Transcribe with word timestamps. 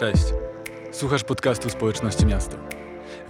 Cześć. 0.00 0.24
Słuchasz 0.92 1.24
podcastu 1.24 1.70
Społeczności 1.70 2.26
Miasto. 2.26 2.56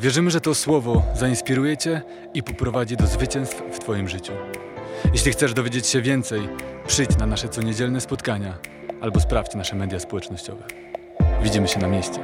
Wierzymy, 0.00 0.30
że 0.30 0.40
to 0.40 0.54
słowo 0.54 1.02
zainspiruje 1.14 1.76
Cię 1.76 2.02
i 2.34 2.42
poprowadzi 2.42 2.96
do 2.96 3.06
zwycięstw 3.06 3.62
w 3.72 3.78
Twoim 3.78 4.08
życiu. 4.08 4.32
Jeśli 5.12 5.32
chcesz 5.32 5.54
dowiedzieć 5.54 5.86
się 5.86 6.02
więcej, 6.02 6.48
przyjdź 6.86 7.16
na 7.18 7.26
nasze 7.26 7.48
coniedzielne 7.48 8.00
spotkania 8.00 8.58
albo 9.00 9.20
sprawdź 9.20 9.54
nasze 9.54 9.76
media 9.76 10.00
społecznościowe. 10.00 10.64
Widzimy 11.42 11.68
się 11.68 11.80
na 11.80 11.88
mieście. 11.88 12.20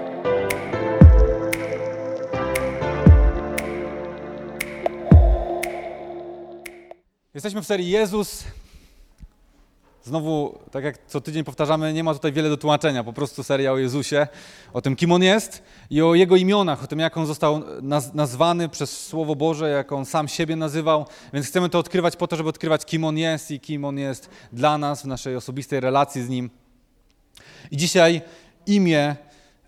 Jesteśmy 7.35 7.63
w 7.63 7.67
serii 7.67 7.91
Jezus. 7.91 8.45
Znowu, 10.07 10.59
tak 10.71 10.85
jak 10.85 10.99
co 11.07 11.21
tydzień 11.21 11.45
powtarzamy, 11.45 11.93
nie 11.93 12.05
ma 12.05 12.15
tutaj 12.15 12.33
wiele 12.33 12.49
do 12.49 12.57
tłumaczenia. 12.57 13.05
Po 13.05 13.13
prostu 13.13 13.43
seria 13.43 13.73
o 13.73 13.79
Jezusie, 13.79 14.27
o 14.73 14.81
tym, 14.81 14.97
kim 14.97 15.13
On 15.13 15.23
jest 15.23 15.63
i 15.91 16.03
o 16.03 16.15
Jego 16.15 16.37
imionach, 16.37 16.85
o 16.85 16.87
tym, 16.87 16.99
jak 16.99 17.17
On 17.17 17.27
został 17.27 17.63
naz 17.83 18.15
nazwany 18.15 18.69
przez 18.69 19.07
Słowo 19.07 19.37
Boże, 19.37 19.69
jak 19.69 19.93
On 19.93 20.05
sam 20.05 20.29
siebie 20.29 20.57
nazywał. 20.57 21.07
Więc 21.33 21.47
chcemy 21.47 21.69
to 21.69 21.79
odkrywać 21.79 22.17
po 22.17 22.29
to, 22.29 22.37
żeby 22.37 22.49
odkrywać, 22.49 22.85
kim 22.85 23.05
On 23.05 23.19
jest 23.19 23.51
i 23.51 23.61
kim 23.61 23.85
On 23.85 23.99
jest 23.99 24.31
dla 24.53 24.79
nas 24.79 25.03
w 25.03 25.05
naszej 25.05 25.37
osobistej 25.37 25.81
relacji 25.81 26.23
z 26.23 26.29
Nim. 26.29 26.51
I 27.71 27.77
dzisiaj 27.77 28.23
imię, 28.67 29.17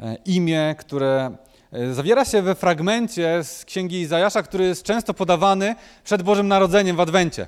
e, 0.01 0.17
imię, 0.25 0.75
które 0.79 1.37
e, 1.73 1.95
zawiera 1.95 2.25
się 2.25 2.43
we 2.43 2.55
fragmencie 2.55 3.45
z 3.45 3.65
Księgi 3.65 4.01
Izajasza, 4.01 4.43
który 4.43 4.65
jest 4.65 4.83
często 4.83 5.15
podawany 5.15 5.75
przed 6.05 6.23
Bożym 6.23 6.49
Narodzeniem 6.49 6.97
w 6.97 7.01
Adwencie. 7.01 7.47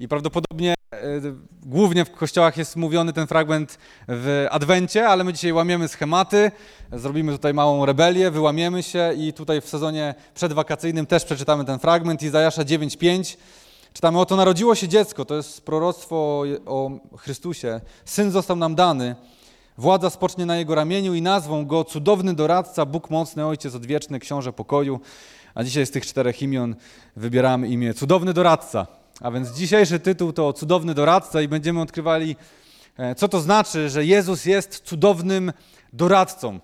I 0.00 0.08
prawdopodobnie 0.08 0.74
głównie 1.62 2.04
w 2.04 2.10
kościołach 2.10 2.56
jest 2.56 2.76
mówiony 2.76 3.12
ten 3.12 3.26
fragment 3.26 3.78
w 4.08 4.46
Adwencie, 4.50 5.08
ale 5.08 5.24
my 5.24 5.32
dzisiaj 5.32 5.52
łamiemy 5.52 5.88
schematy, 5.88 6.50
zrobimy 6.92 7.32
tutaj 7.32 7.54
małą 7.54 7.86
rebelię, 7.86 8.30
wyłamiemy 8.30 8.82
się 8.82 9.12
i 9.16 9.32
tutaj 9.32 9.60
w 9.60 9.68
sezonie 9.68 10.14
przedwakacyjnym 10.34 11.06
też 11.06 11.24
przeczytamy 11.24 11.64
ten 11.64 11.78
fragment 11.78 12.22
Izajasza 12.22 12.62
9:5. 12.62 13.36
Czytamy: 13.92 14.20
Oto 14.20 14.36
narodziło 14.36 14.74
się 14.74 14.88
dziecko, 14.88 15.24
to 15.24 15.36
jest 15.36 15.64
proroctwo 15.64 16.42
o 16.66 16.90
Chrystusie. 17.16 17.80
Syn 18.04 18.30
został 18.30 18.56
nam 18.56 18.74
dany. 18.74 19.16
Władza 19.78 20.10
spocznie 20.10 20.46
na 20.46 20.56
jego 20.56 20.74
ramieniu 20.74 21.14
i 21.14 21.22
nazwą 21.22 21.66
go 21.66 21.84
cudowny 21.84 22.34
doradca, 22.34 22.86
Bóg 22.86 23.10
mocny, 23.10 23.46
Ojciec 23.46 23.74
odwieczny, 23.74 24.18
Książę 24.18 24.52
pokoju. 24.52 25.00
A 25.54 25.64
dzisiaj 25.64 25.86
z 25.86 25.90
tych 25.90 26.06
czterech 26.06 26.42
imion 26.42 26.76
wybieramy 27.16 27.68
imię 27.68 27.94
cudowny 27.94 28.32
doradca. 28.32 28.99
A 29.20 29.30
więc 29.30 29.50
dzisiejszy 29.50 30.00
tytuł 30.00 30.32
to 30.32 30.52
cudowny 30.52 30.94
doradca 30.94 31.40
i 31.40 31.48
będziemy 31.48 31.80
odkrywali, 31.80 32.36
e, 32.98 33.14
co 33.14 33.28
to 33.28 33.40
znaczy, 33.40 33.90
że 33.90 34.04
Jezus 34.04 34.44
jest 34.44 34.80
cudownym 34.80 35.52
doradcą. 35.92 36.60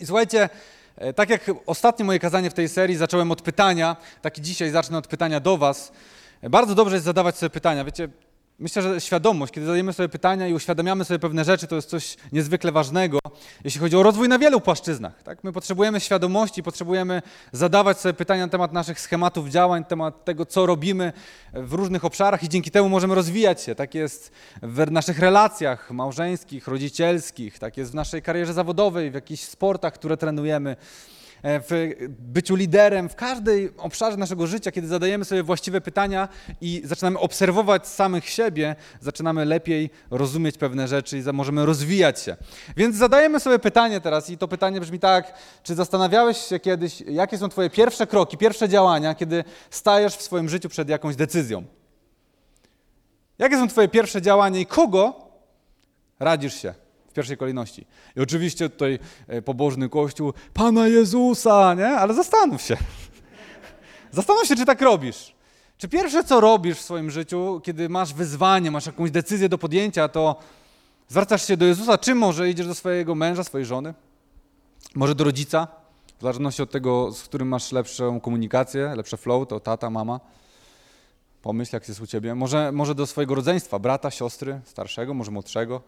I 0.00 0.06
słuchajcie, 0.06 0.48
e, 0.96 1.12
tak 1.12 1.30
jak 1.30 1.50
ostatnie 1.66 2.04
moje 2.04 2.18
kazanie 2.18 2.50
w 2.50 2.54
tej 2.54 2.68
serii 2.68 2.96
zacząłem 2.96 3.30
od 3.30 3.42
pytania, 3.42 3.96
tak 4.22 4.38
i 4.38 4.42
dzisiaj 4.42 4.70
zacznę 4.70 4.98
od 4.98 5.06
pytania 5.06 5.40
do 5.40 5.56
Was. 5.56 5.92
E, 6.42 6.50
Bardzo 6.50 6.74
dobrze 6.74 6.96
jest 6.96 7.04
zadawać 7.04 7.36
sobie 7.36 7.50
pytania. 7.50 7.84
Wiecie, 7.84 8.08
myślę, 8.58 8.82
że 8.82 9.00
świadomość, 9.00 9.52
kiedy 9.52 9.66
zadajemy 9.66 9.92
sobie 9.92 10.08
pytania 10.08 10.48
i 10.48 10.54
uświadamiamy 10.54 11.04
sobie 11.04 11.18
pewne 11.18 11.44
rzeczy, 11.44 11.66
to 11.66 11.76
jest 11.76 11.90
coś 11.90 12.16
niezwykle 12.32 12.72
ważnego, 12.72 13.18
jeśli 13.64 13.80
chodzi 13.80 13.96
o 13.96 14.02
rozwój 14.02 14.28
na 14.28 14.38
wielu 14.38 14.60
płaszczyznach. 14.60 15.22
Tak? 15.22 15.44
My 15.44 15.52
potrzebujemy 15.52 16.00
świadomości, 16.00 16.62
potrzebujemy 16.62 17.22
zadawać 17.52 18.00
sobie 18.00 18.12
pytania 18.12 18.46
na 18.46 18.52
temat 18.52 18.72
naszych 18.72 19.00
schematów 19.00 19.48
działań, 19.48 19.80
na 19.80 19.88
temat 19.88 20.24
tego, 20.24 20.46
co 20.46 20.66
robimy 20.66 21.12
w 21.52 21.72
różnych 21.72 22.04
obszarach 22.04 22.42
i 22.42 22.48
dzięki 22.48 22.70
temu 22.70 22.88
możemy 22.88 23.14
rozwijać 23.14 23.62
się. 23.62 23.74
Tak 23.74 23.94
jest 23.94 24.32
w 24.62 24.90
naszych 24.90 25.18
relacjach 25.18 25.90
małżeńskich, 25.90 26.68
rodzicielskich, 26.68 27.58
tak 27.58 27.76
jest 27.76 27.92
w 27.92 27.94
naszej 27.94 28.22
karierze 28.22 28.52
zawodowej, 28.52 29.10
w 29.10 29.14
jakichś 29.14 29.42
sportach, 29.42 29.94
które 29.94 30.16
trenujemy 30.16 30.76
w 31.46 31.94
byciu 32.08 32.54
liderem, 32.54 33.08
w 33.08 33.14
każdej 33.14 33.76
obszarze 33.76 34.16
naszego 34.16 34.46
życia, 34.46 34.72
kiedy 34.72 34.88
zadajemy 34.88 35.24
sobie 35.24 35.42
właściwe 35.42 35.80
pytania 35.80 36.28
i 36.60 36.82
zaczynamy 36.84 37.18
obserwować 37.18 37.88
samych 37.88 38.28
siebie, 38.28 38.76
zaczynamy 39.00 39.44
lepiej 39.44 39.90
rozumieć 40.10 40.58
pewne 40.58 40.88
rzeczy 40.88 41.18
i 41.18 41.22
możemy 41.32 41.66
rozwijać 41.66 42.20
się. 42.20 42.36
Więc 42.76 42.96
zadajemy 42.96 43.40
sobie 43.40 43.58
pytanie 43.58 44.00
teraz 44.00 44.30
i 44.30 44.38
to 44.38 44.48
pytanie 44.48 44.80
brzmi 44.80 44.98
tak, 44.98 45.34
czy 45.62 45.74
zastanawiałeś 45.74 46.38
się 46.38 46.60
kiedyś, 46.60 47.00
jakie 47.00 47.38
są 47.38 47.48
twoje 47.48 47.70
pierwsze 47.70 48.06
kroki, 48.06 48.36
pierwsze 48.36 48.68
działania, 48.68 49.14
kiedy 49.14 49.44
stajesz 49.70 50.16
w 50.16 50.22
swoim 50.22 50.48
życiu 50.48 50.68
przed 50.68 50.88
jakąś 50.88 51.16
decyzją? 51.16 51.64
Jakie 53.38 53.56
są 53.56 53.68
twoje 53.68 53.88
pierwsze 53.88 54.22
działania 54.22 54.60
i 54.60 54.66
kogo 54.66 55.30
radzisz 56.20 56.62
się 56.62 56.85
pierwszej 57.16 57.36
kolejności? 57.36 57.86
I 58.16 58.20
oczywiście 58.20 58.70
tutaj 58.70 58.98
e, 59.28 59.42
pobożny 59.42 59.88
Kościół, 59.88 60.32
Pana 60.54 60.88
Jezusa, 60.88 61.74
nie? 61.74 61.88
Ale 61.88 62.14
zastanów 62.14 62.62
się. 62.62 62.76
Zastanów 64.12 64.44
się, 64.44 64.56
czy 64.56 64.64
tak 64.64 64.80
robisz. 64.80 65.34
Czy 65.78 65.88
pierwsze, 65.88 66.24
co 66.24 66.40
robisz 66.40 66.78
w 66.78 66.82
swoim 66.82 67.10
życiu, 67.10 67.60
kiedy 67.64 67.88
masz 67.88 68.14
wyzwanie, 68.14 68.70
masz 68.70 68.86
jakąś 68.86 69.10
decyzję 69.10 69.48
do 69.48 69.58
podjęcia, 69.58 70.08
to 70.08 70.36
zwracasz 71.08 71.46
się 71.46 71.56
do 71.56 71.66
Jezusa, 71.66 71.98
czy 71.98 72.14
może 72.14 72.50
idziesz 72.50 72.66
do 72.66 72.74
swojego 72.74 73.14
męża, 73.14 73.44
swojej 73.44 73.66
żony? 73.66 73.94
Może 74.94 75.14
do 75.14 75.24
rodzica? 75.24 75.68
W 76.18 76.22
zależności 76.22 76.62
od 76.62 76.70
tego, 76.70 77.12
z 77.12 77.22
którym 77.22 77.48
masz 77.48 77.72
lepszą 77.72 78.20
komunikację, 78.20 78.92
lepsze 78.96 79.16
flow, 79.16 79.48
to 79.48 79.60
tata, 79.60 79.90
mama. 79.90 80.20
Pomyśl, 81.42 81.76
jak 81.76 81.88
jest 81.88 82.00
u 82.00 82.06
ciebie. 82.06 82.34
Może, 82.34 82.72
może 82.72 82.94
do 82.94 83.06
swojego 83.06 83.34
rodzeństwa, 83.34 83.78
brata, 83.78 84.10
siostry, 84.10 84.60
starszego, 84.64 85.14
może 85.14 85.30
młodszego. 85.30 85.82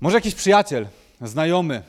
Może 0.00 0.16
jakiś 0.16 0.34
przyjaciel, 0.34 0.86
znajomy. 1.20 1.82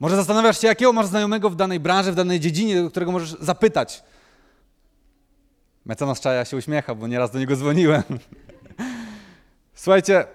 Może 0.00 0.16
zastanawiasz 0.16 0.60
się, 0.60 0.66
jakiego 0.66 0.92
masz 0.92 1.06
znajomego 1.06 1.50
w 1.50 1.56
danej 1.56 1.80
branży, 1.80 2.12
w 2.12 2.14
danej 2.14 2.40
dziedzinie, 2.40 2.82
do 2.82 2.90
którego 2.90 3.12
możesz 3.12 3.30
zapytać. 3.40 4.02
Mecenas 5.84 6.20
Czaja 6.20 6.44
się 6.44 6.56
uśmiecha, 6.56 6.94
bo 6.94 7.06
nieraz 7.06 7.30
do 7.30 7.38
niego 7.38 7.56
dzwoniłem. 7.56 8.02
Słuchajcie, 9.74 10.26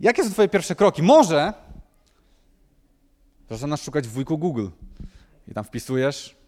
jakie 0.00 0.24
są 0.24 0.30
twoje 0.30 0.48
pierwsze 0.48 0.74
kroki? 0.74 1.02
Może 1.02 1.52
zaczynasz 3.50 3.82
szukać 3.82 4.08
w 4.08 4.10
wujku 4.10 4.38
Google 4.38 4.68
i 5.48 5.54
tam 5.54 5.64
wpisujesz 5.64 6.39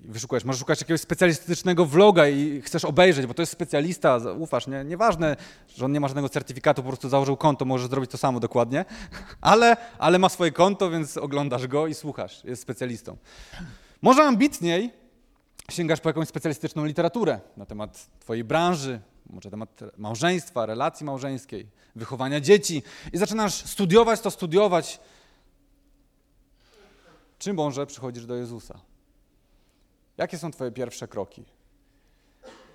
wyszukujesz. 0.00 0.44
Może 0.44 0.58
szukać 0.58 0.80
jakiegoś 0.80 1.00
specjalistycznego 1.00 1.86
vloga 1.86 2.28
i 2.28 2.62
chcesz 2.62 2.84
obejrzeć, 2.84 3.26
bo 3.26 3.34
to 3.34 3.42
jest 3.42 3.52
specjalista, 3.52 4.18
ufasz, 4.38 4.66
nie? 4.66 4.84
Nieważne, 4.84 5.36
że 5.76 5.84
on 5.84 5.92
nie 5.92 6.00
ma 6.00 6.08
żadnego 6.08 6.28
certyfikatu, 6.28 6.82
po 6.82 6.88
prostu 6.88 7.08
założył 7.08 7.36
konto, 7.36 7.64
możesz 7.64 7.88
zrobić 7.88 8.10
to 8.10 8.18
samo 8.18 8.40
dokładnie, 8.40 8.84
ale, 9.40 9.76
ale 9.98 10.18
ma 10.18 10.28
swoje 10.28 10.52
konto, 10.52 10.90
więc 10.90 11.16
oglądasz 11.16 11.66
go 11.66 11.86
i 11.86 11.94
słuchasz, 11.94 12.44
jest 12.44 12.62
specjalistą. 12.62 13.16
Może 14.02 14.22
ambitniej 14.22 14.90
sięgasz 15.70 16.00
po 16.00 16.08
jakąś 16.08 16.28
specjalistyczną 16.28 16.84
literaturę 16.84 17.40
na 17.56 17.66
temat 17.66 18.06
twojej 18.20 18.44
branży, 18.44 19.00
może 19.30 19.50
temat 19.50 19.80
małżeństwa, 19.96 20.66
relacji 20.66 21.06
małżeńskiej, 21.06 21.66
wychowania 21.96 22.40
dzieci 22.40 22.82
i 23.12 23.18
zaczynasz 23.18 23.54
studiować 23.54 24.20
to, 24.20 24.30
studiować, 24.30 25.00
czy 27.38 27.52
może 27.52 27.86
przychodzisz 27.86 28.26
do 28.26 28.34
Jezusa. 28.34 28.80
Jakie 30.18 30.38
są 30.38 30.50
Twoje 30.50 30.70
pierwsze 30.70 31.08
kroki? 31.08 31.44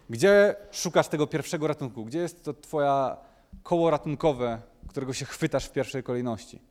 Gdzie 0.09 0.56
szukasz 0.72 1.08
tego 1.08 1.28
pierwszego 1.28 1.68
ratunku? 1.68 2.06
Gdzie 2.06 2.20
jest 2.20 2.44
to 2.44 2.54
Twoja 2.54 3.18
koło 3.64 3.90
ratunkowe, 3.90 4.62
którego 4.88 5.14
się 5.14 5.26
chwytasz 5.26 5.66
w 5.66 5.72
pierwszej 5.72 6.04
kolejności? 6.04 6.62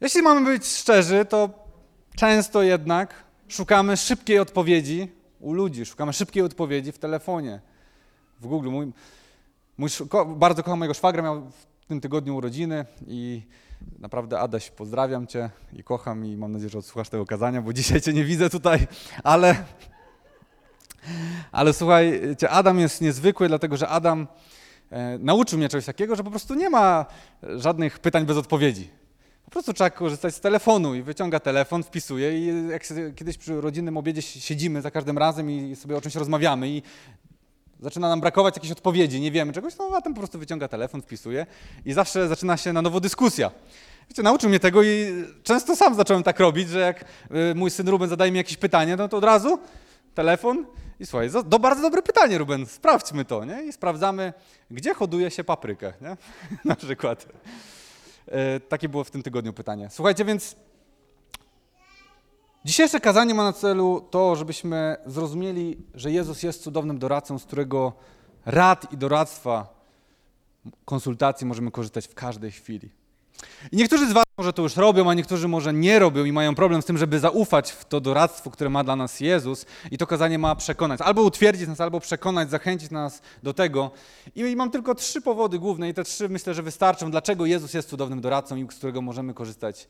Jeśli 0.00 0.22
mamy 0.22 0.50
być 0.50 0.66
szczerzy, 0.66 1.24
to 1.24 1.50
często 2.16 2.62
jednak 2.62 3.24
szukamy 3.48 3.96
szybkiej 3.96 4.38
odpowiedzi 4.38 5.12
u 5.40 5.52
ludzi, 5.52 5.86
szukamy 5.86 6.12
szybkiej 6.12 6.42
odpowiedzi 6.42 6.92
w 6.92 6.98
telefonie, 6.98 7.60
w 8.40 8.46
Google. 8.46 8.70
Mój, 8.70 8.92
mój, 9.76 9.90
bardzo 10.26 10.62
kocham 10.62 10.78
mojego 10.78 10.94
szwagra, 10.94 11.22
miał 11.22 11.50
w 11.80 11.86
tym 11.86 12.00
tygodniu 12.00 12.36
urodziny 12.36 12.84
i 13.06 13.42
Naprawdę, 13.98 14.40
Adaś, 14.40 14.70
pozdrawiam 14.70 15.26
Cię 15.26 15.50
i 15.72 15.84
kocham 15.84 16.26
i 16.26 16.36
mam 16.36 16.52
nadzieję, 16.52 16.70
że 16.70 16.78
odsłuchasz 16.78 17.08
tego 17.08 17.26
kazania, 17.26 17.62
bo 17.62 17.72
dzisiaj 17.82 18.00
Cię 18.00 18.12
nie 18.12 18.24
widzę 18.24 18.50
tutaj, 18.50 18.86
ale, 19.24 19.64
ale 21.52 21.72
słuchajcie, 21.72 22.50
Adam 22.50 22.78
jest 22.78 23.00
niezwykły, 23.00 23.48
dlatego 23.48 23.76
że 23.76 23.88
Adam 23.88 24.26
e, 24.90 25.18
nauczył 25.18 25.58
mnie 25.58 25.68
czegoś 25.68 25.84
takiego, 25.84 26.16
że 26.16 26.24
po 26.24 26.30
prostu 26.30 26.54
nie 26.54 26.70
ma 26.70 27.06
żadnych 27.56 27.98
pytań 27.98 28.26
bez 28.26 28.36
odpowiedzi. 28.36 28.90
Po 29.44 29.50
prostu 29.50 29.72
trzeba 29.72 29.90
korzystać 29.90 30.34
z 30.34 30.40
telefonu 30.40 30.94
i 30.94 31.02
wyciąga 31.02 31.40
telefon, 31.40 31.82
wpisuje 31.82 32.38
i 32.38 32.68
jak 32.68 32.82
kiedyś 33.16 33.38
przy 33.38 33.60
rodzinnym 33.60 33.96
obiedzie 33.96 34.22
siedzimy 34.22 34.82
za 34.82 34.90
każdym 34.90 35.18
razem 35.18 35.50
i 35.50 35.76
sobie 35.76 35.96
o 35.96 36.00
czymś 36.00 36.14
rozmawiamy 36.14 36.68
i 36.68 36.82
zaczyna 37.80 38.08
nam 38.08 38.20
brakować 38.20 38.56
jakiejś 38.56 38.72
odpowiedzi, 38.72 39.20
nie 39.20 39.30
wiemy 39.30 39.52
czegoś, 39.52 39.78
no 39.78 39.90
a 39.96 40.00
ten 40.00 40.14
po 40.14 40.20
prostu 40.20 40.38
wyciąga 40.38 40.68
telefon, 40.68 41.02
wpisuje 41.02 41.46
i 41.84 41.92
zawsze 41.92 42.28
zaczyna 42.28 42.56
się 42.56 42.72
na 42.72 42.82
nowo 42.82 43.00
dyskusja. 43.00 43.50
Wiecie, 44.08 44.22
nauczył 44.22 44.48
mnie 44.48 44.60
tego 44.60 44.82
i 44.82 45.24
często 45.42 45.76
sam 45.76 45.94
zacząłem 45.94 46.22
tak 46.22 46.40
robić, 46.40 46.68
że 46.68 46.80
jak 46.80 47.04
y, 47.50 47.54
mój 47.54 47.70
syn 47.70 47.88
Ruben 47.88 48.08
zadaje 48.08 48.32
mi 48.32 48.38
jakieś 48.38 48.56
pytanie, 48.56 48.96
no 48.96 49.08
to 49.08 49.16
od 49.16 49.24
razu 49.24 49.58
telefon 50.14 50.66
i 51.00 51.06
słuchaj, 51.06 51.30
do 51.44 51.58
bardzo 51.58 51.82
dobre 51.82 52.02
pytanie 52.02 52.38
Ruben, 52.38 52.66
sprawdźmy 52.66 53.24
to, 53.24 53.44
nie? 53.44 53.62
I 53.62 53.72
sprawdzamy, 53.72 54.32
gdzie 54.70 54.94
hoduje 54.94 55.30
się 55.30 55.44
paprykę, 55.44 55.92
nie? 56.00 56.16
Na 56.64 56.76
przykład. 56.76 57.26
E, 58.28 58.60
takie 58.60 58.88
było 58.88 59.04
w 59.04 59.10
tym 59.10 59.22
tygodniu 59.22 59.52
pytanie. 59.52 59.88
Słuchajcie, 59.90 60.24
więc 60.24 60.56
dzisiejsze 62.66 63.00
kazanie 63.00 63.34
ma 63.34 63.44
na 63.44 63.52
celu 63.52 64.06
to, 64.10 64.36
żebyśmy 64.36 64.96
zrozumieli, 65.06 65.78
że 65.94 66.10
Jezus 66.10 66.42
jest 66.42 66.62
cudownym 66.62 66.98
doradcą, 66.98 67.38
z 67.38 67.44
którego 67.44 67.92
rad 68.46 68.92
i 68.92 68.96
doradztwa, 68.96 69.74
konsultacji 70.84 71.46
możemy 71.46 71.70
korzystać 71.70 72.08
w 72.08 72.14
każdej 72.14 72.50
chwili. 72.50 72.90
I 73.72 73.76
niektórzy 73.76 74.10
z 74.10 74.12
Was 74.12 74.24
może 74.38 74.52
to 74.52 74.62
już 74.62 74.76
robią, 74.76 75.10
a 75.10 75.14
niektórzy 75.14 75.48
może 75.48 75.72
nie 75.72 75.98
robią 75.98 76.24
i 76.24 76.32
mają 76.32 76.54
problem 76.54 76.82
z 76.82 76.84
tym, 76.84 76.98
żeby 76.98 77.20
zaufać 77.20 77.70
w 77.72 77.84
to 77.84 78.00
doradztwo, 78.00 78.50
które 78.50 78.70
ma 78.70 78.84
dla 78.84 78.96
nas 78.96 79.20
Jezus. 79.20 79.66
I 79.90 79.98
to 79.98 80.06
kazanie 80.06 80.38
ma 80.38 80.56
przekonać, 80.56 81.00
albo 81.00 81.22
utwierdzić 81.22 81.68
nas, 81.68 81.80
albo 81.80 82.00
przekonać, 82.00 82.50
zachęcić 82.50 82.90
nas 82.90 83.22
do 83.42 83.54
tego. 83.54 83.90
I 84.34 84.56
mam 84.56 84.70
tylko 84.70 84.94
trzy 84.94 85.22
powody 85.22 85.58
główne, 85.58 85.88
i 85.88 85.94
te 85.94 86.04
trzy 86.04 86.28
myślę, 86.28 86.54
że 86.54 86.62
wystarczą, 86.62 87.10
dlaczego 87.10 87.46
Jezus 87.46 87.74
jest 87.74 87.88
cudownym 87.88 88.20
doradcą 88.20 88.56
i 88.56 88.66
z 88.70 88.74
którego 88.74 89.02
możemy 89.02 89.34
korzystać 89.34 89.88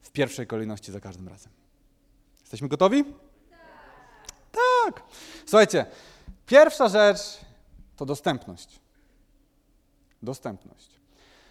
w 0.00 0.10
pierwszej 0.10 0.46
kolejności 0.46 0.92
za 0.92 1.00
każdym 1.00 1.28
razem. 1.28 1.52
Jesteśmy 2.50 2.68
gotowi? 2.68 3.04
Tak. 4.52 5.02
Słuchajcie, 5.46 5.86
pierwsza 6.46 6.88
rzecz 6.88 7.18
to 7.96 8.06
dostępność. 8.06 8.80
Dostępność. 10.22 10.90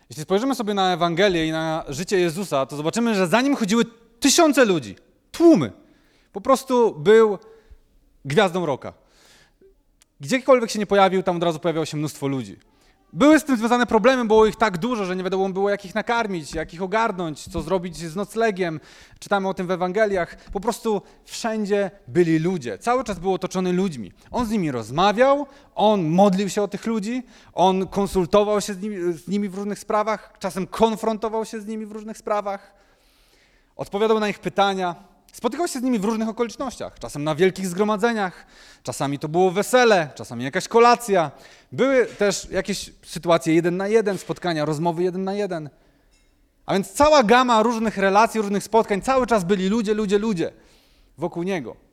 Jeśli 0.10 0.24
spojrzymy 0.24 0.56
sobie 0.56 0.74
na 0.74 0.94
Ewangelię 0.94 1.48
i 1.48 1.52
na 1.52 1.86
życie 1.88 2.20
Jezusa, 2.20 2.66
to 2.66 2.76
zobaczymy, 2.76 3.16
że 3.16 3.28
za 3.28 3.42
nim 3.42 3.56
chodziły 3.56 3.86
tysiące 4.20 4.66
ludzi, 4.66 4.96
tłumy. 5.32 5.72
Po 6.34 6.42
prostu 6.42 6.96
był 6.96 7.38
gwiazdą 8.26 8.66
roka. 8.66 8.94
Gdziekolwiek 10.20 10.72
się 10.72 10.80
nie 10.80 10.86
pojawił, 10.86 11.24
tam 11.24 11.36
od 11.36 11.44
razu 11.44 11.60
pojawiało 11.60 11.86
się 11.86 11.98
mnóstwo 11.98 12.28
ludzi. 12.28 12.60
Były 13.14 13.40
z 13.40 13.44
tym 13.44 13.58
związane 13.58 13.86
problemy, 13.86 14.26
było 14.26 14.46
ich 14.46 14.56
tak 14.56 14.78
dużo, 14.78 15.06
że 15.06 15.16
nie 15.16 15.24
wiadomo 15.24 15.50
było, 15.50 15.70
jak 15.70 15.86
ich 15.86 15.96
nakarmić, 15.96 16.54
jak 16.54 16.74
ich 16.74 16.82
ogarnąć, 16.82 17.50
co 17.52 17.62
zrobić 17.62 17.98
z 17.98 18.16
noclegiem. 18.16 18.80
Czytamy 19.20 19.48
o 19.48 19.54
tym 19.54 19.68
w 19.68 19.72
Ewangeliach. 19.72 20.36
Po 20.36 20.60
prostu 20.60 21.02
wszędzie 21.26 21.92
byli 22.08 22.40
ludzie. 22.40 22.78
Cały 22.78 23.04
czas 23.04 23.20
był 23.20 23.34
otoczony 23.34 23.74
ludźmi. 23.74 24.12
On 24.32 24.46
z 24.46 24.50
nimi 24.50 24.72
rozmawiał, 24.72 25.48
on 25.76 26.04
modlił 26.10 26.50
się 26.50 26.62
o 26.62 26.68
tych 26.68 26.86
ludzi, 26.86 27.24
on 27.54 27.88
konsultował 27.88 28.62
się 28.62 28.74
z 28.74 28.82
nimi, 28.82 29.14
z 29.14 29.28
nimi 29.28 29.50
w 29.50 29.56
różnych 29.56 29.80
sprawach, 29.80 30.34
czasem 30.40 30.68
konfrontował 30.68 31.46
się 31.46 31.62
z 31.62 31.68
nimi 31.68 31.86
w 31.86 31.92
różnych 31.92 32.18
sprawach, 32.18 32.74
odpowiadał 33.76 34.20
na 34.20 34.30
ich 34.30 34.40
pytania. 34.40 34.96
Spotykał 35.34 35.68
się 35.68 35.80
z 35.80 35.84
nimi 35.84 36.00
w 36.00 36.04
różnych 36.04 36.30
okolicznościach, 36.30 37.00
czasem 37.00 37.24
na 37.24 37.36
wielkich 37.36 37.68
zgromadzeniach, 37.68 38.46
czasami 38.84 39.20
to 39.20 39.28
było 39.28 39.52
wesele, 39.52 40.10
czasami 40.16 40.44
jakaś 40.44 40.68
kolacja. 40.68 41.32
Były 41.72 42.06
też 42.06 42.48
jakieś 42.52 42.92
sytuacje 43.06 43.56
jeden 43.56 43.78
na 43.78 43.88
jeden, 43.88 44.18
spotkania, 44.18 44.66
rozmowy 44.66 45.04
jeden 45.04 45.24
na 45.24 45.34
jeden. 45.34 45.70
A 46.66 46.74
więc 46.74 46.92
cała 46.92 47.24
gama 47.24 47.64
różnych 47.64 47.98
relacji, 47.98 48.42
różnych 48.42 48.64
spotkań, 48.64 49.02
cały 49.02 49.28
czas 49.28 49.44
byli 49.44 49.70
ludzie, 49.70 49.94
ludzie, 49.94 50.18
ludzie 50.18 50.52
wokół 51.18 51.44
niego. 51.44 51.89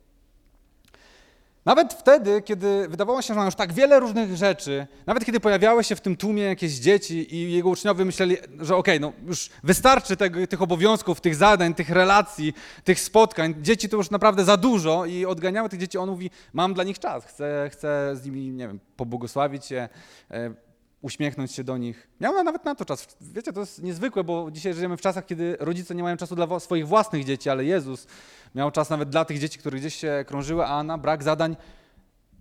Nawet 1.66 1.94
wtedy, 1.94 2.42
kiedy 2.42 2.88
wydawało 2.88 3.22
się, 3.22 3.34
że 3.34 3.40
ma 3.40 3.44
już 3.44 3.54
tak 3.54 3.72
wiele 3.72 4.00
różnych 4.00 4.36
rzeczy, 4.36 4.86
nawet 5.06 5.24
kiedy 5.24 5.40
pojawiały 5.40 5.84
się 5.84 5.96
w 5.96 6.00
tym 6.00 6.16
tłumie 6.16 6.42
jakieś 6.42 6.72
dzieci 6.72 7.34
i 7.34 7.52
jego 7.52 7.68
uczniowie 7.68 8.04
myśleli, 8.04 8.36
że 8.60 8.76
okej, 8.76 8.98
okay, 8.98 9.00
no 9.00 9.12
już 9.28 9.50
wystarczy 9.64 10.16
tego, 10.16 10.46
tych 10.46 10.62
obowiązków, 10.62 11.20
tych 11.20 11.34
zadań, 11.34 11.74
tych 11.74 11.90
relacji, 11.90 12.52
tych 12.84 13.00
spotkań. 13.00 13.54
Dzieci 13.62 13.88
to 13.88 13.96
już 13.96 14.10
naprawdę 14.10 14.44
za 14.44 14.56
dużo 14.56 15.06
i 15.06 15.24
odganiały 15.24 15.68
tych 15.68 15.80
dzieci. 15.80 15.98
On 15.98 16.10
mówi, 16.10 16.30
mam 16.52 16.74
dla 16.74 16.84
nich 16.84 16.98
czas, 16.98 17.24
chcę, 17.24 17.70
chcę 17.72 18.16
z 18.16 18.24
nimi, 18.24 18.50
nie 18.50 18.68
wiem, 18.68 18.80
pobłogosławić 18.96 19.64
się, 19.64 19.88
e, 20.30 20.65
uśmiechnąć 21.02 21.52
się 21.52 21.64
do 21.64 21.76
nich. 21.76 22.08
Miał 22.20 22.44
nawet 22.44 22.64
na 22.64 22.74
to 22.74 22.84
czas. 22.84 23.16
Wiecie, 23.20 23.52
to 23.52 23.60
jest 23.60 23.82
niezwykłe, 23.82 24.24
bo 24.24 24.50
dzisiaj 24.50 24.74
żyjemy 24.74 24.96
w 24.96 25.00
czasach, 25.00 25.26
kiedy 25.26 25.56
rodzice 25.60 25.94
nie 25.94 26.02
mają 26.02 26.16
czasu 26.16 26.34
dla 26.36 26.60
swoich 26.60 26.88
własnych 26.88 27.24
dzieci, 27.24 27.50
ale 27.50 27.64
Jezus 27.64 28.06
miał 28.54 28.70
czas 28.70 28.90
nawet 28.90 29.08
dla 29.08 29.24
tych 29.24 29.38
dzieci, 29.38 29.58
które 29.58 29.78
gdzieś 29.78 29.94
się 29.94 30.24
krążyły, 30.26 30.66
a 30.66 30.82
na 30.82 30.98
brak 30.98 31.22
zadań 31.22 31.56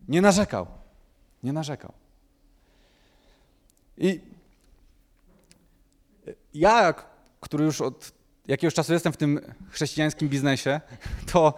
nie 0.08 0.22
narzekał. 0.22 0.68
Nie 1.44 1.54
narzekał. 1.54 1.94
I 3.98 4.20
ja, 6.54 6.94
który 7.40 7.66
już 7.66 7.82
od 7.82 8.12
jakiegoś 8.48 8.74
czasu 8.74 8.94
jestem 8.94 9.14
w 9.14 9.18
tym 9.18 9.40
chrześcijańskim 9.70 10.30
biznesie, 10.30 10.82
to, 11.32 11.54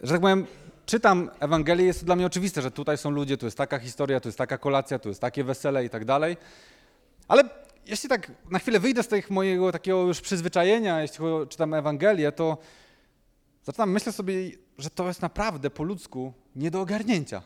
że 0.00 0.12
tak 0.12 0.20
powiem, 0.20 0.46
czytam 0.86 1.30
Ewangelię, 1.40 1.84
jest 1.84 2.00
to 2.00 2.06
dla 2.06 2.16
mnie 2.16 2.26
oczywiste, 2.26 2.62
że 2.62 2.70
tutaj 2.70 2.98
są 2.98 3.10
ludzie, 3.10 3.36
tu 3.36 3.46
jest 3.46 3.58
taka 3.58 3.78
historia, 3.78 4.20
tu 4.20 4.28
jest 4.28 4.38
taka 4.38 4.58
kolacja, 4.58 4.98
tu 4.98 5.08
jest 5.08 5.20
takie 5.20 5.44
wesele 5.44 5.84
i 5.84 5.90
tak 5.90 6.04
dalej. 6.04 6.36
Ale 7.28 7.44
jeśli 7.86 8.08
tak 8.08 8.32
na 8.50 8.58
chwilę 8.58 8.80
wyjdę 8.80 9.02
z 9.02 9.08
tego 9.08 9.34
mojego 9.34 9.72
takiego 9.72 10.02
już 10.02 10.20
przyzwyczajenia, 10.20 11.02
jeśli 11.02 11.24
czytam 11.48 11.74
Ewangelię, 11.74 12.32
to 12.32 12.58
zaczynam 13.64 13.90
myśleć 13.90 14.16
sobie, 14.16 14.34
że 14.78 14.90
to 14.90 15.08
jest 15.08 15.22
naprawdę 15.22 15.70
po 15.70 15.82
ludzku 15.82 16.32
nie 16.56 16.70
do 16.70 16.80
ogarnięcia. 16.80 17.42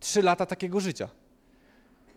Trzy 0.00 0.22
lata 0.22 0.46
takiego 0.46 0.80
życia. 0.80 1.08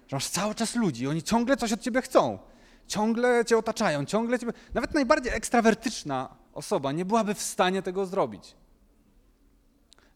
Że 0.07 0.15
masz 0.15 0.27
cały 0.27 0.56
czas 0.56 0.75
ludzi, 0.75 1.07
oni 1.07 1.24
ciągle 1.24 1.57
coś 1.57 1.74
od 1.74 1.81
ciebie 1.81 2.01
chcą. 2.01 2.39
Ciągle 2.88 3.45
cię 3.45 3.57
otaczają, 3.57 4.06
ciągle 4.06 4.39
ciebie... 4.39 4.53
Nawet 4.74 4.94
najbardziej 4.94 5.33
ekstrawertyczna 5.33 6.30
osoba 6.53 6.92
nie 6.92 7.06
byłaby 7.06 7.33
w 7.33 7.42
stanie 7.42 7.81
tego 7.81 8.06
zrobić. 8.06 8.56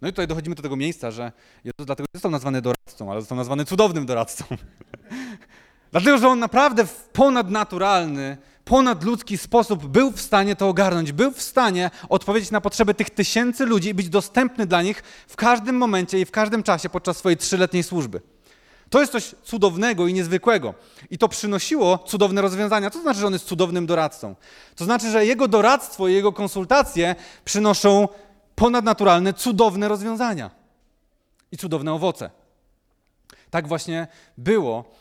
No 0.05 0.09
i 0.09 0.13
tutaj 0.13 0.27
dochodzimy 0.27 0.55
do 0.55 0.63
tego 0.63 0.75
miejsca, 0.75 1.11
że 1.11 1.31
Jezus 1.63 1.85
dlatego 1.85 2.07
został 2.13 2.31
nazwany 2.31 2.61
doradcą, 2.61 3.11
ale 3.11 3.21
został 3.21 3.37
nazwany 3.37 3.65
cudownym 3.65 4.05
doradcą. 4.05 4.45
dlatego, 5.91 6.17
że 6.17 6.27
on 6.27 6.39
naprawdę 6.39 6.85
w 6.85 7.03
ponadnaturalny, 7.03 8.37
ponadludzki 8.65 9.37
sposób 9.37 9.87
był 9.87 10.11
w 10.11 10.21
stanie 10.21 10.55
to 10.55 10.69
ogarnąć, 10.69 11.11
był 11.11 11.31
w 11.31 11.41
stanie 11.41 11.91
odpowiedzieć 12.09 12.51
na 12.51 12.61
potrzeby 12.61 12.93
tych 12.93 13.09
tysięcy 13.09 13.65
ludzi 13.65 13.89
i 13.89 13.93
być 13.93 14.09
dostępny 14.09 14.65
dla 14.65 14.81
nich 14.81 15.03
w 15.27 15.35
każdym 15.35 15.77
momencie 15.77 16.19
i 16.19 16.25
w 16.25 16.31
każdym 16.31 16.63
czasie 16.63 16.89
podczas 16.89 17.17
swojej 17.17 17.37
trzyletniej 17.37 17.83
służby. 17.83 18.21
To 18.89 18.99
jest 18.99 19.11
coś 19.11 19.35
cudownego 19.43 20.07
i 20.07 20.13
niezwykłego. 20.13 20.73
I 21.09 21.17
to 21.17 21.27
przynosiło 21.27 21.97
cudowne 21.97 22.41
rozwiązania. 22.41 22.89
To 22.89 23.01
znaczy, 23.01 23.19
że 23.19 23.27
on 23.27 23.33
jest 23.33 23.45
cudownym 23.45 23.85
doradcą. 23.85 24.35
To 24.75 24.85
znaczy, 24.85 25.11
że 25.11 25.25
jego 25.25 25.47
doradztwo 25.47 26.07
i 26.07 26.13
jego 26.13 26.33
konsultacje 26.33 27.15
przynoszą 27.45 28.07
ponadnaturalne, 28.55 29.33
cudowne 29.33 29.87
rozwiązania 29.87 30.51
i 31.51 31.57
cudowne 31.57 31.93
owoce. 31.93 32.29
Tak 33.49 33.67
właśnie 33.67 34.07
było. 34.37 34.95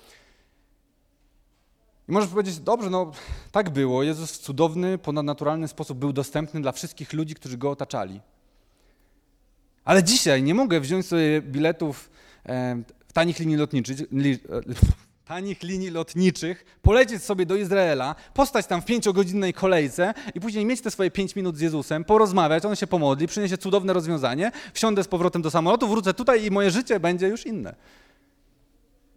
I 2.08 2.12
możesz 2.12 2.30
powiedzieć, 2.30 2.58
dobrze, 2.58 2.90
no 2.90 3.12
tak 3.52 3.70
było. 3.70 4.02
Jezus 4.02 4.32
w 4.32 4.38
cudowny, 4.38 4.98
ponadnaturalny 4.98 5.68
sposób 5.68 5.98
był 5.98 6.12
dostępny 6.12 6.62
dla 6.62 6.72
wszystkich 6.72 7.12
ludzi, 7.12 7.34
którzy 7.34 7.58
go 7.58 7.70
otaczali. 7.70 8.20
Ale 9.84 10.02
dzisiaj 10.04 10.42
nie 10.42 10.54
mogę 10.54 10.80
wziąć 10.80 11.06
sobie 11.06 11.42
biletów 11.42 12.10
w 13.08 13.12
tanich 13.12 13.38
linii 13.38 13.56
lotniczych, 13.56 13.98
tanich 15.24 15.62
linii 15.62 15.90
lotniczych, 15.90 16.64
polecieć 16.82 17.22
sobie 17.22 17.46
do 17.46 17.56
Izraela, 17.56 18.14
postać 18.34 18.66
tam 18.66 18.82
w 18.82 18.84
pięciogodzinnej 18.84 19.54
kolejce 19.54 20.14
i 20.34 20.40
później 20.40 20.66
mieć 20.66 20.80
te 20.80 20.90
swoje 20.90 21.10
pięć 21.10 21.36
minut 21.36 21.56
z 21.56 21.60
Jezusem, 21.60 22.04
porozmawiać, 22.04 22.64
on 22.64 22.76
się 22.76 22.86
pomodli, 22.86 23.26
przyniesie 23.26 23.58
cudowne 23.58 23.92
rozwiązanie, 23.92 24.52
wsiądę 24.72 25.04
z 25.04 25.08
powrotem 25.08 25.42
do 25.42 25.50
samolotu, 25.50 25.88
wrócę 25.88 26.14
tutaj 26.14 26.44
i 26.44 26.50
moje 26.50 26.70
życie 26.70 27.00
będzie 27.00 27.28
już 27.28 27.46
inne. 27.46 27.74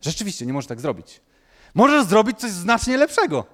Rzeczywiście, 0.01 0.45
nie 0.45 0.53
możesz 0.53 0.67
tak 0.67 0.81
zrobić. 0.81 1.21
Możesz 1.73 2.05
zrobić 2.05 2.39
coś 2.39 2.51
znacznie 2.51 2.97
lepszego. 2.97 3.45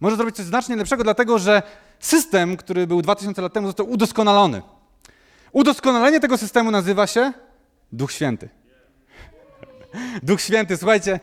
Możesz 0.00 0.16
zrobić 0.16 0.36
coś 0.36 0.46
znacznie 0.46 0.76
lepszego, 0.76 1.04
dlatego 1.04 1.38
że 1.38 1.62
system, 2.00 2.56
który 2.56 2.86
był 2.86 3.02
2000 3.02 3.42
lat 3.42 3.52
temu, 3.52 3.66
został 3.66 3.90
udoskonalony. 3.90 4.62
Udoskonalenie 5.52 6.20
tego 6.20 6.38
systemu 6.38 6.70
nazywa 6.70 7.06
się 7.06 7.32
Duch 7.92 8.12
Święty. 8.12 8.48
Duch 10.22 10.40
Święty, 10.40 10.76
słuchajcie, 10.76 11.20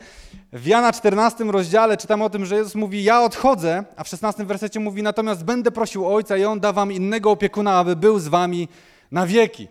w 0.52 0.66
Jana 0.66 0.92
14 0.92 1.44
rozdziale 1.44 1.96
czytamy 1.96 2.24
o 2.24 2.30
tym, 2.30 2.46
że 2.46 2.56
Jezus 2.56 2.74
mówi: 2.74 3.04
Ja 3.04 3.22
odchodzę, 3.22 3.84
a 3.96 4.04
w 4.04 4.08
16 4.08 4.44
wersecie 4.44 4.80
mówi: 4.80 5.02
Natomiast 5.02 5.44
będę 5.44 5.70
prosił 5.70 6.14
Ojca 6.14 6.36
i 6.36 6.44
On 6.44 6.60
da 6.60 6.72
wam 6.72 6.92
innego 6.92 7.30
opiekuna, 7.30 7.78
aby 7.78 7.96
był 7.96 8.18
z 8.18 8.28
wami 8.28 8.68
na 9.10 9.26
wieki. 9.26 9.68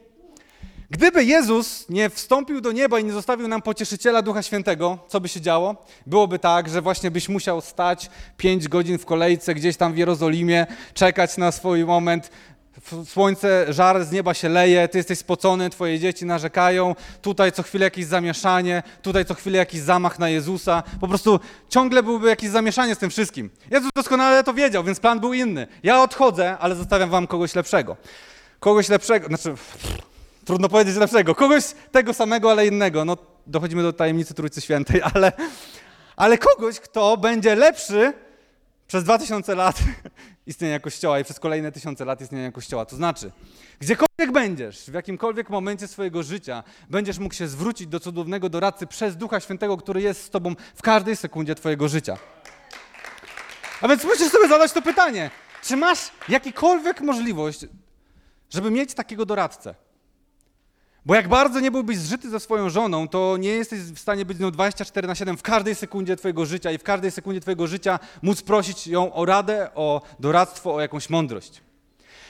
Gdyby 0.91 1.24
Jezus 1.24 1.89
nie 1.89 2.09
wstąpił 2.09 2.62
do 2.62 2.71
nieba 2.71 3.00
i 3.00 3.03
nie 3.03 3.12
zostawił 3.12 3.48
nam 3.48 3.62
pocieszyciela 3.62 4.21
Ducha 4.21 4.43
Świętego, 4.43 4.98
co 5.07 5.21
by 5.21 5.27
się 5.27 5.41
działo? 5.41 5.75
Byłoby 6.05 6.39
tak, 6.39 6.69
że 6.69 6.81
właśnie 6.81 7.12
byś 7.12 7.29
musiał 7.29 7.62
stać 7.62 8.09
5 8.38 8.67
godzin 8.67 8.98
w 8.98 9.05
kolejce 9.05 9.55
gdzieś 9.55 9.77
tam 9.77 9.93
w 9.93 9.98
Jerozolimie, 9.98 10.67
czekać 10.93 11.38
na 11.38 11.51
swój 11.51 11.86
moment, 11.86 12.31
słońce, 13.05 13.74
żar 13.74 14.05
z 14.05 14.12
nieba 14.12 14.33
się 14.33 14.50
leje, 14.50 14.88
ty 14.88 14.98
jesteś 14.98 15.19
spocony, 15.19 15.69
twoje 15.69 16.00
dzieci 16.00 16.25
narzekają, 16.25 16.95
tutaj 17.21 17.51
co 17.51 17.63
chwilę 17.63 17.83
jakieś 17.83 18.05
zamieszanie, 18.05 18.83
tutaj 19.01 19.25
co 19.25 19.33
chwilę 19.33 19.57
jakiś 19.57 19.81
zamach 19.81 20.19
na 20.19 20.29
Jezusa. 20.29 20.83
Po 21.01 21.07
prostu 21.07 21.39
ciągle 21.69 22.03
byłoby 22.03 22.29
jakieś 22.29 22.50
zamieszanie 22.50 22.95
z 22.95 22.98
tym 22.98 23.09
wszystkim. 23.09 23.50
Jezus 23.71 23.89
doskonale 23.95 24.43
to 24.43 24.53
wiedział, 24.53 24.83
więc 24.83 25.00
plan 25.00 25.19
był 25.19 25.33
inny. 25.33 25.67
Ja 25.83 26.03
odchodzę, 26.03 26.57
ale 26.57 26.75
zostawiam 26.75 27.09
wam 27.09 27.27
kogoś 27.27 27.55
lepszego. 27.55 27.98
Kogoś 28.59 28.89
lepszego, 28.89 29.27
znaczy 29.27 29.53
trudno 30.45 30.69
powiedzieć 30.69 30.95
lepszego, 30.95 31.36
kogoś 31.36 31.63
tego 31.91 32.13
samego, 32.13 32.51
ale 32.51 32.67
innego. 32.67 33.05
No 33.05 33.17
dochodzimy 33.48 33.83
do 33.83 33.93
tajemnicy 33.93 34.33
Trójcy 34.33 34.62
Świętej, 34.62 35.01
ale, 35.13 35.31
ale 36.15 36.38
kogoś, 36.38 36.79
kto 36.79 37.17
będzie 37.17 37.55
lepszy 37.55 38.13
przez 38.88 39.03
2000 39.03 39.55
lat 39.55 39.79
istnienia 40.50 40.79
Kościoła 40.79 41.20
i 41.20 41.24
przez 41.24 41.39
kolejne 41.39 41.72
tysiące 41.72 42.06
lat 42.06 42.22
istnienia 42.22 42.51
Kościoła. 42.51 42.86
To 42.86 42.96
znaczy, 42.96 43.32
gdziekolwiek 43.79 44.32
będziesz, 44.32 44.86
w 44.86 44.94
jakimkolwiek 44.94 45.50
momencie 45.50 45.88
swojego 45.88 46.24
życia, 46.24 46.63
będziesz 46.89 47.20
mógł 47.20 47.36
się 47.36 47.48
zwrócić 47.48 47.88
do 47.88 48.00
cudownego 48.00 48.50
doradcy 48.50 48.88
przez 48.88 49.18
Ducha 49.18 49.39
Świętego, 49.39 49.77
który 49.77 50.01
jest 50.01 50.24
z 50.24 50.29
tobą 50.29 50.56
w 50.75 50.82
każdej 50.82 51.15
sekundzie 51.15 51.56
twojego 51.56 51.88
życia. 51.88 52.18
A 53.82 53.88
więc 53.88 54.03
musisz 54.03 54.32
sobie 54.32 54.48
zadać 54.48 54.72
to 54.72 54.82
pytanie, 54.82 55.32
czy 55.63 55.77
masz 55.77 56.12
jakiekolwiek 56.29 57.01
możliwość, 57.01 57.65
żeby 58.50 58.72
mieć 58.72 58.94
takiego 58.94 59.25
doradcę? 59.25 59.75
Bo 61.10 61.16
jak 61.16 61.28
bardzo 61.28 61.60
nie 61.60 61.72
byłbyś 61.72 61.98
zżyty 61.98 62.30
ze 62.30 62.39
swoją 62.39 62.70
żoną, 62.70 63.08
to 63.08 63.38
nie 63.38 63.50
jesteś 63.50 63.80
w 63.80 64.00
stanie 64.00 64.25
być 64.25 64.38
z 64.38 64.39
nią 64.39 64.51
24 64.51 65.08
na 65.08 65.16
7 65.16 65.38
w 65.38 65.42
każdej 65.42 65.75
sekundzie 65.75 66.16
twojego 66.16 66.46
życia 66.46 66.72
i 66.72 66.78
w 66.78 66.84
każdej 66.84 67.12
sekundzie 67.12 67.42
twojego 67.42 67.68
życia 67.68 68.00
móc 68.22 68.42
prosić 68.42 68.88
ją 68.88 69.13
o 69.13 69.25
radę, 69.25 69.70
o 69.75 70.01
doradztwo, 70.20 70.75
o 70.75 70.82
jakąś 70.82 71.10
mądrość. 71.10 71.62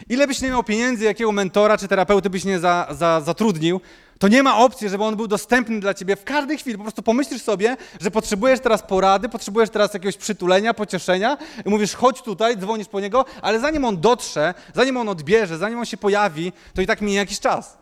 Ile 0.10 0.28
byś 0.28 0.42
nie 0.42 0.50
miał 0.50 0.64
pieniędzy, 0.64 1.06
jakiego 1.06 1.32
mentora 1.32 1.78
czy 1.78 1.88
terapeuty 1.88 2.30
byś 2.30 2.46
nie 2.46 2.60
za, 2.60 2.88
za, 2.92 3.22
zatrudnił, 3.22 3.82
to 4.20 4.28
nie 4.28 4.44
ma 4.44 4.58
opcji, 4.58 4.90
żeby 4.90 5.04
on 5.04 5.16
był 5.16 5.28
dostępny 5.28 5.80
dla 5.80 5.94
ciebie 5.94 6.16
w 6.16 6.24
każdej 6.24 6.58
chwili. 6.58 6.78
Po 6.78 6.84
prostu 6.84 7.04
pomyślisz 7.04 7.42
sobie, 7.42 7.78
że 8.02 8.12
potrzebujesz 8.12 8.60
teraz 8.60 8.84
porady, 8.84 9.30
potrzebujesz 9.30 9.70
teraz 9.70 9.94
jakiegoś 9.94 10.18
przytulenia, 10.18 10.74
pocieszenia 10.74 11.38
i 11.66 11.70
mówisz, 11.70 11.96
chodź 11.96 12.22
tutaj, 12.22 12.58
dzwonisz 12.58 12.88
po 12.88 13.00
niego, 13.00 13.26
ale 13.42 13.60
zanim 13.60 13.86
on 13.86 14.02
dotrze, 14.02 14.54
zanim 14.76 14.98
on 14.98 15.10
odbierze, 15.10 15.58
zanim 15.58 15.80
on 15.80 15.86
się 15.86 15.98
pojawi, 15.98 16.54
to 16.74 16.82
i 16.82 16.88
tak 16.88 17.02
minie 17.02 17.18
jakiś 17.18 17.40
czas. 17.40 17.79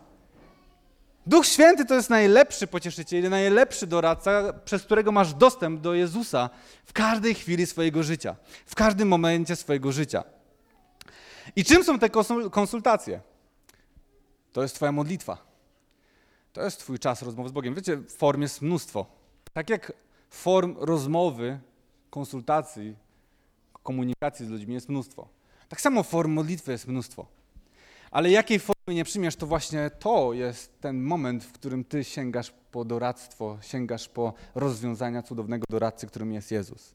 Duch 1.28 1.46
Święty 1.46 1.84
to 1.84 1.94
jest 1.94 2.10
najlepszy 2.10 2.66
pocieszyciel, 2.66 3.30
najlepszy 3.30 3.86
doradca, 3.86 4.52
przez 4.52 4.82
którego 4.82 5.12
masz 5.12 5.34
dostęp 5.34 5.80
do 5.80 5.94
Jezusa 5.94 6.50
w 6.86 6.92
każdej 6.92 7.34
chwili 7.34 7.66
swojego 7.66 8.02
życia, 8.02 8.36
w 8.66 8.74
każdym 8.74 9.08
momencie 9.08 9.56
swojego 9.56 9.92
życia. 9.92 10.24
I 11.56 11.64
czym 11.64 11.84
są 11.84 11.98
te 11.98 12.10
konsultacje? 12.50 13.20
To 14.52 14.62
jest 14.62 14.74
Twoja 14.74 14.92
modlitwa. 14.92 15.38
To 16.52 16.62
jest 16.62 16.78
Twój 16.78 16.98
czas 16.98 17.22
rozmowy 17.22 17.48
z 17.48 17.52
Bogiem. 17.52 17.74
Wiecie, 17.74 18.02
form 18.08 18.42
jest 18.42 18.62
mnóstwo. 18.62 19.06
Tak 19.52 19.70
jak 19.70 19.92
form 20.30 20.76
rozmowy, 20.78 21.58
konsultacji, 22.10 22.96
komunikacji 23.82 24.46
z 24.46 24.48
ludźmi 24.48 24.74
jest 24.74 24.88
mnóstwo. 24.88 25.28
Tak 25.68 25.80
samo 25.80 26.02
form 26.02 26.32
modlitwy 26.32 26.72
jest 26.72 26.86
mnóstwo. 26.86 27.37
Ale 28.10 28.30
jakiej 28.30 28.58
formy 28.58 28.94
nie 28.94 29.04
przyjmiesz, 29.04 29.36
to 29.36 29.46
właśnie 29.46 29.90
to 29.90 30.32
jest 30.32 30.80
ten 30.80 31.02
moment, 31.02 31.44
w 31.44 31.52
którym 31.52 31.84
ty 31.84 32.04
sięgasz 32.04 32.52
po 32.70 32.84
doradztwo, 32.84 33.58
sięgasz 33.60 34.08
po 34.08 34.34
rozwiązania 34.54 35.22
cudownego 35.22 35.64
doradcy, 35.70 36.06
którym 36.06 36.32
jest 36.32 36.50
Jezus. 36.50 36.94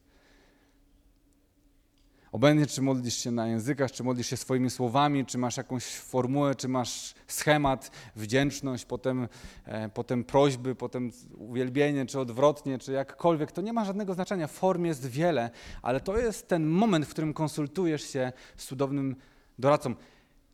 Obojętnie, 2.32 2.66
czy 2.66 2.82
modlisz 2.82 3.16
się 3.18 3.30
na 3.30 3.46
językach, 3.46 3.92
czy 3.92 4.04
modlisz 4.04 4.26
się 4.26 4.36
swoimi 4.36 4.70
słowami, 4.70 5.26
czy 5.26 5.38
masz 5.38 5.56
jakąś 5.56 5.84
formułę, 5.84 6.54
czy 6.54 6.68
masz 6.68 7.14
schemat, 7.26 7.90
wdzięczność, 8.16 8.84
potem, 8.84 9.28
e, 9.64 9.88
potem 9.88 10.24
prośby, 10.24 10.74
potem 10.74 11.12
uwielbienie, 11.38 12.06
czy 12.06 12.20
odwrotnie, 12.20 12.78
czy 12.78 12.92
jakkolwiek, 12.92 13.52
to 13.52 13.62
nie 13.62 13.72
ma 13.72 13.84
żadnego 13.84 14.14
znaczenia. 14.14 14.46
Form 14.46 14.84
jest 14.84 15.06
wiele, 15.06 15.50
ale 15.82 16.00
to 16.00 16.18
jest 16.18 16.48
ten 16.48 16.66
moment, 16.66 17.06
w 17.06 17.10
którym 17.10 17.34
konsultujesz 17.34 18.02
się 18.12 18.32
z 18.56 18.64
cudownym 18.64 19.16
doradcą. 19.58 19.94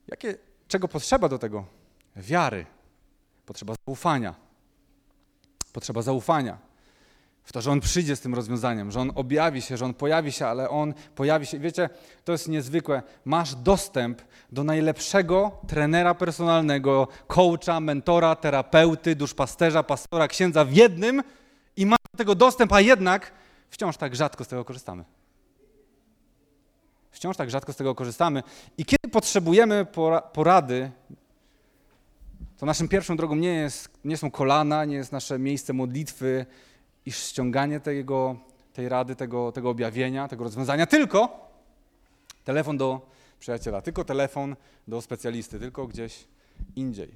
Jakie 0.09 0.50
Czego 0.71 0.89
potrzeba 0.89 1.29
do 1.29 1.39
tego? 1.39 1.65
Wiary. 2.17 2.67
Potrzeba 3.47 3.75
zaufania. 3.87 4.35
Potrzeba 5.73 6.03
zaufania 6.03 6.59
w 7.45 7.53
to, 7.53 7.61
że 7.61 7.71
On 7.71 7.81
przyjdzie 7.81 8.17
z 8.17 8.21
tym 8.21 8.35
rozwiązaniem, 8.35 8.91
że 8.91 9.01
On 9.01 9.13
objawi 9.15 9.63
się, 9.63 9.77
że 9.77 9.85
On 9.85 9.95
pojawi 9.95 10.33
się, 10.33 10.47
ale 10.47 10.69
On 10.69 10.95
pojawi 11.15 11.47
się. 11.47 11.59
Wiecie, 11.59 11.89
to 12.25 12.33
jest 12.33 12.49
niezwykłe. 12.49 13.03
Masz 13.25 13.55
dostęp 13.55 14.23
do 14.53 14.65
najlepszego 14.65 15.59
trenera 15.67 16.15
personalnego, 16.15 17.09
coacha, 17.27 17.81
mentora, 17.81 18.37
terapeuty, 18.37 19.17
duszpasterza, 19.17 19.83
pastora, 19.83 20.29
księdza 20.29 20.65
w 20.65 20.73
jednym 20.73 21.23
i 21.77 21.87
masz 21.87 21.99
do 22.15 22.19
tego 22.19 22.35
dostęp, 22.35 22.73
a 22.73 22.81
jednak 22.81 23.33
wciąż 23.71 23.97
tak 23.97 24.17
rzadko 24.17 24.45
z 24.45 24.49
tego 24.49 24.65
korzystamy. 24.65 25.05
Wciąż 27.11 27.37
tak 27.37 27.51
rzadko 27.51 27.73
z 27.73 27.77
tego 27.77 27.95
korzystamy. 27.95 28.43
I 28.79 28.85
kiedy 28.85 29.09
potrzebujemy 29.13 29.87
porady, 30.33 30.91
to 32.57 32.67
naszym 32.67 32.89
pierwszą 32.89 33.17
drogą 33.17 33.35
nie, 33.35 33.55
jest, 33.55 33.89
nie 34.05 34.17
są 34.17 34.31
kolana, 34.31 34.85
nie 34.85 34.97
jest 34.97 35.13
nasze 35.13 35.39
miejsce 35.39 35.73
modlitwy 35.73 36.47
i 37.07 37.13
ściąganie 37.13 37.81
tego, 37.81 38.37
tej 38.73 38.89
rady, 38.89 39.17
tego, 39.17 39.53
tego 39.53 39.71
objawienia, 39.71 40.29
tego 40.29 40.45
rozwiązania, 40.45 40.87
tylko 40.87 41.49
telefon 42.45 42.79
do 42.79 43.11
przyjaciela, 43.39 43.83
tylko 43.83 44.05
telefon 44.05 44.57
do 44.89 45.03
specjalisty, 45.03 45.59
tylko 45.59 45.87
gdzieś 45.87 46.29
indziej. 46.77 47.15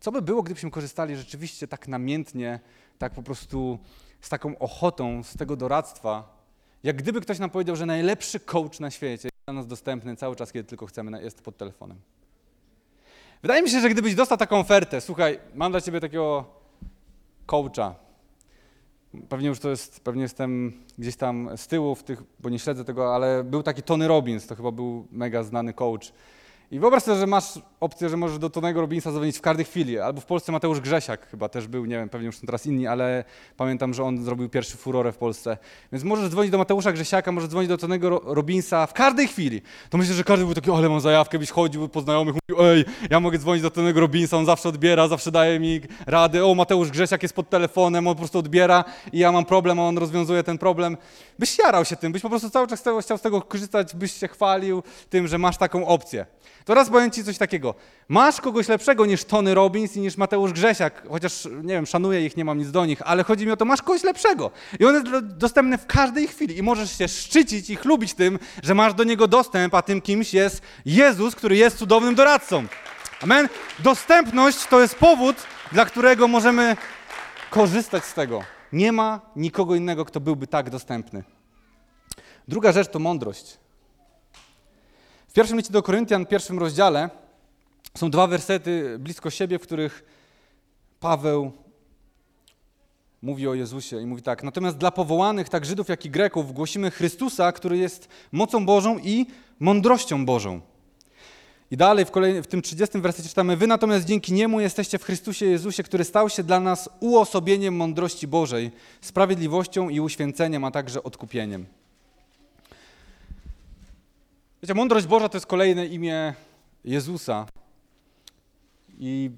Co 0.00 0.12
by 0.12 0.22
było, 0.22 0.42
gdybyśmy 0.42 0.70
korzystali 0.70 1.16
rzeczywiście 1.16 1.68
tak 1.68 1.88
namiętnie, 1.88 2.60
tak 2.98 3.14
po 3.14 3.22
prostu 3.22 3.78
z 4.20 4.28
taką 4.28 4.58
ochotą 4.58 5.22
z 5.22 5.36
tego 5.36 5.56
doradztwa, 5.56 6.39
jak 6.82 6.96
gdyby 6.96 7.20
ktoś 7.20 7.38
nam 7.38 7.50
powiedział, 7.50 7.76
że 7.76 7.86
najlepszy 7.86 8.40
coach 8.40 8.80
na 8.80 8.90
świecie 8.90 9.28
jest 9.28 9.44
dla 9.46 9.54
nas 9.54 9.66
dostępny 9.66 10.16
cały 10.16 10.36
czas, 10.36 10.52
kiedy 10.52 10.68
tylko 10.68 10.86
chcemy, 10.86 11.22
jest 11.22 11.42
pod 11.42 11.56
telefonem. 11.56 11.98
Wydaje 13.42 13.62
mi 13.62 13.70
się, 13.70 13.80
że 13.80 13.90
gdybyś 13.90 14.14
dostał 14.14 14.38
taką 14.38 14.58
ofertę, 14.58 15.00
słuchaj, 15.00 15.38
mam 15.54 15.72
dla 15.72 15.80
ciebie 15.80 16.00
takiego 16.00 16.44
coacha. 17.46 17.94
Pewnie 19.28 19.48
już 19.48 19.58
to 19.58 19.70
jest, 19.70 20.00
pewnie 20.00 20.22
jestem 20.22 20.72
gdzieś 20.98 21.16
tam 21.16 21.50
z 21.56 21.66
tyłu 21.66 21.94
w 21.94 22.02
tych, 22.02 22.22
bo 22.40 22.48
nie 22.48 22.58
śledzę 22.58 22.84
tego, 22.84 23.14
ale 23.14 23.44
był 23.44 23.62
taki 23.62 23.82
Tony 23.82 24.08
Robbins, 24.08 24.46
to 24.46 24.56
chyba 24.56 24.70
był 24.70 25.06
mega 25.12 25.42
znany 25.42 25.72
coach. 25.72 26.12
I 26.70 26.78
wyobraź 26.78 27.02
sobie, 27.02 27.18
że 27.18 27.26
masz 27.26 27.44
opcję, 27.80 28.08
że 28.08 28.16
możesz 28.16 28.38
do 28.38 28.50
Tonego 28.50 28.80
Robinsa 28.80 29.10
zadzwonić 29.10 29.38
w 29.38 29.40
każdej 29.40 29.64
chwili. 29.64 29.98
Albo 29.98 30.20
w 30.20 30.26
Polsce 30.26 30.52
Mateusz 30.52 30.80
Grzesiak 30.80 31.28
chyba 31.30 31.48
też 31.48 31.66
był, 31.66 31.84
nie 31.84 31.96
wiem, 31.96 32.08
pewnie 32.08 32.26
już 32.26 32.36
są 32.36 32.46
teraz 32.46 32.66
inni, 32.66 32.86
ale 32.86 33.24
pamiętam, 33.56 33.94
że 33.94 34.04
on 34.04 34.24
zrobił 34.24 34.48
pierwszy 34.48 34.76
furorę 34.76 35.12
w 35.12 35.16
Polsce. 35.16 35.58
Więc 35.92 36.04
możesz 36.04 36.28
dzwonić 36.28 36.52
do 36.52 36.58
Mateusza 36.58 36.92
Grzesiaka, 36.92 37.32
możesz 37.32 37.50
dzwonić 37.50 37.68
do 37.68 37.78
Tonego 37.78 38.20
Robinsa 38.24 38.86
w 38.86 38.92
każdej 38.92 39.28
chwili. 39.28 39.62
To 39.90 39.98
myślę, 39.98 40.14
że 40.14 40.24
każdy 40.24 40.44
był 40.44 40.54
taki, 40.54 40.70
ale 40.70 40.88
mam 40.88 41.00
zajawkę, 41.00 41.38
byś 41.38 41.50
chodził 41.50 41.88
po 41.88 42.00
znajomych, 42.00 42.34
mówił, 42.48 42.64
ej, 42.64 42.84
ja 43.10 43.20
mogę 43.20 43.38
dzwonić 43.38 43.62
do 43.62 43.70
Tonego 43.70 44.00
Robinsa, 44.00 44.36
on 44.36 44.46
zawsze 44.46 44.68
odbiera, 44.68 45.08
zawsze 45.08 45.30
daje 45.30 45.60
mi 45.60 45.80
rady. 46.06 46.44
O, 46.44 46.54
Mateusz 46.54 46.90
Grzesiak 46.90 47.22
jest 47.22 47.34
pod 47.34 47.50
telefonem, 47.50 48.06
on 48.06 48.14
po 48.14 48.18
prostu 48.18 48.38
odbiera 48.38 48.84
i 49.12 49.18
ja 49.18 49.32
mam 49.32 49.44
problem, 49.44 49.80
a 49.80 49.82
on 49.82 49.98
rozwiązuje 49.98 50.42
ten 50.42 50.58
problem. 50.58 50.96
Byś 51.38 51.58
jarał 51.58 51.84
się 51.84 51.96
tym, 51.96 52.12
byś 52.12 52.22
po 52.22 52.30
prostu 52.30 52.50
cały 52.50 52.66
czas 52.66 52.84
chciał 53.02 53.18
z 53.18 53.22
tego 53.22 53.42
korzystać, 53.42 53.94
byś 53.94 54.12
się 54.12 54.28
chwalił 54.28 54.82
tym, 55.08 55.28
że 55.28 55.38
masz 55.38 55.56
taką 55.56 55.86
opcję. 55.86 56.26
To 56.64 56.74
raz 56.74 56.90
powiem 56.90 57.10
Ci 57.10 57.24
coś 57.24 57.38
takiego. 57.38 57.74
Masz 58.08 58.40
kogoś 58.40 58.68
lepszego 58.68 59.06
niż 59.06 59.24
Tony 59.24 59.54
Robbins 59.54 59.96
i 59.96 60.00
niż 60.00 60.16
Mateusz 60.16 60.52
Grzesiak, 60.52 61.02
chociaż, 61.08 61.48
nie 61.62 61.74
wiem, 61.74 61.86
szanuję 61.86 62.26
ich, 62.26 62.36
nie 62.36 62.44
mam 62.44 62.58
nic 62.58 62.70
do 62.70 62.86
nich, 62.86 63.02
ale 63.04 63.24
chodzi 63.24 63.46
mi 63.46 63.52
o 63.52 63.56
to, 63.56 63.64
masz 63.64 63.82
kogoś 63.82 64.02
lepszego. 64.02 64.50
I 64.80 64.84
on 64.84 64.94
jest 64.94 65.26
dostępny 65.26 65.78
w 65.78 65.86
każdej 65.86 66.28
chwili 66.28 66.58
i 66.58 66.62
możesz 66.62 66.98
się 66.98 67.08
szczycić 67.08 67.70
i 67.70 67.76
chlubić 67.76 68.14
tym, 68.14 68.38
że 68.62 68.74
masz 68.74 68.94
do 68.94 69.04
niego 69.04 69.28
dostęp, 69.28 69.74
a 69.74 69.82
tym 69.82 70.00
kimś 70.00 70.34
jest 70.34 70.62
Jezus, 70.84 71.34
który 71.34 71.56
jest 71.56 71.78
cudownym 71.78 72.14
doradcą. 72.14 72.66
Amen. 73.22 73.48
Dostępność 73.78 74.66
to 74.66 74.80
jest 74.80 74.94
powód, 74.94 75.36
dla 75.72 75.84
którego 75.84 76.28
możemy 76.28 76.76
korzystać 77.50 78.04
z 78.04 78.14
tego. 78.14 78.42
Nie 78.72 78.92
ma 78.92 79.20
nikogo 79.36 79.74
innego, 79.74 80.04
kto 80.04 80.20
byłby 80.20 80.46
tak 80.46 80.70
dostępny. 80.70 81.24
Druga 82.48 82.72
rzecz 82.72 82.88
to 82.88 82.98
mądrość. 82.98 83.58
W 85.30 85.32
pierwszym 85.32 85.56
liście 85.56 85.72
do 85.72 85.82
Koryntian, 85.82 86.26
pierwszym 86.26 86.58
rozdziale, 86.58 87.10
są 87.96 88.10
dwa 88.10 88.26
wersety 88.26 88.96
blisko 88.98 89.30
siebie, 89.30 89.58
w 89.58 89.62
których 89.62 90.04
Paweł 91.00 91.52
mówi 93.22 93.48
o 93.48 93.54
Jezusie 93.54 94.00
i 94.02 94.06
mówi 94.06 94.22
tak: 94.22 94.42
Natomiast 94.42 94.76
dla 94.76 94.90
powołanych, 94.90 95.48
tak 95.48 95.64
Żydów, 95.64 95.88
jak 95.88 96.04
i 96.04 96.10
Greków, 96.10 96.52
głosimy 96.52 96.90
Chrystusa, 96.90 97.52
który 97.52 97.78
jest 97.78 98.08
mocą 98.32 98.66
Bożą 98.66 98.98
i 98.98 99.26
mądrością 99.60 100.26
Bożą. 100.26 100.60
I 101.70 101.76
dalej 101.76 102.04
w, 102.04 102.10
w 102.42 102.46
tym 102.46 102.62
30 102.62 103.00
wersecie 103.00 103.28
czytamy: 103.28 103.56
Wy 103.56 103.66
natomiast 103.66 104.06
dzięki 104.06 104.32
niemu 104.32 104.60
jesteście 104.60 104.98
w 104.98 105.04
Chrystusie 105.04 105.46
Jezusie, 105.46 105.82
który 105.82 106.04
stał 106.04 106.28
się 106.28 106.42
dla 106.42 106.60
nas 106.60 106.88
uosobieniem 107.00 107.76
mądrości 107.76 108.28
Bożej, 108.28 108.70
sprawiedliwością 109.00 109.88
i 109.88 110.00
uświęceniem, 110.00 110.64
a 110.64 110.70
także 110.70 111.02
odkupieniem. 111.02 111.66
Wiecie, 114.62 114.74
mądrość 114.74 115.06
Boża 115.06 115.28
to 115.28 115.36
jest 115.36 115.46
kolejne 115.46 115.86
imię 115.86 116.34
Jezusa 116.84 117.46
i 118.98 119.30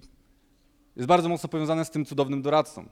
jest 0.97 1.09
bardzo 1.09 1.29
mocno 1.29 1.49
powiązane 1.49 1.85
z 1.85 1.91
tym 1.91 2.05
cudownym 2.05 2.43
doradcą. 2.43 2.87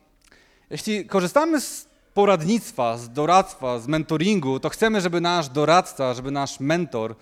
Jeśli 0.70 1.06
korzystamy 1.06 1.60
z 1.60 1.88
poradnictwa, 2.14 2.98
z 2.98 3.12
doradztwa, 3.12 3.78
z 3.78 3.86
mentoringu, 3.86 4.60
to 4.60 4.68
chcemy, 4.68 5.00
żeby 5.00 5.20
nasz 5.20 5.48
doradca, 5.48 6.14
żeby 6.14 6.30
nasz 6.30 6.60
mentor 6.60 7.16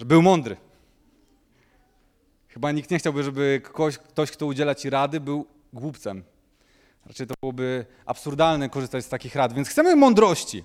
żeby 0.00 0.08
był 0.08 0.22
mądry. 0.22 0.56
Chyba 2.48 2.72
nikt 2.72 2.90
nie 2.90 2.98
chciałby, 2.98 3.22
żeby 3.22 3.60
ktoś, 3.64 3.98
ktoś, 3.98 4.30
kto 4.30 4.46
udziela 4.46 4.74
ci 4.74 4.90
rady, 4.90 5.20
był 5.20 5.46
głupcem. 5.72 6.22
Raczej 7.06 7.26
to 7.26 7.34
byłoby 7.42 7.86
absurdalne 8.06 8.68
korzystać 8.68 9.04
z 9.04 9.08
takich 9.08 9.34
rad, 9.34 9.52
więc 9.52 9.68
chcemy 9.68 9.96
mądrości. 9.96 10.64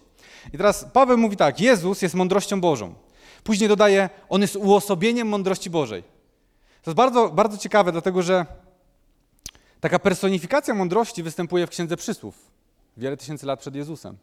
I 0.54 0.58
teraz 0.58 0.86
Paweł 0.94 1.18
mówi 1.18 1.38
tak: 1.38 1.60
Jezus 1.60 2.02
jest 2.02 2.16
mądrością 2.16 2.62
Bożą. 2.62 2.96
Później 3.46 3.70
dodaje, 3.70 4.10
on 4.30 4.42
jest 4.42 4.56
uosobieniem 4.56 5.28
mądrości 5.28 5.70
Bożej. 5.70 6.04
To 6.82 6.92
jest 6.92 6.96
bardzo, 6.96 7.30
bardzo 7.30 7.58
ciekawe, 7.58 7.92
dlatego 7.92 8.22
że 8.22 8.46
taka 9.80 10.00
personifikacja 10.00 10.74
mądrości 10.74 11.24
występuje 11.24 11.68
w 11.68 11.70
Księdze 11.70 11.98
Przysłów 11.98 12.52
wiele 12.98 13.18
tysięcy 13.18 13.46
lat 13.46 13.60
przed 13.60 13.76
Jezusem. 13.76 14.18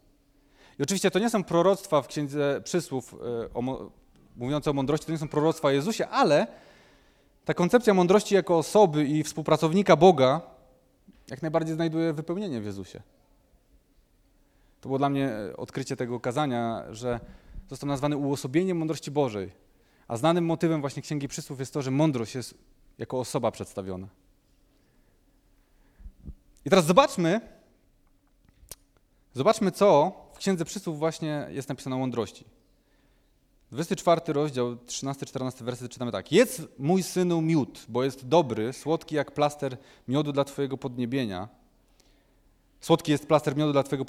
I 0.79 0.83
oczywiście 0.83 1.11
to 1.11 1.19
nie 1.19 1.31
są 1.31 1.45
proroctwa 1.45 2.03
w 2.03 2.07
Księdze 2.07 2.61
Przysłów 2.65 3.15
e, 3.15 3.55
o, 3.55 3.91
mówiące 4.37 4.71
o 4.71 4.73
mądrości, 4.75 5.07
to 5.07 5.13
nie 5.13 5.19
są 5.19 5.29
proroctwa 5.29 5.69
o 5.69 5.71
Jezusie, 5.71 6.09
ale 6.09 6.47
ta 7.45 7.55
koncepcja 7.55 7.95
mądrości 7.95 8.35
jako 8.35 8.59
osoby 8.59 9.05
i 9.05 9.23
współpracownika 9.23 9.97
Boga 9.97 10.41
jak 11.31 11.43
najbardziej 11.43 11.75
znajduje 11.75 12.13
wypełnienie 12.13 12.61
w 12.61 12.65
Jezusie. 12.65 13.03
To 14.81 14.89
było 14.89 14.99
dla 14.99 15.09
mnie 15.09 15.29
e, 15.29 15.57
odkrycie 15.57 15.97
tego 15.97 16.21
kazania, 16.21 16.85
że 16.91 17.21
został 17.73 17.89
nazwany 17.89 18.17
uosobieniem 18.17 18.77
mądrości 18.79 19.11
Bożej. 19.11 19.51
A 20.09 20.17
znanym 20.17 20.45
motywem 20.45 20.81
właśnie 20.81 21.03
Księgi 21.03 21.29
Przysłów 21.29 21.61
jest 21.61 21.75
to, 21.75 21.83
że 21.83 21.91
mądrość 21.91 22.35
jest 22.35 22.55
jako 22.99 23.21
osoba 23.21 23.51
przedstawiona. 23.51 24.09
I 26.65 26.71
teraz 26.71 26.87
zobaczmy, 26.87 27.41
zobaczmy, 29.35 29.71
co 29.71 30.13
w 30.35 30.39
Księdze 30.39 30.65
Przysłów 30.65 30.99
właśnie 30.99 31.47
jest 31.51 31.69
napisane 31.69 31.97
o 31.97 31.99
mądrości. 31.99 32.45
24 33.71 34.33
rozdział, 34.33 34.75
13-14 34.75 35.65
wersy 35.65 35.89
czytamy 35.89 36.13
tak. 36.13 36.33
Jedz 36.33 36.63
mój 36.79 37.03
synu 37.03 37.41
miód, 37.41 37.85
bo 37.89 38.05
jest 38.05 38.29
dobry, 38.29 38.73
słodki 38.73 39.15
jak 39.15 39.35
plaster 39.35 39.77
miodu 40.09 40.33
dla 40.33 40.45
twojego 40.45 40.79
podniebienia. 40.79 41.49
Słodki 42.81 43.13
jest 43.13 43.27
plaster 43.27 43.57
miodu 43.57 43.73
dla 43.73 43.83
twojego 43.83 44.05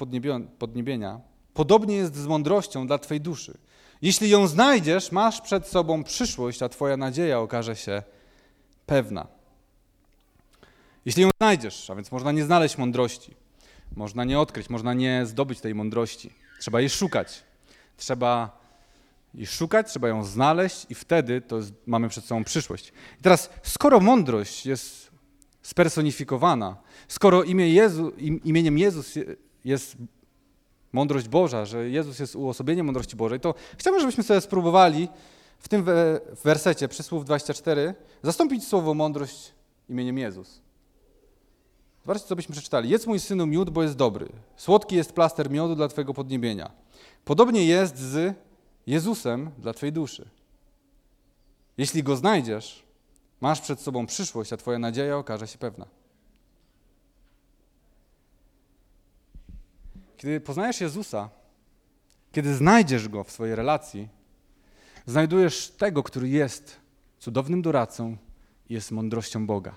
podniebienia. 0.60 1.33
Podobnie 1.54 1.96
jest 1.96 2.16
z 2.16 2.28
mądrością 2.28 2.88
dla 2.88 2.98
twojej 2.98 3.22
duszy. 3.22 3.58
Jeśli 4.02 4.30
ją 4.30 4.48
znajdziesz, 4.48 5.12
masz 5.12 5.42
przed 5.42 5.68
sobą 5.68 6.04
przyszłość, 6.04 6.64
a 6.64 6.70
twoja 6.70 6.98
nadzieja 6.98 7.40
okaże 7.40 7.76
się 7.76 8.04
pewna. 8.86 9.28
Jeśli 11.06 11.24
ją 11.24 11.30
znajdziesz, 11.42 11.90
a 11.90 11.96
więc 11.96 12.12
można 12.12 12.32
nie 12.32 12.44
znaleźć 12.44 12.78
mądrości, 12.78 13.36
można 13.96 14.24
nie 14.24 14.40
odkryć, 14.40 14.70
można 14.70 14.94
nie 14.94 15.26
zdobyć 15.26 15.62
tej 15.62 15.76
mądrości. 15.76 16.30
Trzeba 16.60 16.80
jej 16.80 16.90
szukać. 16.90 17.44
Trzeba 17.98 18.60
jej 19.34 19.48
szukać, 19.48 19.90
trzeba 19.90 20.08
ją 20.08 20.24
znaleźć 20.24 20.86
i 20.90 20.96
wtedy 20.96 21.42
to 21.42 21.58
jest, 21.58 21.74
mamy 21.86 22.10
przed 22.10 22.26
sobą 22.26 22.44
przyszłość. 22.44 22.94
I 23.20 23.24
teraz, 23.24 23.50
skoro 23.64 24.00
mądrość 24.00 24.66
jest 24.66 25.12
spersonifikowana, 25.62 26.78
skoro 27.08 27.44
imię 27.44 27.70
Jezu, 27.70 28.10
imieniem 28.44 28.78
Jezus 28.78 29.14
jest 29.66 29.98
mądrość 30.94 31.28
Boża, 31.28 31.66
że 31.66 31.90
Jezus 31.90 32.20
jest 32.20 32.36
uosobieniem 32.36 32.86
mądrości 32.86 33.16
Bożej, 33.16 33.40
to 33.40 33.56
chciałbym, 33.78 34.02
żebyśmy 34.02 34.24
sobie 34.24 34.42
spróbowali 34.42 35.08
w 35.60 35.68
tym 35.70 35.86
wersecie, 36.44 36.88
przysłów 36.88 37.26
24, 37.26 37.96
zastąpić 38.24 38.68
słowo 38.68 38.94
mądrość 38.94 39.52
imieniem 39.90 40.18
Jezus. 40.18 40.62
Zobaczcie, 42.06 42.28
co 42.28 42.36
byśmy 42.36 42.54
przeczytali. 42.54 42.90
Jedz 42.90 43.08
mój 43.08 43.20
synu 43.20 43.48
miód, 43.48 43.70
bo 43.70 43.84
jest 43.84 43.96
dobry. 43.96 44.30
Słodki 44.58 44.96
jest 44.96 45.14
plaster 45.14 45.52
miodu 45.52 45.76
dla 45.76 45.88
Twojego 45.88 46.14
podniebienia. 46.14 46.72
Podobnie 47.26 47.66
jest 47.66 47.98
z 47.98 48.36
Jezusem 48.88 49.52
dla 49.58 49.74
Twojej 49.74 49.94
duszy. 49.94 50.30
Jeśli 51.78 52.04
Go 52.04 52.16
znajdziesz, 52.16 52.84
masz 53.42 53.62
przed 53.62 53.80
sobą 53.80 54.06
przyszłość, 54.06 54.54
a 54.54 54.58
Twoja 54.58 54.80
nadzieja 54.80 55.18
okaże 55.18 55.48
się 55.48 55.58
pewna. 55.58 55.86
Kiedy 60.24 60.40
poznajesz 60.40 60.82
Jezusa, 60.82 61.30
kiedy 62.32 62.56
znajdziesz 62.56 63.10
Go 63.10 63.24
w 63.24 63.32
swojej 63.32 63.56
relacji, 63.56 64.08
znajdujesz 65.06 65.70
tego, 65.70 66.04
który 66.04 66.30
jest 66.30 66.80
cudownym 67.20 67.62
doradcą 67.62 68.18
i 68.70 68.74
jest 68.74 68.92
mądrością 68.92 69.48
Boga. 69.48 69.76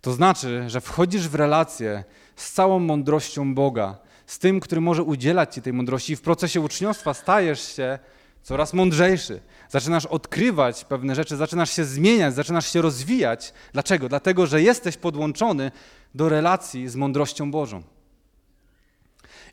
To 0.00 0.12
znaczy, 0.12 0.64
że 0.66 0.80
wchodzisz 0.80 1.28
w 1.28 1.34
relację 1.34 2.04
z 2.36 2.52
całą 2.52 2.78
mądrością 2.78 3.54
Boga, 3.54 3.98
z 4.26 4.38
tym, 4.38 4.60
który 4.60 4.80
może 4.80 5.02
udzielać 5.02 5.54
Ci 5.54 5.62
tej 5.62 5.72
mądrości 5.72 6.12
i 6.12 6.16
w 6.16 6.22
procesie 6.22 6.60
uczniostwa 6.60 7.14
stajesz 7.14 7.76
się 7.76 7.98
coraz 8.42 8.74
mądrzejszy. 8.74 9.40
Zaczynasz 9.68 10.06
odkrywać 10.06 10.84
pewne 10.84 11.14
rzeczy, 11.14 11.36
zaczynasz 11.36 11.70
się 11.70 11.84
zmieniać, 11.84 12.34
zaczynasz 12.34 12.72
się 12.72 12.82
rozwijać. 12.82 13.52
Dlaczego? 13.72 14.08
Dlatego, 14.08 14.46
że 14.46 14.62
jesteś 14.62 14.96
podłączony 14.96 15.72
do 16.14 16.28
relacji 16.28 16.88
z 16.88 16.96
mądrością 16.96 17.50
Bożą. 17.50 17.82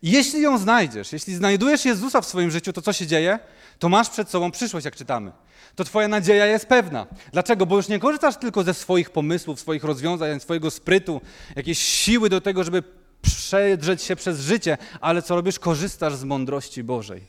Jeśli 0.03 0.41
ją 0.41 0.57
znajdziesz, 0.57 1.13
jeśli 1.13 1.35
znajdujesz 1.35 1.85
Jezusa 1.85 2.21
w 2.21 2.25
swoim 2.25 2.51
życiu, 2.51 2.73
to 2.73 2.81
co 2.81 2.93
się 2.93 3.07
dzieje? 3.07 3.39
To 3.79 3.89
masz 3.89 4.09
przed 4.09 4.29
sobą 4.29 4.51
przyszłość, 4.51 4.85
jak 4.85 4.95
czytamy. 4.95 5.31
To 5.75 5.83
Twoja 5.83 6.07
nadzieja 6.07 6.45
jest 6.45 6.65
pewna. 6.65 7.07
Dlaczego? 7.33 7.65
Bo 7.65 7.75
już 7.75 7.87
nie 7.87 7.99
korzystasz 7.99 8.37
tylko 8.37 8.63
ze 8.63 8.73
swoich 8.73 9.09
pomysłów, 9.09 9.59
swoich 9.59 9.83
rozwiązań, 9.83 10.39
swojego 10.39 10.71
sprytu, 10.71 11.21
jakiejś 11.55 11.79
siły 11.79 12.29
do 12.29 12.41
tego, 12.41 12.63
żeby 12.63 12.83
przedrzeć 13.21 14.03
się 14.03 14.15
przez 14.15 14.39
życie, 14.39 14.77
ale 15.01 15.21
co 15.21 15.35
robisz? 15.35 15.59
Korzystasz 15.59 16.15
z 16.15 16.23
mądrości 16.23 16.83
Bożej. 16.83 17.23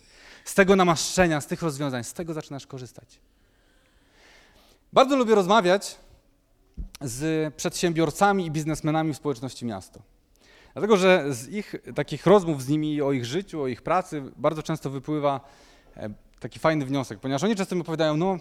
Z 0.44 0.54
tego 0.54 0.76
namaszczenia, 0.76 1.40
z 1.40 1.46
tych 1.46 1.62
rozwiązań, 1.62 2.04
z 2.04 2.12
tego 2.12 2.34
zaczynasz 2.34 2.66
korzystać. 2.66 3.20
Bardzo 4.92 5.16
lubię 5.16 5.34
rozmawiać 5.34 5.96
z 7.00 7.54
przedsiębiorcami 7.54 8.46
i 8.46 8.50
biznesmenami 8.50 9.14
w 9.14 9.16
społeczności 9.16 9.64
miasto. 9.66 10.00
Dlatego, 10.72 10.96
że 10.96 11.34
z 11.34 11.48
ich 11.48 11.74
takich 11.94 12.26
rozmów 12.26 12.62
z 12.62 12.68
nimi 12.68 13.02
o 13.02 13.12
ich 13.12 13.24
życiu, 13.24 13.62
o 13.62 13.68
ich 13.68 13.82
pracy 13.82 14.22
bardzo 14.36 14.62
często 14.62 14.90
wypływa 14.90 15.40
e, 15.96 16.10
taki 16.40 16.58
fajny 16.58 16.86
wniosek, 16.86 17.20
ponieważ 17.20 17.44
oni 17.44 17.56
często 17.56 17.74
mi 17.74 17.80
opowiadają, 17.80 18.16
no, 18.16 18.38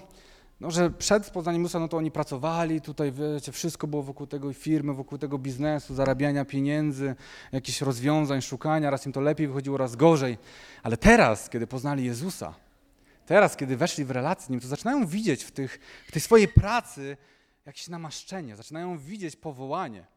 no 0.60 0.72
że 0.72 0.90
przed 0.90 1.30
poznaniem 1.30 1.62
Jezusa, 1.62 1.80
no 1.80 1.88
to 1.88 1.98
oni 1.98 2.12
pracowali, 2.12 2.82
tutaj 2.82 3.12
wiecie, 3.12 3.52
wszystko 3.52 3.88
było 3.88 4.04
wokół 4.04 4.28
tego 4.28 4.54
firmy, 4.54 4.94
wokół 4.94 5.18
tego 5.18 5.38
biznesu, 5.38 5.96
zarabiania 5.96 6.46
pieniędzy, 6.46 7.16
jakichś 7.52 7.82
rozwiązań, 7.82 8.42
szukania, 8.42 8.90
raz 8.90 9.06
im 9.06 9.12
to 9.12 9.22
lepiej 9.22 9.48
wychodziło, 9.48 9.78
raz 9.78 9.96
gorzej. 9.96 10.38
Ale 10.84 10.98
teraz, 10.98 11.50
kiedy 11.50 11.68
poznali 11.68 12.06
Jezusa, 12.06 12.54
teraz, 13.26 13.58
kiedy 13.58 13.78
weszli 13.78 14.06
w 14.06 14.12
relację 14.12 14.46
z 14.46 14.50
Nim, 14.50 14.60
to 14.60 14.68
zaczynają 14.68 15.08
widzieć 15.08 15.44
w, 15.44 15.52
tych, 15.52 15.80
w 16.08 16.12
tej 16.12 16.22
swojej 16.22 16.48
pracy 16.48 17.18
jakieś 17.66 17.88
namaszczenie, 17.88 18.56
zaczynają 18.56 18.98
widzieć 18.98 19.36
powołanie 19.36 20.17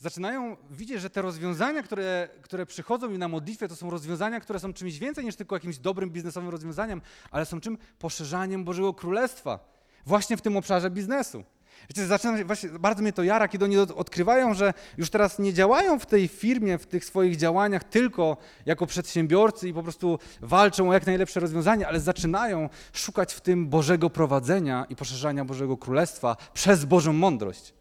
zaczynają 0.00 0.56
widzieć, 0.70 1.00
że 1.00 1.10
te 1.10 1.22
rozwiązania, 1.22 1.82
które, 1.82 2.28
które 2.42 2.66
przychodzą 2.66 3.10
im 3.10 3.18
na 3.18 3.28
modlitwę, 3.28 3.68
to 3.68 3.76
są 3.76 3.90
rozwiązania, 3.90 4.40
które 4.40 4.60
są 4.60 4.72
czymś 4.72 4.98
więcej 4.98 5.24
niż 5.24 5.36
tylko 5.36 5.56
jakimś 5.56 5.78
dobrym 5.78 6.10
biznesowym 6.10 6.50
rozwiązaniem, 6.50 7.02
ale 7.30 7.46
są 7.46 7.60
czym? 7.60 7.78
Poszerzaniem 7.98 8.64
Bożego 8.64 8.94
Królestwa. 8.94 9.58
Właśnie 10.06 10.36
w 10.36 10.42
tym 10.42 10.56
obszarze 10.56 10.90
biznesu. 10.90 11.44
Wiecie, 11.88 12.06
zaczyna, 12.06 12.44
właśnie 12.44 12.68
bardzo 12.68 13.02
mnie 13.02 13.12
to 13.12 13.22
jara, 13.22 13.48
kiedy 13.48 13.64
oni 13.64 13.78
odkrywają, 13.78 14.54
że 14.54 14.74
już 14.98 15.10
teraz 15.10 15.38
nie 15.38 15.52
działają 15.52 15.98
w 15.98 16.06
tej 16.06 16.28
firmie, 16.28 16.78
w 16.78 16.86
tych 16.86 17.04
swoich 17.04 17.36
działaniach 17.36 17.84
tylko 17.84 18.36
jako 18.66 18.86
przedsiębiorcy 18.86 19.68
i 19.68 19.74
po 19.74 19.82
prostu 19.82 20.18
walczą 20.40 20.90
o 20.90 20.92
jak 20.92 21.06
najlepsze 21.06 21.40
rozwiązanie, 21.40 21.88
ale 21.88 22.00
zaczynają 22.00 22.68
szukać 22.92 23.34
w 23.34 23.40
tym 23.40 23.68
Bożego 23.68 24.10
prowadzenia 24.10 24.86
i 24.88 24.96
poszerzania 24.96 25.44
Bożego 25.44 25.76
Królestwa 25.76 26.36
przez 26.54 26.84
Bożą 26.84 27.12
mądrość. 27.12 27.79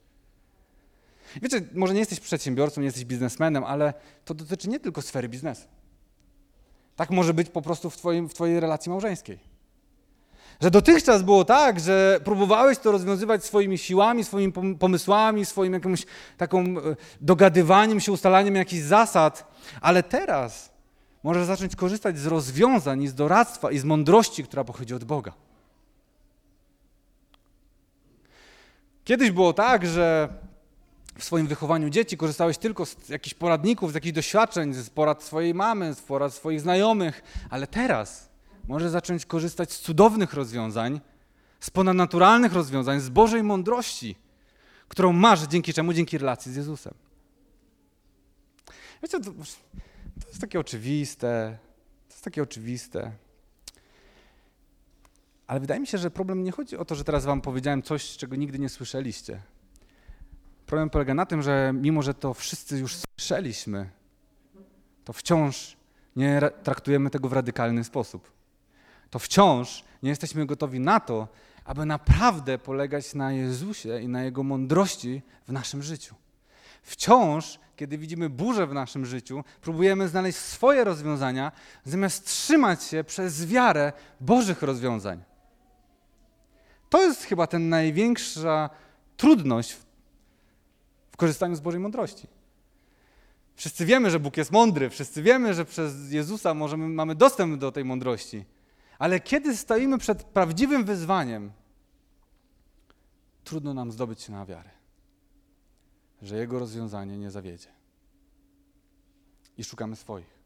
Wiecie, 1.41 1.61
może 1.73 1.93
nie 1.93 1.99
jesteś 1.99 2.19
przedsiębiorcą, 2.19 2.81
nie 2.81 2.85
jesteś 2.85 3.05
biznesmenem, 3.05 3.63
ale 3.63 3.93
to 4.25 4.33
dotyczy 4.33 4.69
nie 4.69 4.79
tylko 4.79 5.01
sfery 5.01 5.29
biznesu. 5.29 5.67
Tak 6.95 7.09
może 7.09 7.33
być 7.33 7.49
po 7.49 7.61
prostu 7.61 7.89
w, 7.89 7.97
twoim, 7.97 8.29
w 8.29 8.33
Twojej 8.33 8.59
relacji 8.59 8.89
małżeńskiej. 8.89 9.39
Że 10.61 10.71
dotychczas 10.71 11.23
było 11.23 11.45
tak, 11.45 11.79
że 11.79 12.19
próbowałeś 12.23 12.77
to 12.77 12.91
rozwiązywać 12.91 13.45
swoimi 13.45 13.77
siłami, 13.77 14.23
swoimi 14.23 14.53
pomysłami, 14.79 15.45
swoim 15.45 15.73
jakimś 15.73 16.05
taką 16.37 16.59
e, 16.59 16.75
dogadywaniem 17.21 17.99
się, 17.99 18.11
ustalaniem 18.11 18.55
jakichś 18.55 18.83
zasad, 18.83 19.51
ale 19.81 20.03
teraz 20.03 20.71
możesz 21.23 21.45
zacząć 21.45 21.75
korzystać 21.75 22.19
z 22.19 22.25
rozwiązań 22.25 23.03
i 23.03 23.07
z 23.07 23.13
doradztwa 23.13 23.71
i 23.71 23.79
z 23.79 23.83
mądrości, 23.83 24.43
która 24.43 24.63
pochodzi 24.63 24.93
od 24.93 25.03
Boga. 25.03 25.33
Kiedyś 29.03 29.31
było 29.31 29.53
tak, 29.53 29.87
że 29.87 30.29
w 31.19 31.23
swoim 31.23 31.47
wychowaniu 31.47 31.89
dzieci 31.89 32.17
korzystałeś 32.17 32.57
tylko 32.57 32.85
z 32.85 33.09
jakichś 33.09 33.33
poradników, 33.33 33.91
z 33.91 33.95
jakichś 33.95 34.13
doświadczeń, 34.13 34.73
z 34.73 34.89
porad 34.89 35.23
swojej 35.23 35.53
mamy, 35.53 35.93
z 35.93 36.01
porad 36.01 36.33
swoich 36.33 36.61
znajomych, 36.61 37.21
ale 37.49 37.67
teraz 37.67 38.29
możesz 38.67 38.91
zacząć 38.91 39.25
korzystać 39.25 39.73
z 39.73 39.79
cudownych 39.79 40.33
rozwiązań, 40.33 41.01
z 41.59 41.69
ponadnaturalnych 41.69 42.53
rozwiązań, 42.53 42.99
z 42.99 43.09
Bożej 43.09 43.43
mądrości, 43.43 44.15
którą 44.87 45.13
masz 45.13 45.41
dzięki 45.41 45.73
czemu? 45.73 45.93
Dzięki 45.93 46.17
relacji 46.17 46.53
z 46.53 46.55
Jezusem. 46.55 46.93
Wiecie, 49.03 49.19
to, 49.19 49.31
to 50.21 50.27
jest 50.27 50.41
takie 50.41 50.59
oczywiste, 50.59 51.57
to 52.07 52.13
jest 52.13 52.23
takie 52.23 52.43
oczywiste. 52.43 53.11
Ale 55.47 55.59
wydaje 55.59 55.79
mi 55.79 55.87
się, 55.87 55.97
że 55.97 56.11
problem 56.11 56.43
nie 56.43 56.51
chodzi 56.51 56.77
o 56.77 56.85
to, 56.85 56.95
że 56.95 57.03
teraz 57.03 57.25
wam 57.25 57.41
powiedziałem 57.41 57.81
coś, 57.81 58.17
czego 58.17 58.35
nigdy 58.35 58.59
nie 58.59 58.69
słyszeliście. 58.69 59.41
Problem 60.69 60.89
polega 60.89 61.13
na 61.13 61.25
tym, 61.25 61.41
że 61.41 61.73
mimo, 61.75 62.01
że 62.01 62.13
to 62.13 62.33
wszyscy 62.33 62.77
już 62.77 62.97
słyszeliśmy, 62.97 63.89
to 65.05 65.13
wciąż 65.13 65.77
nie 66.15 66.39
ra- 66.39 66.49
traktujemy 66.49 67.09
tego 67.09 67.29
w 67.29 67.33
radykalny 67.33 67.83
sposób. 67.83 68.31
To 69.09 69.19
wciąż 69.19 69.83
nie 70.03 70.09
jesteśmy 70.09 70.45
gotowi 70.45 70.79
na 70.79 70.99
to, 70.99 71.27
aby 71.65 71.85
naprawdę 71.85 72.57
polegać 72.57 73.13
na 73.13 73.31
Jezusie 73.31 74.01
i 74.01 74.07
na 74.07 74.23
Jego 74.23 74.43
mądrości 74.43 75.21
w 75.47 75.51
naszym 75.51 75.83
życiu. 75.83 76.15
Wciąż, 76.81 77.59
kiedy 77.75 77.97
widzimy 77.97 78.29
burzę 78.29 78.67
w 78.67 78.73
naszym 78.73 79.05
życiu, 79.05 79.43
próbujemy 79.61 80.07
znaleźć 80.07 80.37
swoje 80.37 80.83
rozwiązania, 80.83 81.51
zamiast 81.85 82.25
trzymać 82.25 82.83
się 82.83 83.03
przez 83.03 83.45
wiarę 83.45 83.93
Bożych 84.21 84.61
rozwiązań. 84.61 85.23
To 86.89 87.01
jest 87.01 87.23
chyba 87.23 87.47
ten 87.47 87.69
największa 87.69 88.69
trudność 89.17 89.71
w 89.71 89.88
korzystaniu 91.19 91.55
z 91.55 91.59
Bożej 91.59 91.79
mądrości. 91.79 92.27
Wszyscy 93.55 93.85
wiemy, 93.85 94.11
że 94.11 94.19
Bóg 94.19 94.37
jest 94.37 94.51
mądry, 94.51 94.89
wszyscy 94.89 95.23
wiemy, 95.23 95.53
że 95.53 95.65
przez 95.65 96.11
Jezusa 96.11 96.53
możemy, 96.53 96.89
mamy 96.89 97.15
dostęp 97.15 97.59
do 97.59 97.71
tej 97.71 97.85
mądrości. 97.85 98.45
Ale 98.99 99.19
kiedy 99.19 99.57
stoimy 99.57 99.97
przed 99.97 100.23
prawdziwym 100.23 100.85
wyzwaniem, 100.85 101.51
trudno 103.43 103.73
nam 103.73 103.91
zdobyć 103.91 104.21
się 104.21 104.31
na 104.31 104.45
wiarę, 104.45 104.69
że 106.21 106.37
Jego 106.37 106.59
rozwiązanie 106.59 107.17
nie 107.17 107.31
zawiedzie. 107.31 107.69
I 109.57 109.63
szukamy 109.63 109.95
swoich. 109.95 110.39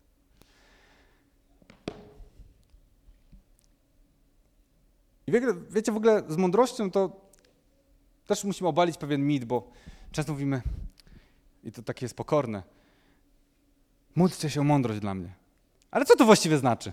I 5.28 5.32
wiecie, 5.70 5.92
w 5.92 5.98
ogóle 5.98 6.24
z 6.28 6.38
mądrością 6.38 6.92
to 6.92 7.22
też 8.28 8.44
musimy 8.44 8.70
obalić 8.70 8.98
pewien 8.98 9.28
mit, 9.28 9.46
bo 9.46 9.72
często 10.14 10.32
mówimy, 10.32 10.62
i 11.64 11.72
to 11.72 11.84
takie 11.84 12.06
jest 12.06 12.16
pokorne, 12.16 12.64
módlcie 14.16 14.50
się 14.50 14.62
o 14.62 14.64
mądrość 14.64 15.00
dla 15.00 15.14
mnie. 15.14 15.34
Ale 15.92 16.06
co 16.06 16.16
to 16.16 16.26
właściwie 16.26 16.58
znaczy? 16.58 16.92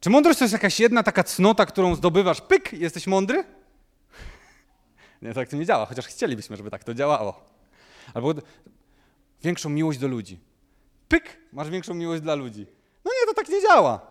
Czy 0.00 0.10
mądrość 0.10 0.38
to 0.38 0.44
jest 0.44 0.52
jakaś 0.52 0.80
jedna 0.80 1.02
taka 1.02 1.24
cnota, 1.24 1.66
którą 1.66 1.94
zdobywasz, 1.94 2.40
pyk, 2.40 2.72
jesteś 2.72 3.06
mądry? 3.06 3.44
Nie, 5.22 5.34
tak 5.34 5.48
to 5.48 5.56
nie 5.56 5.66
działa, 5.66 5.86
chociaż 5.86 6.06
chcielibyśmy, 6.06 6.56
żeby 6.56 6.70
tak 6.70 6.84
to 6.84 6.94
działało. 6.94 7.44
Albo 8.14 8.34
większą 9.42 9.68
miłość 9.68 9.98
do 9.98 10.08
ludzi. 10.08 10.40
Pyk, 11.08 11.38
masz 11.52 11.70
większą 11.70 11.94
miłość 11.94 12.22
dla 12.22 12.34
ludzi. 12.34 12.66
No 13.04 13.10
nie, 13.20 13.26
to 13.26 13.34
tak 13.34 13.48
nie 13.48 13.62
działa. 13.62 14.07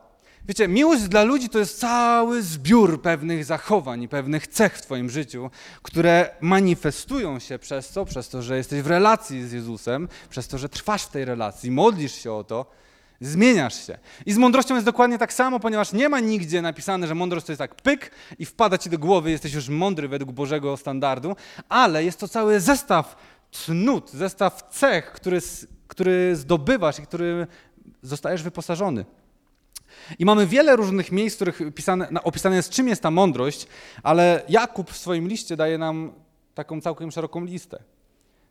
Wiecie, 0.47 0.67
miłość 0.67 1.03
dla 1.03 1.23
ludzi 1.23 1.49
to 1.49 1.59
jest 1.59 1.79
cały 1.79 2.41
zbiór 2.43 3.01
pewnych 3.01 3.45
zachowań 3.45 4.03
i 4.03 4.07
pewnych 4.07 4.47
cech 4.47 4.77
w 4.77 4.81
Twoim 4.81 5.09
życiu, 5.09 5.49
które 5.81 6.29
manifestują 6.41 7.39
się 7.39 7.59
przez 7.59 7.89
co? 7.89 8.05
Przez 8.05 8.29
to, 8.29 8.41
że 8.41 8.57
jesteś 8.57 8.81
w 8.81 8.87
relacji 8.87 9.47
z 9.47 9.51
Jezusem, 9.51 10.07
przez 10.29 10.47
to, 10.47 10.57
że 10.57 10.69
trwasz 10.69 11.03
w 11.03 11.09
tej 11.09 11.25
relacji, 11.25 11.71
modlisz 11.71 12.15
się 12.15 12.33
o 12.33 12.43
to, 12.43 12.65
zmieniasz 13.21 13.87
się. 13.87 13.97
I 14.25 14.33
z 14.33 14.37
mądrością 14.37 14.73
jest 14.73 14.85
dokładnie 14.85 15.17
tak 15.17 15.33
samo, 15.33 15.59
ponieważ 15.59 15.93
nie 15.93 16.09
ma 16.09 16.19
nigdzie 16.19 16.61
napisane, 16.61 17.07
że 17.07 17.15
mądrość 17.15 17.45
to 17.45 17.51
jest 17.51 17.59
tak 17.59 17.75
pyk 17.75 18.11
i 18.39 18.45
wpada 18.45 18.77
ci 18.77 18.89
do 18.89 18.97
głowy, 18.97 19.31
jesteś 19.31 19.53
już 19.53 19.69
mądry 19.69 20.07
według 20.07 20.31
Bożego 20.31 20.77
standardu, 20.77 21.35
ale 21.69 22.03
jest 22.03 22.19
to 22.19 22.27
cały 22.27 22.59
zestaw 22.59 23.15
cnót, 23.51 24.11
zestaw 24.11 24.63
cech, 24.69 25.11
który, 25.11 25.39
który 25.87 26.35
zdobywasz 26.35 26.99
i 26.99 27.01
który 27.01 27.47
zostajesz 28.01 28.43
wyposażony. 28.43 29.05
I 30.19 30.25
mamy 30.25 30.47
wiele 30.47 30.75
różnych 30.75 31.11
miejsc, 31.11 31.35
w 31.35 31.37
których 31.37 31.61
pisane, 31.75 32.09
opisane 32.23 32.55
jest, 32.55 32.69
czym 32.69 32.87
jest 32.87 33.01
ta 33.01 33.11
mądrość, 33.11 33.67
ale 34.03 34.43
Jakub 34.49 34.91
w 34.91 34.97
swoim 34.97 35.27
liście 35.27 35.55
daje 35.55 35.77
nam 35.77 36.11
taką 36.55 36.81
całkiem 36.81 37.11
szeroką 37.11 37.45
listę. 37.45 37.83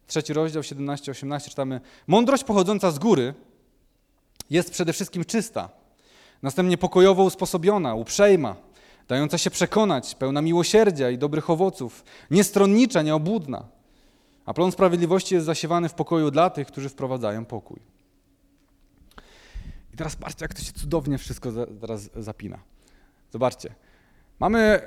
Trzeci 0.07 0.33
rozdział, 0.33 0.63
17-18 0.63 1.49
czytamy: 1.49 1.81
Mądrość 2.07 2.45
pochodząca 2.45 2.91
z 2.91 2.99
góry 2.99 3.35
jest 4.51 4.71
przede 4.71 4.93
wszystkim 4.93 5.25
czysta, 5.25 5.69
następnie 6.43 6.79
pokojowo 6.79 7.25
usposobiona, 7.25 7.95
uprzejma, 7.95 8.57
dająca 9.09 9.39
się 9.39 9.51
przekonać, 9.51 10.15
pełna 10.15 10.43
miłosierdzia 10.43 11.11
i 11.11 11.19
dobrych 11.19 11.51
owoców, 11.51 12.05
niestronnicza, 12.31 13.03
nieobłudna. 13.03 13.65
A 14.47 14.55
plon 14.55 14.73
sprawiedliwości 14.73 15.35
jest 15.35 15.47
zasiewany 15.47 15.89
w 15.89 15.95
pokoju 15.95 16.31
dla 16.31 16.51
tych, 16.51 16.67
którzy 16.67 16.89
wprowadzają 16.89 17.45
pokój. 17.45 17.96
I 19.97 19.99
teraz 19.99 20.17
patrzcie, 20.17 20.45
jak 20.45 20.55
to 20.55 20.63
się 20.63 20.73
cudownie 20.73 21.19
wszystko 21.19 21.53
teraz 21.81 22.11
zapina. 22.17 22.59
Zobaczcie. 23.33 23.75
Mamy 24.41 24.81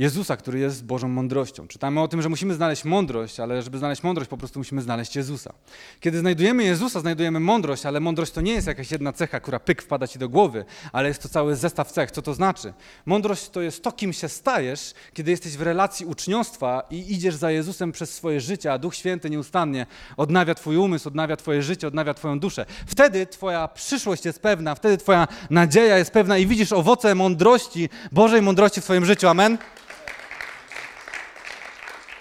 Jezusa, 0.00 0.36
który 0.36 0.58
jest 0.58 0.84
Bożą 0.84 1.08
mądrością. 1.08 1.68
Czytamy 1.68 2.00
o 2.00 2.08
tym, 2.08 2.22
że 2.22 2.28
musimy 2.28 2.54
znaleźć 2.54 2.84
mądrość, 2.84 3.40
ale 3.40 3.62
żeby 3.62 3.78
znaleźć 3.78 4.02
mądrość, 4.02 4.30
po 4.30 4.36
prostu 4.36 4.60
musimy 4.60 4.82
znaleźć 4.82 5.16
Jezusa. 5.16 5.52
Kiedy 6.00 6.18
znajdujemy 6.18 6.64
Jezusa, 6.64 7.00
znajdujemy 7.00 7.40
mądrość, 7.40 7.86
ale 7.86 8.00
mądrość 8.00 8.32
to 8.32 8.40
nie 8.40 8.52
jest 8.52 8.66
jakaś 8.66 8.90
jedna 8.90 9.12
cecha, 9.12 9.40
która 9.40 9.60
pyk 9.60 9.82
wpada 9.82 10.08
ci 10.08 10.18
do 10.18 10.28
głowy, 10.28 10.64
ale 10.92 11.08
jest 11.08 11.22
to 11.22 11.28
cały 11.28 11.56
zestaw 11.56 11.92
cech. 11.92 12.10
Co 12.10 12.22
to 12.22 12.34
znaczy? 12.34 12.72
Mądrość 13.06 13.50
to 13.50 13.60
jest 13.60 13.82
to, 13.82 13.92
kim 13.92 14.12
się 14.12 14.28
stajesz, 14.28 14.94
kiedy 15.14 15.30
jesteś 15.30 15.56
w 15.56 15.62
relacji 15.62 16.06
uczniostwa 16.06 16.82
i 16.90 17.12
idziesz 17.14 17.34
za 17.34 17.50
Jezusem 17.50 17.92
przez 17.92 18.14
swoje 18.14 18.40
życie, 18.40 18.72
a 18.72 18.78
Duch 18.78 18.94
Święty 18.94 19.30
nieustannie 19.30 19.86
odnawia 20.16 20.54
twój 20.54 20.76
umysł, 20.76 21.08
odnawia 21.08 21.36
twoje 21.36 21.62
życie, 21.62 21.88
odnawia 21.88 22.14
twoją 22.14 22.40
duszę. 22.40 22.66
Wtedy 22.86 23.26
twoja 23.26 23.68
przyszłość 23.68 24.24
jest 24.24 24.42
pewna, 24.42 24.74
wtedy 24.74 24.98
twoja 24.98 25.28
nadzieja 25.50 25.98
jest 25.98 26.10
pewna 26.10 26.38
i 26.38 26.46
widzisz 26.46 26.72
owoce 26.72 27.14
mądrości, 27.14 27.88
Bożej 28.12 28.42
mądrości 28.42 28.80
w 28.80 28.84
swoim 28.84 29.04
życiu. 29.04 29.28
Amen? 29.28 29.58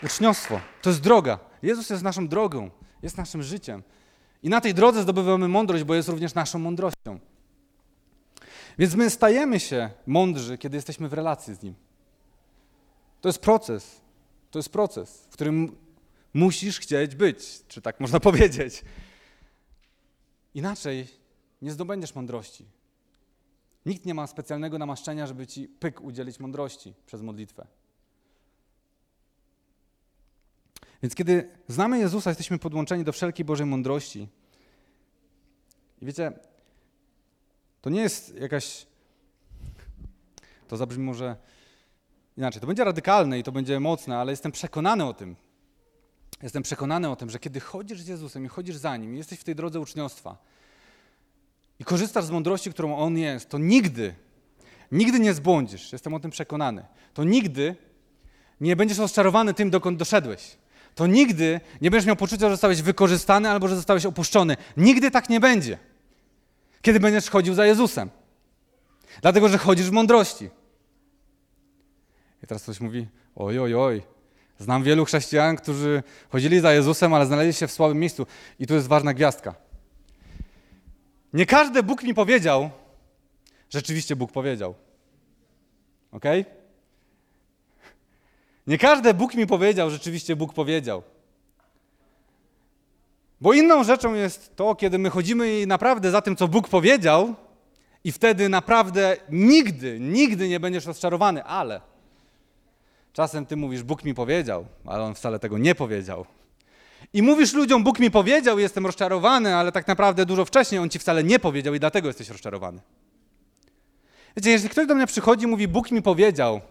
Uczniostwo 0.04 0.62
to 0.82 0.90
jest 0.90 1.02
droga. 1.02 1.40
Jezus 1.62 1.90
jest 1.90 2.04
naszą 2.04 2.28
drogą, 2.28 2.70
jest 3.04 3.18
naszym 3.18 3.44
życiem. 3.44 3.84
I 4.44 4.50
na 4.50 4.62
tej 4.62 4.74
drodze 4.74 5.02
zdobywamy 5.02 5.48
mądrość, 5.48 5.84
bo 5.84 5.96
jest 5.96 6.10
również 6.10 6.34
naszą 6.34 6.60
mądrością. 6.60 7.20
Więc 8.78 8.96
my 8.96 9.10
stajemy 9.10 9.60
się 9.60 9.90
mądrzy, 10.08 10.58
kiedy 10.58 10.78
jesteśmy 10.78 11.10
w 11.10 11.14
relacji 11.14 11.56
z 11.56 11.64
Nim. 11.64 11.76
To 13.22 13.30
jest 13.30 13.40
proces. 13.40 14.02
To 14.52 14.60
jest 14.60 14.70
proces, 14.70 15.28
w 15.30 15.34
którym 15.34 15.76
musisz 16.34 16.80
chcieć 16.80 17.16
być, 17.16 17.68
czy 17.68 17.82
tak 17.82 18.00
można 18.00 18.20
powiedzieć. 18.30 18.84
Inaczej 20.54 21.08
nie 21.62 21.72
zdobędziesz 21.72 22.16
mądrości. 22.16 22.66
Nikt 23.86 24.06
nie 24.06 24.14
ma 24.14 24.28
specjalnego 24.28 24.78
namaszczenia, 24.78 25.28
żeby 25.28 25.48
ci 25.48 25.68
pyk 25.68 26.02
udzielić 26.02 26.40
mądrości 26.40 26.94
przez 27.06 27.22
modlitwę. 27.22 27.68
Więc 31.04 31.16
kiedy 31.16 31.50
znamy 31.68 32.00
Jezusa, 32.00 32.30
jesteśmy 32.30 32.60
podłączeni 32.60 33.04
do 33.04 33.12
wszelkiej 33.12 33.46
Bożej 33.46 33.66
mądrości. 33.66 34.28
I 36.02 36.06
wiecie, 36.06 36.32
to 37.82 37.90
nie 37.90 38.02
jest 38.02 38.36
jakaś. 38.36 38.88
To 40.68 40.78
zabrzmi 40.78 41.04
może 41.04 41.36
inaczej. 42.38 42.62
To 42.62 42.68
będzie 42.68 42.84
radykalne 42.84 43.40
i 43.40 43.44
to 43.44 43.52
będzie 43.52 43.80
mocne, 43.80 44.18
ale 44.18 44.32
jestem 44.32 44.52
przekonany 44.52 45.06
o 45.06 45.14
tym. 45.14 45.36
Jestem 46.44 46.64
przekonany 46.64 47.10
o 47.10 47.16
tym, 47.16 47.30
że 47.30 47.40
kiedy 47.40 47.60
chodzisz 47.60 48.02
z 48.02 48.08
Jezusem 48.08 48.46
i 48.46 48.48
chodzisz 48.48 48.76
za 48.76 48.98
Nim, 48.98 49.16
i 49.16 49.18
jesteś 49.18 49.40
w 49.40 49.44
tej 49.44 49.56
drodze 49.56 49.80
uczniostwa 49.80 50.38
i 51.80 51.84
korzystasz 51.84 52.26
z 52.26 52.32
mądrości, 52.32 52.72
którą 52.72 52.98
On 52.98 53.18
jest, 53.18 53.50
to 53.50 53.58
nigdy, 53.58 54.16
nigdy 54.92 55.20
nie 55.20 55.34
zbłądzisz. 55.34 55.92
Jestem 55.92 56.14
o 56.14 56.20
tym 56.20 56.32
przekonany. 56.32 56.86
To 57.14 57.24
nigdy 57.24 57.76
nie 58.62 58.76
będziesz 58.76 58.98
rozczarowany 58.98 59.54
tym, 59.54 59.70
dokąd 59.70 60.00
doszedłeś 60.00 60.58
to 61.00 61.08
nigdy 61.08 61.62
nie 61.82 61.92
będziesz 61.92 62.08
miał 62.08 62.16
poczucia, 62.16 62.46
że 62.46 62.50
zostałeś 62.50 62.82
wykorzystany 62.82 63.50
albo 63.50 63.68
że 63.68 63.76
zostałeś 63.76 64.06
opuszczony. 64.06 64.58
Nigdy 64.78 65.12
tak 65.12 65.30
nie 65.30 65.40
będzie, 65.40 65.78
kiedy 66.82 67.00
będziesz 67.00 67.30
chodził 67.30 67.54
za 67.54 67.66
Jezusem. 67.66 68.10
Dlatego, 69.22 69.50
że 69.50 69.58
chodzisz 69.58 69.90
w 69.90 69.92
mądrości. 69.92 70.50
I 72.44 72.48
teraz 72.48 72.64
ktoś 72.64 72.80
mówi, 72.80 73.08
oj, 73.36 73.60
oj, 73.60 73.76
oj, 73.76 74.04
znam 74.58 74.84
wielu 74.84 75.06
chrześcijan, 75.06 75.56
którzy 75.56 76.04
chodzili 76.30 76.60
za 76.60 76.74
Jezusem, 76.74 77.14
ale 77.14 77.26
znaleźli 77.26 77.54
się 77.54 77.68
w 77.68 77.72
słabym 77.72 78.00
miejscu. 78.00 78.26
I 78.60 78.68
tu 78.68 78.74
jest 78.74 78.88
ważna 78.88 79.14
gwiazdka. 79.14 79.56
Nie 81.34 81.46
każdy 81.46 81.84
Bóg 81.84 82.04
mi 82.04 82.14
powiedział, 82.14 82.70
rzeczywiście 83.70 84.16
Bóg 84.16 84.32
powiedział. 84.32 84.76
ok? 86.12 86.26
Nie 88.70 88.78
każde 88.78 89.14
Bóg 89.14 89.36
mi 89.36 89.48
powiedział, 89.48 89.90
rzeczywiście 89.90 90.36
Bóg 90.36 90.54
powiedział. 90.54 91.04
Bo 93.42 93.54
inną 93.54 93.84
rzeczą 93.84 94.14
jest 94.14 94.56
to, 94.56 94.76
kiedy 94.76 94.98
my 94.98 95.10
chodzimy 95.10 95.66
naprawdę 95.68 96.12
za 96.12 96.22
tym, 96.22 96.36
co 96.36 96.48
Bóg 96.48 96.70
powiedział, 96.70 97.36
i 98.04 98.12
wtedy 98.12 98.50
naprawdę 98.50 99.18
nigdy, 99.30 100.00
nigdy 100.00 100.50
nie 100.50 100.60
będziesz 100.60 100.86
rozczarowany, 100.86 101.44
ale 101.44 101.82
czasem 103.14 103.46
ty 103.46 103.56
mówisz, 103.56 103.84
Bóg 103.84 104.04
mi 104.04 104.14
powiedział, 104.14 104.66
ale 104.86 105.04
on 105.04 105.16
wcale 105.16 105.40
tego 105.40 105.58
nie 105.58 105.76
powiedział. 105.76 106.26
I 107.14 107.22
mówisz 107.22 107.54
ludziom, 107.54 107.84
Bóg 107.84 108.00
mi 108.00 108.12
powiedział, 108.12 108.60
jestem 108.60 108.86
rozczarowany, 108.86 109.56
ale 109.56 109.72
tak 109.72 109.88
naprawdę 109.88 110.26
dużo 110.26 110.46
wcześniej 110.46 110.82
on 110.82 110.90
ci 110.90 111.00
wcale 111.00 111.24
nie 111.24 111.40
powiedział 111.40 111.74
i 111.74 111.80
dlatego 111.80 112.08
jesteś 112.08 112.30
rozczarowany. 112.30 112.82
Wiecie, 114.38 114.52
jeśli 114.52 114.70
ktoś 114.70 114.88
do 114.88 114.96
mnie 114.96 115.08
przychodzi 115.08 115.44
i 115.44 115.48
mówi, 115.48 115.68
Bóg 115.68 115.92
mi 115.92 116.02
powiedział, 116.02 116.62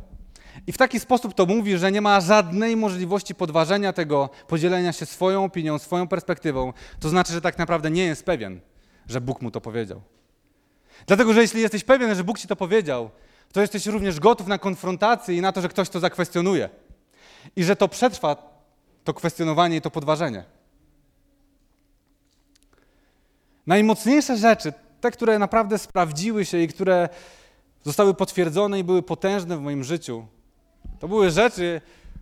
I 0.66 0.73
w 0.73 0.79
taki 0.79 1.01
sposób 1.01 1.35
to 1.35 1.47
mówi, 1.47 1.79
że 1.79 1.92
nie 1.92 2.01
ma 2.01 2.21
żadnej 2.21 2.77
możliwości 2.77 3.35
podważenia 3.35 3.92
tego, 3.92 4.31
podzielenia 4.47 4.92
się 4.92 5.07
swoją 5.07 5.44
opinią, 5.44 5.79
swoją 5.79 6.09
perspektywą. 6.09 6.73
To 7.01 7.09
znaczy, 7.09 7.33
że 7.33 7.40
tak 7.40 7.59
naprawdę 7.59 7.90
nie 7.90 8.05
jest 8.05 8.25
pewien, 8.25 8.61
że 9.09 9.21
Bóg 9.21 9.42
mu 9.42 9.51
to 9.51 9.61
powiedział. 9.61 10.03
Dlatego, 11.07 11.33
że 11.33 11.40
jeśli 11.40 11.61
jesteś 11.61 11.85
pewien, 11.85 12.14
że 12.14 12.25
Bóg 12.25 12.38
ci 12.38 12.49
to 12.49 12.57
powiedział, 12.57 13.11
to 13.53 13.61
jesteś 13.61 13.87
również 13.87 14.21
gotów 14.21 14.47
na 14.47 14.59
konfrontację 14.59 15.37
i 15.37 15.40
na 15.40 15.53
to, 15.53 15.61
że 15.61 15.68
ktoś 15.68 15.88
to 15.88 16.01
zakwestionuje. 16.01 16.68
I 17.57 17.64
że 17.64 17.77
to 17.77 17.88
przetrwa 17.88 18.37
to 19.05 19.14
kwestionowanie 19.14 19.77
i 19.77 19.81
to 19.81 19.90
podważenie. 19.90 20.44
Najmocniejsze 23.66 24.37
rzeczy, 24.37 24.73
te, 25.01 25.11
które 25.11 25.38
naprawdę 25.38 25.79
sprawdziły 25.79 26.44
się 26.44 26.59
i 26.59 26.68
które 26.68 27.09
zostały 27.85 28.14
potwierdzone 28.14 28.79
i 28.79 28.85
były 28.85 29.03
potężne 29.03 29.57
w 29.57 29.61
moim 29.61 29.85
życiu, 29.85 30.27
to 30.98 31.08
były 31.08 31.30
rzeczy, 31.30 31.80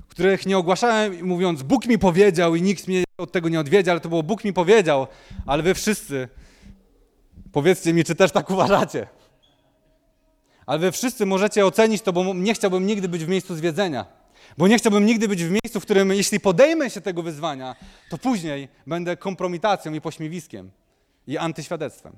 których 0.08 0.46
nie 0.46 0.58
ogłaszałem 0.58 1.26
mówiąc, 1.26 1.62
Bóg 1.62 1.86
mi 1.86 1.98
powiedział 1.98 2.54
i 2.54 2.62
nikt 2.62 2.88
mnie 2.88 3.04
od 3.18 3.32
tego 3.32 3.48
nie 3.48 3.60
odwiedzie, 3.60 3.90
ale 3.90 4.00
to 4.00 4.08
było 4.08 4.22
Bóg 4.22 4.44
mi 4.44 4.52
powiedział, 4.52 5.06
ale 5.46 5.62
wy 5.62 5.74
wszyscy 5.74 6.28
powiedzcie 7.52 7.92
mi, 7.92 8.04
czy 8.04 8.14
też 8.14 8.32
tak 8.32 8.50
uważacie. 8.56 9.06
Ale 10.66 10.78
wy 10.78 10.92
wszyscy 10.92 11.26
możecie 11.26 11.66
ocenić 11.66 12.02
to, 12.02 12.12
bo 12.12 12.34
nie 12.34 12.54
chciałbym 12.54 12.86
nigdy 12.86 13.08
być 13.08 13.24
w 13.24 13.28
miejscu 13.28 13.54
zwiedzenia. 13.54 14.06
Bo 14.58 14.68
nie 14.68 14.78
chciałbym 14.78 15.06
nigdy 15.06 15.28
być 15.28 15.44
w 15.44 15.50
miejscu, 15.50 15.80
w 15.80 15.82
którym 15.82 16.10
jeśli 16.10 16.40
podejmę 16.40 16.90
się 16.90 17.00
tego 17.00 17.22
wyzwania, 17.22 17.76
to 18.10 18.18
później 18.18 18.68
będę 18.86 19.16
kompromitacją 19.16 19.94
i 19.94 20.00
pośmiewiskiem 20.00 20.70
i 21.26 21.38
antyświadectwem. 21.38 22.16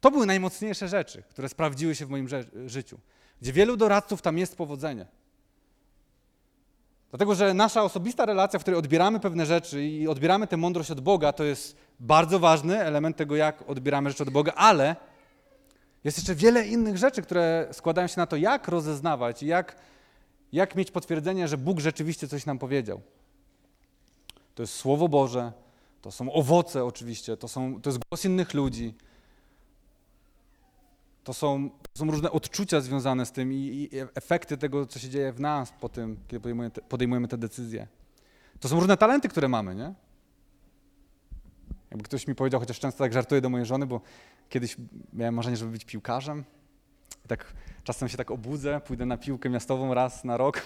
To 0.00 0.10
były 0.10 0.26
najmocniejsze 0.26 0.88
rzeczy, 0.88 1.22
które 1.22 1.48
sprawdziły 1.48 1.94
się 1.94 2.06
w 2.06 2.10
moim 2.10 2.28
życiu, 2.66 2.98
gdzie 3.42 3.52
wielu 3.52 3.76
doradców 3.76 4.22
tam 4.22 4.38
jest 4.38 4.56
powodzenie. 4.56 5.06
Dlatego, 7.10 7.34
że 7.34 7.54
nasza 7.54 7.82
osobista 7.82 8.26
relacja, 8.26 8.58
w 8.58 8.62
której 8.62 8.78
odbieramy 8.78 9.20
pewne 9.20 9.46
rzeczy 9.46 9.84
i 9.84 10.08
odbieramy 10.08 10.46
tę 10.46 10.56
mądrość 10.56 10.90
od 10.90 11.00
Boga, 11.00 11.32
to 11.32 11.44
jest 11.44 11.76
bardzo 12.00 12.38
ważny 12.38 12.80
element 12.80 13.16
tego, 13.16 13.36
jak 13.36 13.70
odbieramy 13.70 14.10
rzeczy 14.10 14.22
od 14.22 14.30
Boga, 14.30 14.52
ale 14.52 14.96
jest 16.04 16.18
jeszcze 16.18 16.34
wiele 16.34 16.66
innych 16.66 16.98
rzeczy, 16.98 17.22
które 17.22 17.68
składają 17.72 18.06
się 18.06 18.20
na 18.20 18.26
to, 18.26 18.36
jak 18.36 18.68
rozeznawać 18.68 19.42
i 19.42 19.46
jak, 19.46 19.76
jak 20.52 20.74
mieć 20.74 20.90
potwierdzenie, 20.90 21.48
że 21.48 21.58
Bóg 21.58 21.80
rzeczywiście 21.80 22.28
coś 22.28 22.46
nam 22.46 22.58
powiedział. 22.58 23.00
To 24.54 24.62
jest 24.62 24.74
Słowo 24.74 25.08
Boże, 25.08 25.52
to 26.02 26.10
są 26.10 26.32
owoce 26.32 26.84
oczywiście, 26.84 27.36
to, 27.36 27.48
są, 27.48 27.80
to 27.80 27.90
jest 27.90 28.00
głos 28.10 28.24
innych 28.24 28.54
ludzi, 28.54 28.94
to 31.24 31.34
są, 31.34 31.70
to 31.70 31.98
są 31.98 32.10
różne 32.10 32.30
odczucia 32.30 32.80
związane 32.80 33.26
z 33.26 33.32
tym 33.32 33.52
i, 33.52 33.56
i, 33.56 33.88
efekty 34.14 34.56
tego, 34.56 34.86
co 34.86 34.98
się 34.98 35.08
dzieje 35.08 35.32
w 35.32 35.40
nas 35.40 35.72
po 35.80 35.88
tym, 35.88 36.16
kiedy 36.28 36.40
podejmujemy 36.40 36.70
te, 36.70 36.80
podejmujemy 36.80 37.28
te 37.28 37.38
decyzje. 37.38 37.86
To 38.60 38.68
są 38.68 38.80
różne 38.80 38.96
talenty, 38.96 39.28
które 39.28 39.48
mamy, 39.48 39.74
nie? 39.74 39.94
Jakby 41.90 42.04
ktoś 42.04 42.26
mi 42.26 42.34
powiedział, 42.34 42.60
chociaż 42.60 42.80
często 42.80 42.98
tak 42.98 43.12
żartuję 43.12 43.40
do 43.40 43.50
mojej 43.50 43.66
żony, 43.66 43.86
bo 43.86 44.00
kiedyś 44.48 44.76
miałem 45.12 45.34
marzenie, 45.34 45.56
żeby 45.56 45.70
być 45.70 45.84
piłkarzem. 45.84 46.44
I 47.24 47.28
tak 47.28 47.54
czasem 47.84 48.08
się 48.08 48.16
tak 48.16 48.30
obudzę, 48.30 48.80
pójdę 48.80 49.06
na 49.06 49.16
piłkę 49.16 49.50
miastową 49.50 49.94
raz 49.94 50.24
na 50.24 50.36
rok 50.36 50.62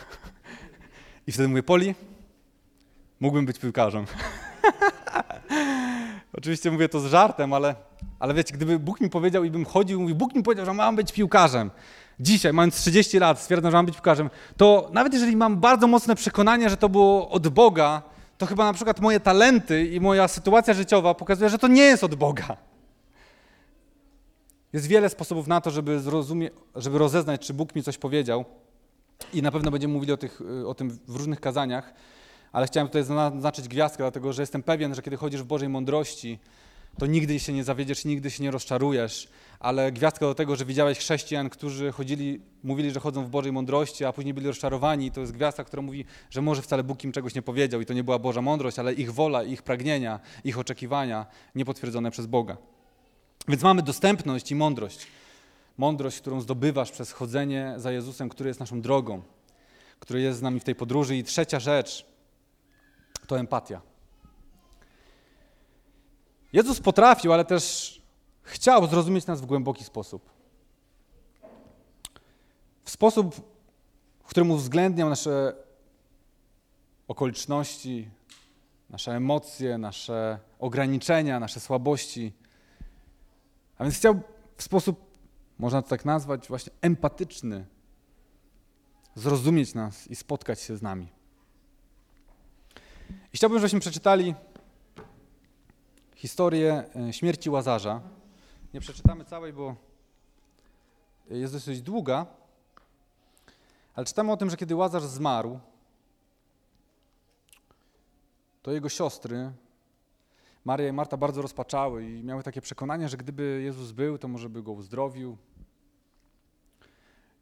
i 1.26 1.32
wtedy 1.32 1.48
mówię, 1.48 1.62
Poli, 1.62 1.94
mógłbym 3.20 3.46
być 3.46 3.58
piłkarzem. 3.58 4.06
Oczywiście 6.36 6.70
mówię 6.70 6.88
to 6.88 7.00
z 7.00 7.06
żartem, 7.06 7.52
ale, 7.52 7.74
ale 8.18 8.34
wiecie, 8.34 8.54
gdyby 8.54 8.78
Bóg 8.78 9.00
mi 9.00 9.10
powiedział 9.10 9.44
i 9.44 9.50
bym 9.50 9.64
chodził 9.64 9.98
i 9.98 10.02
mówił, 10.02 10.16
Bóg 10.16 10.34
mi 10.34 10.42
powiedział, 10.42 10.66
że 10.66 10.74
mam 10.74 10.96
być 10.96 11.12
piłkarzem, 11.12 11.70
dzisiaj, 12.20 12.52
mając 12.52 12.74
30 12.74 13.18
lat, 13.18 13.40
stwierdzam, 13.40 13.70
że 13.70 13.76
mam 13.76 13.86
być 13.86 13.94
piłkarzem, 13.94 14.30
to 14.56 14.88
nawet 14.92 15.12
jeżeli 15.12 15.36
mam 15.36 15.56
bardzo 15.56 15.86
mocne 15.86 16.14
przekonanie, 16.14 16.70
że 16.70 16.76
to 16.76 16.88
było 16.88 17.30
od 17.30 17.48
Boga, 17.48 18.02
to 18.38 18.46
chyba 18.46 18.64
na 18.64 18.72
przykład 18.72 19.00
moje 19.00 19.20
talenty 19.20 19.86
i 19.86 20.00
moja 20.00 20.28
sytuacja 20.28 20.74
życiowa 20.74 21.14
pokazuje, 21.14 21.50
że 21.50 21.58
to 21.58 21.68
nie 21.68 21.82
jest 21.82 22.04
od 22.04 22.14
Boga. 22.14 22.56
Jest 24.72 24.86
wiele 24.86 25.08
sposobów 25.08 25.46
na 25.46 25.60
to, 25.60 25.70
żeby, 25.70 26.00
zrozumie, 26.00 26.50
żeby 26.74 26.98
rozeznać, 26.98 27.46
czy 27.46 27.54
Bóg 27.54 27.74
mi 27.74 27.82
coś 27.82 27.98
powiedział. 27.98 28.44
I 29.32 29.42
na 29.42 29.52
pewno 29.52 29.70
będziemy 29.70 29.94
mówili 29.94 30.12
o, 30.12 30.16
tych, 30.16 30.40
o 30.66 30.74
tym 30.74 30.98
w 31.08 31.16
różnych 31.16 31.40
kazaniach, 31.40 31.94
ale 32.56 32.66
chciałem 32.66 32.88
tutaj 32.88 33.04
zaznaczyć 33.04 33.68
gwiazdkę, 33.68 34.02
dlatego 34.02 34.32
że 34.32 34.42
jestem 34.42 34.62
pewien, 34.62 34.94
że 34.94 35.02
kiedy 35.02 35.16
chodzisz 35.16 35.42
w 35.42 35.44
Bożej 35.44 35.68
mądrości, 35.68 36.38
to 36.98 37.06
nigdy 37.06 37.40
się 37.40 37.52
nie 37.52 37.64
zawiedziesz, 37.64 38.04
nigdy 38.04 38.30
się 38.30 38.42
nie 38.42 38.50
rozczarujesz, 38.50 39.28
ale 39.60 39.92
gwiazdka 39.92 40.26
do 40.26 40.34
tego, 40.34 40.56
że 40.56 40.64
widziałeś 40.64 40.98
chrześcijan, 40.98 41.50
którzy 41.50 41.92
chodzili, 41.92 42.40
mówili, 42.62 42.90
że 42.90 43.00
chodzą 43.00 43.24
w 43.24 43.28
Bożej 43.28 43.52
mądrości, 43.52 44.04
a 44.04 44.12
później 44.12 44.34
byli 44.34 44.46
rozczarowani, 44.46 45.10
to 45.10 45.20
jest 45.20 45.32
gwiazdka, 45.32 45.64
która 45.64 45.82
mówi, 45.82 46.04
że 46.30 46.42
może 46.42 46.62
wcale 46.62 46.84
Bóg 46.84 47.04
im 47.04 47.12
czegoś 47.12 47.34
nie 47.34 47.42
powiedział 47.42 47.80
i 47.80 47.86
to 47.86 47.94
nie 47.94 48.04
była 48.04 48.18
Boża 48.18 48.42
mądrość, 48.42 48.78
ale 48.78 48.92
ich 48.92 49.14
wola, 49.14 49.42
ich 49.42 49.62
pragnienia, 49.62 50.20
ich 50.44 50.58
oczekiwania 50.58 51.26
niepotwierdzone 51.54 52.10
przez 52.10 52.26
Boga. 52.26 52.56
Więc 53.48 53.62
mamy 53.62 53.82
dostępność 53.82 54.50
i 54.50 54.54
mądrość. 54.54 55.06
Mądrość, 55.78 56.20
którą 56.20 56.40
zdobywasz 56.40 56.90
przez 56.90 57.12
chodzenie 57.12 57.74
za 57.76 57.92
Jezusem, 57.92 58.28
który 58.28 58.50
jest 58.50 58.60
naszą 58.60 58.80
drogą, 58.80 59.22
który 60.00 60.20
jest 60.20 60.38
z 60.38 60.42
nami 60.42 60.60
w 60.60 60.64
tej 60.64 60.74
podróży. 60.74 61.16
I 61.16 61.24
trzecia 61.24 61.60
rzecz 61.60 62.15
to 63.26 63.38
empatia. 63.38 63.80
Jezus 66.52 66.80
potrafił, 66.80 67.32
ale 67.32 67.44
też 67.44 67.96
chciał 68.42 68.86
zrozumieć 68.86 69.26
nas 69.26 69.40
w 69.40 69.46
głęboki 69.46 69.84
sposób. 69.84 70.30
W 72.84 72.90
sposób, 72.90 73.34
w 74.24 74.28
którym 74.28 74.50
uwzględniał 74.50 75.08
nasze 75.08 75.54
okoliczności, 77.08 78.10
nasze 78.90 79.16
emocje, 79.16 79.78
nasze 79.78 80.38
ograniczenia, 80.58 81.40
nasze 81.40 81.60
słabości. 81.60 82.32
A 83.78 83.84
więc 83.84 83.96
chciał 83.96 84.20
w 84.56 84.62
sposób, 84.62 85.18
można 85.58 85.82
to 85.82 85.88
tak 85.88 86.04
nazwać, 86.04 86.48
właśnie 86.48 86.72
empatyczny 86.80 87.66
zrozumieć 89.14 89.74
nas 89.74 90.06
i 90.06 90.16
spotkać 90.16 90.60
się 90.60 90.76
z 90.76 90.82
nami. 90.82 91.15
I 93.32 93.36
chciałbym, 93.36 93.58
żebyśmy 93.58 93.80
przeczytali 93.80 94.34
historię 96.14 96.84
e, 97.08 97.12
śmierci 97.12 97.50
Łazarza. 97.50 98.00
Nie 98.74 98.80
przeczytamy 98.80 99.24
całej, 99.24 99.52
bo 99.52 99.76
jest 101.30 101.52
dosyć 101.52 101.82
długa, 101.82 102.26
ale 103.94 104.06
czytamy 104.06 104.32
o 104.32 104.36
tym, 104.36 104.50
że 104.50 104.56
kiedy 104.56 104.74
Łazarz 104.74 105.02
zmarł, 105.02 105.60
to 108.62 108.72
jego 108.72 108.88
siostry, 108.88 109.52
Maria 110.64 110.88
i 110.88 110.92
Marta, 110.92 111.16
bardzo 111.16 111.42
rozpaczały 111.42 112.10
i 112.10 112.22
miały 112.22 112.42
takie 112.42 112.60
przekonanie, 112.60 113.08
że 113.08 113.16
gdyby 113.16 113.60
Jezus 113.64 113.92
był, 113.92 114.18
to 114.18 114.28
może 114.28 114.48
by 114.48 114.62
go 114.62 114.72
uzdrowił. 114.72 115.36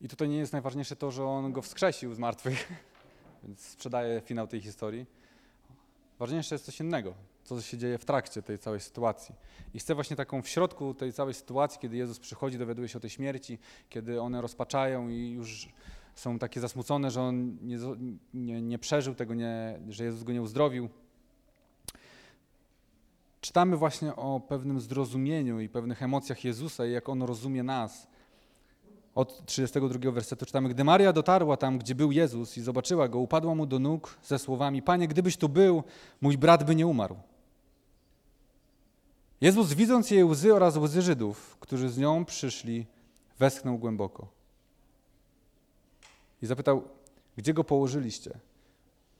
I 0.00 0.08
tutaj 0.08 0.28
nie 0.28 0.36
jest 0.36 0.52
najważniejsze 0.52 0.96
to, 0.96 1.10
że 1.10 1.24
on 1.24 1.52
go 1.52 1.62
wskrzesił 1.62 2.14
z 2.14 2.18
martwych, 2.18 2.72
więc 3.42 3.60
sprzedaje 3.60 4.20
finał 4.20 4.46
tej 4.46 4.60
historii. 4.60 5.06
Ważniejsze 6.24 6.54
jest 6.54 6.64
coś 6.64 6.80
innego, 6.80 7.14
co 7.42 7.62
się 7.62 7.78
dzieje 7.78 7.98
w 7.98 8.04
trakcie 8.04 8.42
tej 8.42 8.58
całej 8.58 8.80
sytuacji. 8.80 9.34
I 9.74 9.78
chcę 9.78 9.94
właśnie 9.94 10.16
taką 10.16 10.42
w 10.42 10.48
środku 10.48 10.94
tej 10.94 11.12
całej 11.12 11.34
sytuacji, 11.34 11.80
kiedy 11.80 11.96
Jezus 11.96 12.18
przychodzi, 12.18 12.58
dowiaduje 12.58 12.88
się 12.88 12.98
o 12.98 13.00
tej 13.00 13.10
śmierci, 13.10 13.58
kiedy 13.88 14.20
one 14.20 14.40
rozpaczają 14.40 15.08
i 15.08 15.30
już 15.30 15.68
są 16.14 16.38
takie 16.38 16.60
zasmucone, 16.60 17.10
że 17.10 17.22
on 17.22 17.58
nie, 17.62 17.78
nie, 18.34 18.62
nie 18.62 18.78
przeżył 18.78 19.14
tego, 19.14 19.34
nie, 19.34 19.80
że 19.88 20.04
Jezus 20.04 20.22
go 20.22 20.32
nie 20.32 20.42
uzdrowił. 20.42 20.88
Czytamy 23.40 23.76
właśnie 23.76 24.16
o 24.16 24.40
pewnym 24.40 24.80
zrozumieniu 24.80 25.60
i 25.60 25.68
pewnych 25.68 26.02
emocjach 26.02 26.44
Jezusa 26.44 26.86
i 26.86 26.92
jak 26.92 27.08
On 27.08 27.22
rozumie 27.22 27.62
nas. 27.62 28.08
Od 29.14 29.46
32 29.46 30.10
wersetu 30.10 30.46
czytamy, 30.46 30.68
gdy 30.68 30.84
Maria 30.84 31.12
dotarła 31.12 31.56
tam, 31.56 31.78
gdzie 31.78 31.94
był 31.94 32.12
Jezus 32.12 32.56
i 32.56 32.62
zobaczyła 32.62 33.08
go, 33.08 33.18
upadła 33.18 33.54
mu 33.54 33.66
do 33.66 33.78
nóg 33.78 34.18
ze 34.22 34.38
słowami, 34.38 34.82
Panie, 34.82 35.08
gdybyś 35.08 35.36
tu 35.36 35.48
był, 35.48 35.82
mój 36.20 36.38
brat 36.38 36.64
by 36.64 36.74
nie 36.74 36.86
umarł. 36.86 37.16
Jezus, 39.40 39.72
widząc 39.72 40.10
jej 40.10 40.24
łzy 40.24 40.54
oraz 40.54 40.76
łzy 40.76 41.02
Żydów, 41.02 41.56
którzy 41.60 41.88
z 41.88 41.98
nią 41.98 42.24
przyszli, 42.24 42.86
westchnął 43.38 43.78
głęboko. 43.78 44.28
I 46.42 46.46
zapytał, 46.46 46.82
gdzie 47.36 47.54
go 47.54 47.64
położyliście? 47.64 48.38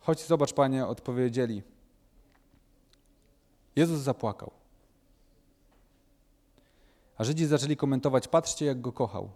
Chodź, 0.01 0.27
zobacz, 0.27 0.53
Panie, 0.53 0.87
odpowiedzieli. 0.87 1.63
Jezus 3.77 4.01
zapłakał. 4.01 4.51
A 7.19 7.25
Żydzi 7.25 7.47
zaczęli 7.47 7.77
komentować, 7.77 8.29
patrzcie, 8.29 8.67
jak 8.67 8.81
go 8.81 8.93
kochał. 8.93 9.31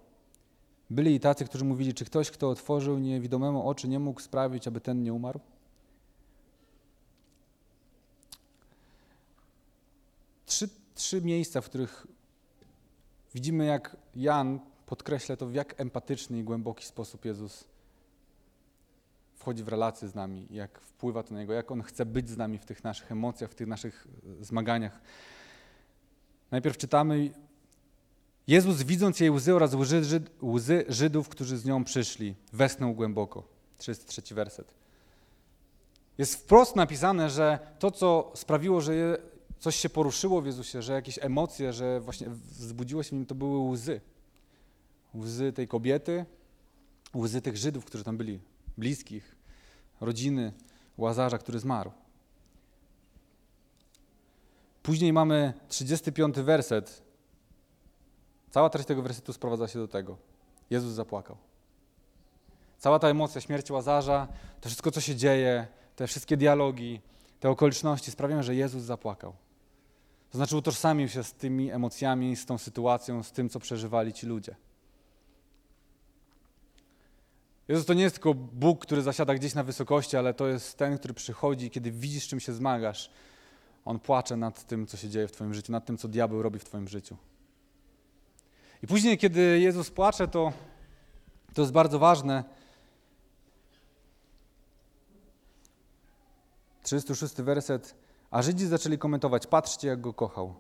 Byli 0.91 1.15
i 1.15 1.21
tacy, 1.21 1.45
którzy 1.45 1.65
mówili, 1.65 1.95
czy 1.95 2.05
ktoś, 2.05 2.31
kto 2.31 2.51
otworzył 2.51 2.99
niewidomemu 2.99 3.69
oczy, 3.69 3.89
nie 3.89 3.99
mógł 3.99 4.21
sprawić, 4.21 4.69
aby 4.69 4.81
ten 4.81 5.03
nie 5.03 5.13
umarł? 5.13 5.41
Trzy, 10.47 10.69
trzy 10.95 11.23
miejsca, 11.23 11.61
w 11.61 11.65
których 11.65 12.07
widzimy, 13.35 13.65
jak 13.65 13.97
Jan 14.17 14.61
podkreślę 14.87 15.37
to, 15.37 15.47
w 15.47 15.55
jak 15.55 15.81
empatyczny 15.81 16.39
i 16.39 16.45
głęboki 16.45 16.85
sposób 16.85 17.25
Jezus 17.25 17.65
wchodzi 19.35 19.65
w 19.65 19.69
relacje 19.69 20.09
z 20.09 20.15
nami, 20.15 20.47
jak 20.51 20.81
wpływa 20.81 21.23
to 21.23 21.35
na 21.35 21.41
Niego, 21.41 21.53
jak 21.53 21.71
On 21.71 21.83
chce 21.83 22.07
być 22.07 22.31
z 22.31 22.37
nami 22.37 22.59
w 22.59 22.65
tych 22.65 22.85
naszych 22.85 23.13
emocjach, 23.13 23.51
w 23.51 23.55
tych 23.55 23.67
naszych 23.67 24.07
e, 24.41 24.45
zmaganiach. 24.45 25.01
Najpierw 26.51 26.77
czytamy, 26.77 27.31
Jezus 28.49 28.83
widząc 28.83 29.21
jej 29.21 29.31
łzy 29.31 29.55
oraz 29.55 29.75
łzy, 29.75 30.05
Żyd, 30.05 30.31
łzy 30.43 30.85
Żydów, 30.89 31.29
którzy 31.29 31.59
z 31.59 31.65
nią 31.65 31.85
przyszli, 31.85 32.35
westnął 32.53 32.95
głęboko. 32.95 33.43
33 33.79 34.35
werset. 34.35 34.75
Jest 36.19 36.35
wprost 36.35 36.77
napisane, 36.77 37.31
że 37.31 37.59
to, 37.79 37.91
co 37.91 38.33
sprawiło, 38.35 38.81
że 38.81 38.95
je, 38.95 39.17
coś 39.59 39.77
się 39.77 39.89
poruszyło 39.89 40.43
w 40.43 40.47
Jezusie, 40.47 40.83
że 40.83 40.93
jakieś 40.93 41.19
emocje, 41.23 41.73
że 41.73 42.01
właśnie 42.01 42.27
wzbudziło 42.51 43.03
się 43.03 43.09
w 43.09 43.13
nim, 43.13 43.27
to 43.27 43.35
były 43.35 43.59
łzy. 43.59 44.01
Łzy 45.15 45.53
tej 45.53 45.69
kobiety, 45.69 46.25
łzy 47.17 47.43
tych 47.43 47.57
Żydów, 47.57 47.85
którzy 47.85 48.05
tam 48.05 48.17
byli, 48.17 48.41
bliskich, 48.79 49.37
rodziny 50.01 50.53
Łazarza, 50.99 51.39
który 51.39 51.59
zmarł. 51.59 51.93
Później 54.83 55.13
mamy 55.13 55.53
35 55.69 56.37
werset. 56.37 57.08
Cała 58.51 58.71
treść 58.71 58.89
tego 58.89 59.03
wersetu 59.03 59.33
sprowadza 59.33 59.69
się 59.69 59.79
do 59.79 59.89
tego. 59.89 60.17
Jezus 60.71 60.93
zapłakał. 60.93 61.37
Cała 62.79 62.99
ta 62.99 63.09
emocja 63.09 63.41
śmierci 63.41 63.73
Łazarza, 63.73 64.29
to 64.61 64.69
wszystko, 64.69 64.91
co 64.91 65.01
się 65.01 65.17
dzieje, 65.17 65.67
te 65.97 66.07
wszystkie 66.07 66.37
dialogi, 66.37 67.01
te 67.41 67.51
okoliczności 67.51 68.11
sprawiają, 68.11 68.43
że 68.43 68.55
Jezus 68.55 68.83
zapłakał. 68.83 69.33
To 70.31 70.39
znaczy 70.39 70.57
utożsamił 70.57 71.09
się 71.09 71.25
z 71.25 71.33
tymi 71.33 71.71
emocjami, 71.71 72.37
z 72.37 72.47
tą 72.47 72.59
sytuacją, 72.59 73.23
z 73.23 73.33
tym, 73.33 73.49
co 73.49 73.61
przeżywali 73.61 74.13
ci 74.13 74.27
ludzie. 74.27 74.57
Jezus 77.69 77.87
to 77.87 77.95
nie 77.95 78.03
jest 78.03 78.15
tylko 78.15 78.35
Bóg, 78.35 78.83
który 78.83 79.03
zasiada 79.03 79.35
gdzieś 79.35 79.55
na 79.55 79.65
wysokości, 79.65 80.17
ale 80.17 80.35
to 80.35 80.47
jest 80.47 80.79
ten, 80.79 80.99
który 80.99 81.15
przychodzi, 81.15 81.71
kiedy 81.71 81.91
widzisz, 81.91 82.29
czym 82.29 82.41
się 82.41 82.53
zmagasz. 82.53 83.11
On 83.85 83.99
płacze 83.99 84.37
nad 84.37 84.67
tym, 84.67 84.87
co 84.87 84.97
się 84.97 85.09
dzieje 85.09 85.29
w 85.29 85.33
Twoim 85.33 85.55
życiu, 85.55 85.73
nad 85.73 85.87
tym, 85.87 85.99
co 85.99 86.09
diabeł 86.09 86.43
robi 86.43 86.59
w 86.59 86.65
Twoim 86.65 86.89
życiu. 86.89 87.17
I 88.83 88.87
później, 88.87 89.19
kiedy 89.19 89.59
Jezus 89.61 89.91
płacze, 89.91 90.29
to, 90.29 90.53
to 91.55 91.63
jest 91.63 91.73
bardzo 91.73 91.99
ważne. 91.99 92.45
36 96.83 97.35
werset. 97.35 97.95
A 98.31 98.43
Żydzi 98.43 98.67
zaczęli 98.67 98.99
komentować: 98.99 99.47
Patrzcie, 99.47 99.89
jak 99.89 100.01
go 100.01 100.15
kochał. 100.15 100.55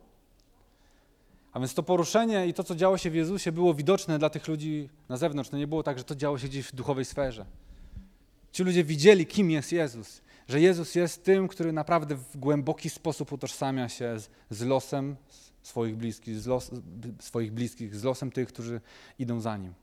A 1.52 1.59
więc 1.59 1.74
to 1.74 1.83
poruszenie 1.83 2.46
i 2.46 2.54
to, 2.54 2.64
co 2.64 2.74
działo 2.74 2.98
się 2.98 3.11
w 3.11 3.14
Jezusie, 3.14 3.52
było 3.52 3.74
widoczne 3.74 4.18
dla 4.18 4.31
tych 4.31 4.48
ludzi 4.48 4.88
na 5.09 5.16
zewnątrz. 5.16 5.50
To 5.50 5.57
nie 5.57 5.66
było 5.66 5.83
tak, 5.83 5.98
że 5.98 6.04
to 6.04 6.14
działo 6.14 6.38
się 6.38 6.48
gdzieś 6.48 6.66
w 6.66 6.74
duchowej 6.74 7.04
sferze. 7.04 7.46
Ci 8.52 8.64
ludzie 8.64 8.85
widzieli, 8.85 9.26
kim 9.26 9.50
jest 9.50 9.72
Jezus. 9.72 10.20
Że 10.48 10.61
Jezus 10.61 10.94
jest 10.94 11.24
tym, 11.24 11.48
który 11.48 11.72
naprawdę 11.72 12.14
w 12.14 12.37
głęboki 12.37 12.90
sposób 12.90 13.33
utożsamia 13.33 13.88
się 13.88 14.18
z, 14.18 14.31
z 14.50 14.62
losem 14.62 15.16
swoich 15.68 15.96
bliskich, 15.96 16.40
z 16.40 16.46
los, 16.46 16.70
swoich 17.20 17.52
bliskich, 17.52 17.96
z 17.96 18.04
losem 18.04 18.31
tych, 18.31 18.48
którzy 18.48 18.81
idą 19.18 19.40
za 19.40 19.57
Nim. 19.57 19.74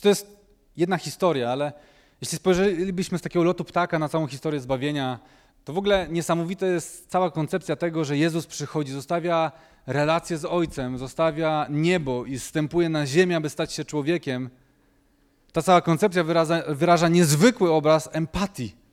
To 0.00 0.08
jest 0.08 0.26
jedna 0.76 0.96
historia, 0.96 1.50
ale 1.50 1.72
jeśli 2.20 2.38
spojrzelibyśmy 2.38 3.18
z 3.18 3.22
takiego 3.22 3.44
lotu 3.44 3.64
ptaka 3.64 3.98
na 3.98 4.08
całą 4.08 4.26
historię 4.26 4.60
zbawienia, 4.60 5.18
to 5.64 5.72
w 5.72 5.78
ogóle 5.78 6.08
niesamowita 6.10 6.66
jest 6.66 7.10
cała 7.10 7.30
koncepcja 7.30 7.76
tego, 7.76 8.04
że 8.04 8.16
Jezus 8.16 8.46
przychodzi, 8.46 8.92
zostawia 8.92 9.52
relację 9.86 10.38
z 10.38 10.44
Ojcem, 10.44 10.98
zostawia 10.98 11.66
niebo 11.70 12.24
i 12.24 12.38
wstępuje 12.38 12.88
na 12.88 13.06
ziemię, 13.06 13.36
aby 13.36 13.50
stać 13.50 13.72
się 13.72 13.84
człowiekiem. 13.84 14.50
Ta 15.52 15.62
cała 15.62 15.80
koncepcja 15.80 16.24
wyraża 16.68 17.08
niezwykły 17.08 17.72
obraz 17.72 18.08
empatii. 18.12 18.83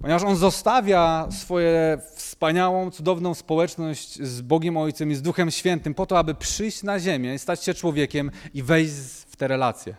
Ponieważ 0.00 0.22
On 0.22 0.36
zostawia 0.36 1.28
swoją 1.30 1.68
wspaniałą, 2.14 2.90
cudowną 2.90 3.34
społeczność 3.34 4.22
z 4.22 4.40
Bogiem 4.40 4.76
Ojcem 4.76 5.10
i 5.10 5.14
z 5.14 5.22
Duchem 5.22 5.50
Świętym 5.50 5.94
po 5.94 6.06
to, 6.06 6.18
aby 6.18 6.34
przyjść 6.34 6.82
na 6.82 7.00
ziemię 7.00 7.34
i 7.34 7.38
stać 7.38 7.64
się 7.64 7.74
człowiekiem 7.74 8.30
i 8.54 8.62
wejść 8.62 8.92
w 9.28 9.36
te 9.36 9.48
relacje. 9.48 9.96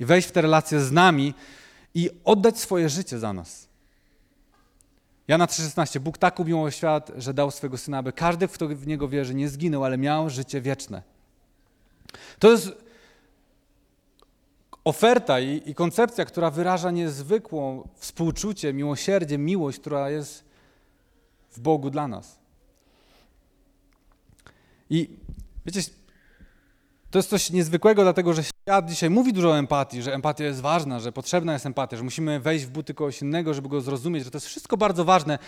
I 0.00 0.04
wejść 0.04 0.28
w 0.28 0.32
te 0.32 0.42
relacje 0.42 0.80
z 0.80 0.92
nami 0.92 1.34
i 1.94 2.10
oddać 2.24 2.58
swoje 2.58 2.88
życie 2.88 3.18
za 3.18 3.32
nas. 3.32 3.68
Jana 5.28 5.46
3,16. 5.46 6.00
Bóg 6.00 6.18
tak 6.18 6.40
umiłował 6.40 6.70
świat, 6.70 7.12
że 7.16 7.34
dał 7.34 7.50
swego 7.50 7.78
Syna, 7.78 7.98
aby 7.98 8.12
każdy, 8.12 8.48
kto 8.48 8.68
w 8.68 8.86
Niego 8.86 9.08
wierzy, 9.08 9.34
nie 9.34 9.48
zginął, 9.48 9.84
ale 9.84 9.98
miał 9.98 10.30
życie 10.30 10.60
wieczne. 10.60 11.02
To 12.38 12.50
jest 12.50 12.68
oferta 14.84 15.40
i, 15.40 15.62
i 15.66 15.74
koncepcja, 15.74 16.24
która 16.24 16.50
wyraża 16.50 16.90
niezwykłą 16.90 17.88
współczucie, 17.94 18.72
miłosierdzie, 18.72 19.38
miłość, 19.38 19.78
która 19.78 20.10
jest 20.10 20.44
w 21.50 21.60
Bogu 21.60 21.90
dla 21.90 22.08
nas. 22.08 22.38
I 24.90 25.10
wiecie, 25.66 25.80
to 27.10 27.18
jest 27.18 27.30
coś 27.30 27.50
niezwykłego, 27.50 28.02
dlatego 28.02 28.32
że 28.32 28.42
świat 28.44 28.88
dzisiaj 28.88 29.10
mówi 29.10 29.32
dużo 29.32 29.50
o 29.50 29.58
empatii, 29.58 30.02
że 30.02 30.14
empatia 30.14 30.44
jest 30.44 30.60
ważna, 30.60 31.00
że 31.00 31.12
potrzebna 31.12 31.52
jest 31.52 31.66
empatia, 31.66 31.96
że 31.96 32.02
musimy 32.02 32.40
wejść 32.40 32.64
w 32.64 32.70
buty 32.70 32.94
kogoś 32.94 33.22
innego, 33.22 33.54
żeby 33.54 33.68
go 33.68 33.80
zrozumieć, 33.80 34.24
że 34.24 34.30
to 34.30 34.36
jest 34.36 34.46
wszystko 34.46 34.76
bardzo 34.76 35.04
ważne, 35.04 35.38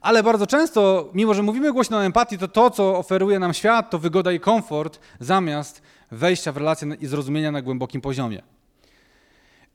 ale 0.00 0.22
bardzo 0.22 0.46
często, 0.46 1.10
mimo 1.14 1.34
że 1.34 1.42
mówimy 1.42 1.72
głośno 1.72 1.96
o 1.96 2.04
empatii, 2.04 2.38
to 2.38 2.48
to, 2.48 2.70
co 2.70 2.98
oferuje 2.98 3.38
nam 3.38 3.54
świat, 3.54 3.90
to 3.90 3.98
wygoda 3.98 4.32
i 4.32 4.40
komfort, 4.40 5.00
zamiast 5.20 5.82
wejścia 6.10 6.52
w 6.52 6.56
relacje 6.56 6.88
i 7.00 7.06
zrozumienia 7.06 7.52
na 7.52 7.62
głębokim 7.62 8.00
poziomie. 8.00 8.53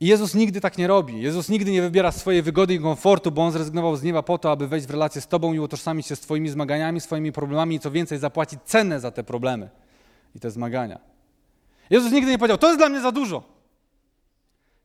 I 0.00 0.06
Jezus 0.06 0.34
nigdy 0.34 0.60
tak 0.60 0.78
nie 0.78 0.86
robi. 0.86 1.22
Jezus 1.22 1.48
nigdy 1.48 1.70
nie 1.70 1.82
wybiera 1.82 2.12
swojej 2.12 2.42
wygody 2.42 2.74
i 2.74 2.80
komfortu, 2.80 3.30
bo 3.30 3.42
On 3.42 3.52
zrezygnował 3.52 3.96
z 3.96 4.02
nieba 4.02 4.22
po 4.22 4.38
to, 4.38 4.50
aby 4.50 4.68
wejść 4.68 4.86
w 4.86 4.90
relację 4.90 5.20
z 5.20 5.28
Tobą 5.28 5.52
i 5.52 5.58
utożsamić 5.58 6.06
się 6.06 6.16
z 6.16 6.20
Twoimi 6.20 6.48
zmaganiami, 6.48 7.00
swoimi 7.00 7.32
problemami 7.32 7.76
i 7.76 7.80
co 7.80 7.90
więcej, 7.90 8.18
zapłacić 8.18 8.60
cenę 8.64 9.00
za 9.00 9.10
te 9.10 9.24
problemy 9.24 9.68
i 10.34 10.40
te 10.40 10.50
zmagania. 10.50 11.00
Jezus 11.90 12.12
nigdy 12.12 12.30
nie 12.30 12.38
powiedział, 12.38 12.58
to 12.58 12.66
jest 12.66 12.80
dla 12.80 12.88
mnie 12.88 13.00
za 13.00 13.12
dużo. 13.12 13.42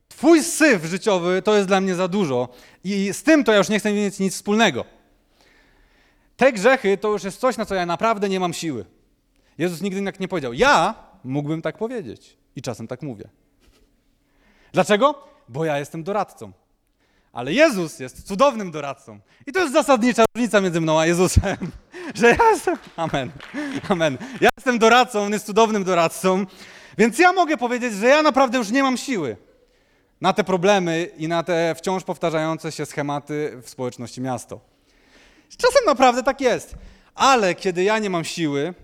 Twój 0.08 0.42
syf 0.42 0.84
życiowy 0.84 1.42
to 1.42 1.56
jest 1.56 1.68
dla 1.68 1.80
mnie 1.80 1.94
za 1.94 2.08
dużo 2.08 2.48
i 2.84 3.12
z 3.12 3.22
tym 3.22 3.44
to 3.44 3.52
ja 3.52 3.58
już 3.58 3.68
nie 3.68 3.78
chcę 3.78 3.92
mieć 3.92 4.18
nic 4.18 4.34
wspólnego. 4.34 4.84
Te 6.36 6.52
grzechy 6.52 6.98
to 6.98 7.12
już 7.12 7.24
jest 7.24 7.40
coś, 7.40 7.56
na 7.56 7.66
co 7.66 7.74
ja 7.74 7.86
naprawdę 7.86 8.28
nie 8.28 8.40
mam 8.40 8.52
siły. 8.52 8.84
Jezus 9.58 9.80
nigdy 9.80 10.04
tak 10.04 10.20
nie 10.20 10.28
powiedział. 10.28 10.52
Ja 10.52 10.94
mógłbym 11.24 11.62
tak 11.62 11.78
powiedzieć 11.78 12.36
i 12.56 12.62
czasem 12.62 12.86
tak 12.86 13.02
mówię. 13.02 13.28
Dlaczego? 14.76 15.14
Bo 15.48 15.64
ja 15.64 15.78
jestem 15.78 16.02
doradcą. 16.04 16.52
Ale 17.32 17.52
Jezus 17.52 17.98
jest 17.98 18.26
cudownym 18.26 18.70
doradcą. 18.70 19.20
I 19.46 19.52
to 19.52 19.60
jest 19.60 19.72
zasadnicza 19.72 20.24
różnica 20.34 20.60
między 20.60 20.80
mną 20.80 21.00
a 21.00 21.06
Jezusem. 21.06 21.56
Że 22.14 22.28
ja 22.28 22.50
jestem. 22.50 22.76
Amen. 22.96 23.30
Amen. 23.88 24.18
Ja 24.40 24.48
jestem 24.56 24.78
doradcą, 24.78 25.22
on 25.22 25.32
jest 25.32 25.46
cudownym 25.46 25.84
doradcą. 25.84 26.46
Więc 26.98 27.18
ja 27.18 27.32
mogę 27.32 27.56
powiedzieć, 27.56 27.94
że 27.94 28.06
ja 28.06 28.22
naprawdę 28.22 28.58
już 28.58 28.70
nie 28.70 28.82
mam 28.82 28.96
siły 28.96 29.36
na 30.20 30.32
te 30.32 30.44
problemy 30.44 31.08
i 31.16 31.28
na 31.28 31.42
te 31.42 31.74
wciąż 31.74 32.04
powtarzające 32.04 32.72
się 32.72 32.86
schematy 32.86 33.58
w 33.62 33.70
społeczności 33.70 34.20
miasto. 34.20 34.60
Czasem 35.56 35.82
naprawdę 35.86 36.22
tak 36.22 36.40
jest. 36.40 36.74
Ale 37.14 37.54
kiedy 37.54 37.82
ja 37.82 37.98
nie 37.98 38.10
mam 38.10 38.24
siły, 38.24 38.74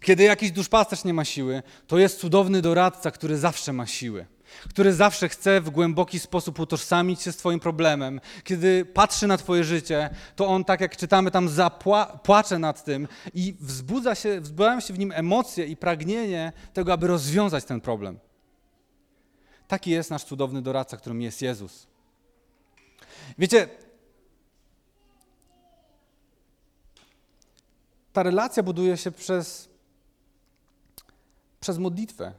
kiedy 0.00 0.22
jakiś 0.22 0.50
duszpasterz 0.50 1.04
nie 1.04 1.14
ma 1.14 1.24
siły, 1.24 1.62
to 1.86 1.98
jest 1.98 2.20
cudowny 2.20 2.62
doradca, 2.62 3.10
który 3.10 3.38
zawsze 3.38 3.72
ma 3.72 3.86
siły 3.86 4.26
który 4.70 4.92
zawsze 4.92 5.28
chce 5.28 5.60
w 5.60 5.70
głęboki 5.70 6.18
sposób 6.18 6.58
utożsamić 6.58 7.22
się 7.22 7.32
z 7.32 7.36
Twoim 7.36 7.60
problemem. 7.60 8.20
Kiedy 8.44 8.84
patrzy 8.84 9.26
na 9.26 9.36
Twoje 9.36 9.64
życie, 9.64 10.10
to 10.36 10.46
on, 10.46 10.64
tak 10.64 10.80
jak 10.80 10.96
czytamy 10.96 11.30
tam, 11.30 11.48
zapłacze 11.48 12.58
nad 12.58 12.84
tym 12.84 13.08
i 13.34 13.54
wzbudza 13.60 14.14
się, 14.14 14.40
wzbudzają 14.40 14.80
się 14.80 14.94
w 14.94 14.98
nim 14.98 15.12
emocje 15.12 15.66
i 15.66 15.76
pragnienie 15.76 16.52
tego, 16.72 16.92
aby 16.92 17.06
rozwiązać 17.06 17.64
ten 17.64 17.80
problem. 17.80 18.18
Taki 19.68 19.90
jest 19.90 20.10
nasz 20.10 20.24
cudowny 20.24 20.62
doradca, 20.62 20.96
którym 20.96 21.22
jest 21.22 21.42
Jezus. 21.42 21.86
Wiecie, 23.38 23.68
ta 28.12 28.22
relacja 28.22 28.62
buduje 28.62 28.96
się 28.96 29.10
przez, 29.10 29.68
przez 31.60 31.78
modlitwę, 31.78 32.32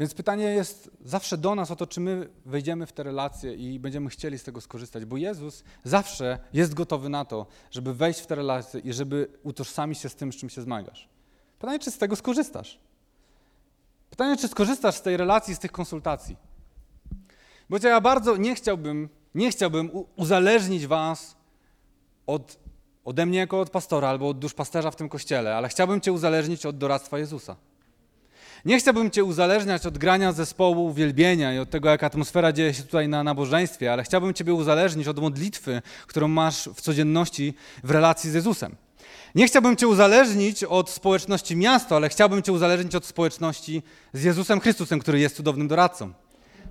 więc 0.00 0.14
pytanie 0.14 0.44
jest 0.44 0.90
zawsze 1.04 1.38
do 1.38 1.54
nas 1.54 1.70
o 1.70 1.76
to, 1.76 1.86
czy 1.86 2.00
my 2.00 2.28
wejdziemy 2.46 2.86
w 2.86 2.92
te 2.92 3.02
relacje 3.02 3.54
i 3.54 3.78
będziemy 3.78 4.10
chcieli 4.10 4.38
z 4.38 4.42
tego 4.42 4.60
skorzystać, 4.60 5.04
bo 5.04 5.16
Jezus 5.16 5.64
zawsze 5.84 6.38
jest 6.52 6.74
gotowy 6.74 7.08
na 7.08 7.24
to, 7.24 7.46
żeby 7.70 7.94
wejść 7.94 8.20
w 8.20 8.26
te 8.26 8.34
relacje 8.34 8.80
i 8.80 8.92
żeby 8.92 9.30
utożsamić 9.42 9.98
się 9.98 10.08
z 10.08 10.14
tym, 10.14 10.32
z 10.32 10.36
czym 10.36 10.50
się 10.50 10.62
zmagasz. 10.62 11.08
Pytanie, 11.58 11.78
czy 11.78 11.90
z 11.90 11.98
tego 11.98 12.16
skorzystasz? 12.16 12.78
Pytanie, 14.10 14.36
czy 14.36 14.48
skorzystasz 14.48 14.94
z 14.94 15.02
tej 15.02 15.16
relacji, 15.16 15.54
z 15.54 15.58
tych 15.58 15.72
konsultacji? 15.72 16.36
Bo 17.70 17.76
ja 17.82 18.00
bardzo 18.00 18.36
nie 18.36 18.54
chciałbym, 18.54 19.08
nie 19.34 19.50
chciałbym 19.50 19.90
uzależnić 20.16 20.86
was 20.86 21.36
od 22.26 22.58
ode 23.04 23.26
mnie 23.26 23.38
jako 23.38 23.60
od 23.60 23.70
pastora 23.70 24.08
albo 24.08 24.28
od 24.28 24.38
duszpasterza 24.38 24.90
w 24.90 24.96
tym 24.96 25.08
kościele, 25.08 25.56
ale 25.56 25.68
chciałbym 25.68 26.00
Cię 26.00 26.12
uzależnić 26.12 26.66
od 26.66 26.78
doradztwa 26.78 27.18
Jezusa. 27.18 27.56
Nie 28.64 28.78
chciałbym 28.78 29.10
Cię 29.10 29.24
uzależniać 29.24 29.86
od 29.86 29.98
grania 29.98 30.32
zespołu 30.32 30.86
uwielbienia 30.86 31.54
i 31.54 31.58
od 31.58 31.70
tego, 31.70 31.88
jak 31.88 32.02
atmosfera 32.02 32.52
dzieje 32.52 32.74
się 32.74 32.82
tutaj 32.82 33.08
na 33.08 33.24
nabożeństwie, 33.24 33.92
ale 33.92 34.04
chciałbym 34.04 34.34
Ciebie 34.34 34.54
uzależnić 34.54 35.08
od 35.08 35.18
modlitwy, 35.18 35.82
którą 36.06 36.28
masz 36.28 36.68
w 36.74 36.80
codzienności 36.80 37.54
w 37.84 37.90
relacji 37.90 38.30
z 38.30 38.34
Jezusem. 38.34 38.76
Nie 39.34 39.46
chciałbym 39.46 39.76
Cię 39.76 39.88
uzależnić 39.88 40.64
od 40.64 40.90
społeczności 40.90 41.56
miasta, 41.56 41.96
ale 41.96 42.08
chciałbym 42.08 42.42
Cię 42.42 42.52
uzależnić 42.52 42.94
od 42.94 43.06
społeczności 43.06 43.82
z 44.12 44.22
Jezusem 44.22 44.60
Chrystusem, 44.60 45.00
który 45.00 45.20
jest 45.20 45.36
cudownym 45.36 45.68
doradcą. 45.68 46.12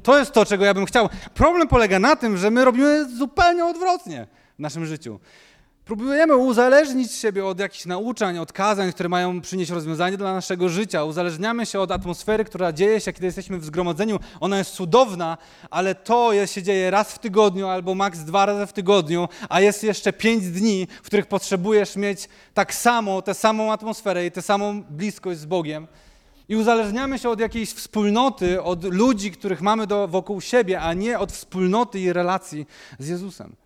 To 0.03 0.19
jest 0.19 0.31
to, 0.31 0.45
czego 0.45 0.65
ja 0.65 0.73
bym 0.73 0.85
chciał. 0.85 1.09
Problem 1.33 1.67
polega 1.67 1.99
na 1.99 2.15
tym, 2.15 2.37
że 2.37 2.51
my 2.51 2.65
robimy 2.65 3.17
zupełnie 3.17 3.65
odwrotnie 3.65 4.27
w 4.55 4.59
naszym 4.59 4.85
życiu. 4.85 5.19
Próbujemy 5.85 6.35
uzależnić 6.35 7.11
siebie 7.11 7.45
od 7.45 7.59
jakichś 7.59 7.85
nauczań, 7.85 8.37
od 8.37 8.53
kazań, 8.53 8.91
które 8.91 9.09
mają 9.09 9.41
przynieść 9.41 9.71
rozwiązanie 9.71 10.17
dla 10.17 10.33
naszego 10.33 10.69
życia. 10.69 11.03
Uzależniamy 11.03 11.65
się 11.65 11.79
od 11.79 11.91
atmosfery, 11.91 12.45
która 12.45 12.73
dzieje 12.73 13.01
się, 13.01 13.13
kiedy 13.13 13.25
jesteśmy 13.25 13.59
w 13.59 13.65
zgromadzeniu. 13.65 14.19
Ona 14.39 14.57
jest 14.57 14.71
cudowna, 14.71 15.37
ale 15.69 15.95
to 15.95 16.45
się 16.45 16.63
dzieje 16.63 16.91
raz 16.91 17.11
w 17.11 17.19
tygodniu 17.19 17.67
albo 17.67 17.95
maks 17.95 18.19
dwa 18.19 18.45
razy 18.45 18.67
w 18.67 18.73
tygodniu, 18.73 19.27
a 19.49 19.61
jest 19.61 19.83
jeszcze 19.83 20.13
pięć 20.13 20.49
dni, 20.49 20.87
w 21.03 21.05
których 21.05 21.25
potrzebujesz 21.25 21.95
mieć 21.95 22.29
tak 22.53 22.73
samo, 22.73 23.21
tę 23.21 23.33
samą 23.33 23.71
atmosferę 23.71 24.25
i 24.25 24.31
tę 24.31 24.41
samą 24.41 24.83
bliskość 24.83 25.39
z 25.39 25.45
Bogiem. 25.45 25.87
I 26.49 26.55
uzależniamy 26.55 27.19
się 27.19 27.29
od 27.29 27.39
jakiejś 27.39 27.73
wspólnoty, 27.73 28.61
od 28.61 28.83
ludzi, 28.83 29.31
których 29.31 29.61
mamy 29.61 29.87
do, 29.87 30.07
wokół 30.07 30.41
siebie, 30.41 30.81
a 30.81 30.93
nie 30.93 31.19
od 31.19 31.31
wspólnoty 31.31 31.99
i 31.99 32.13
relacji 32.13 32.65
z 32.99 33.07
Jezusem. 33.07 33.62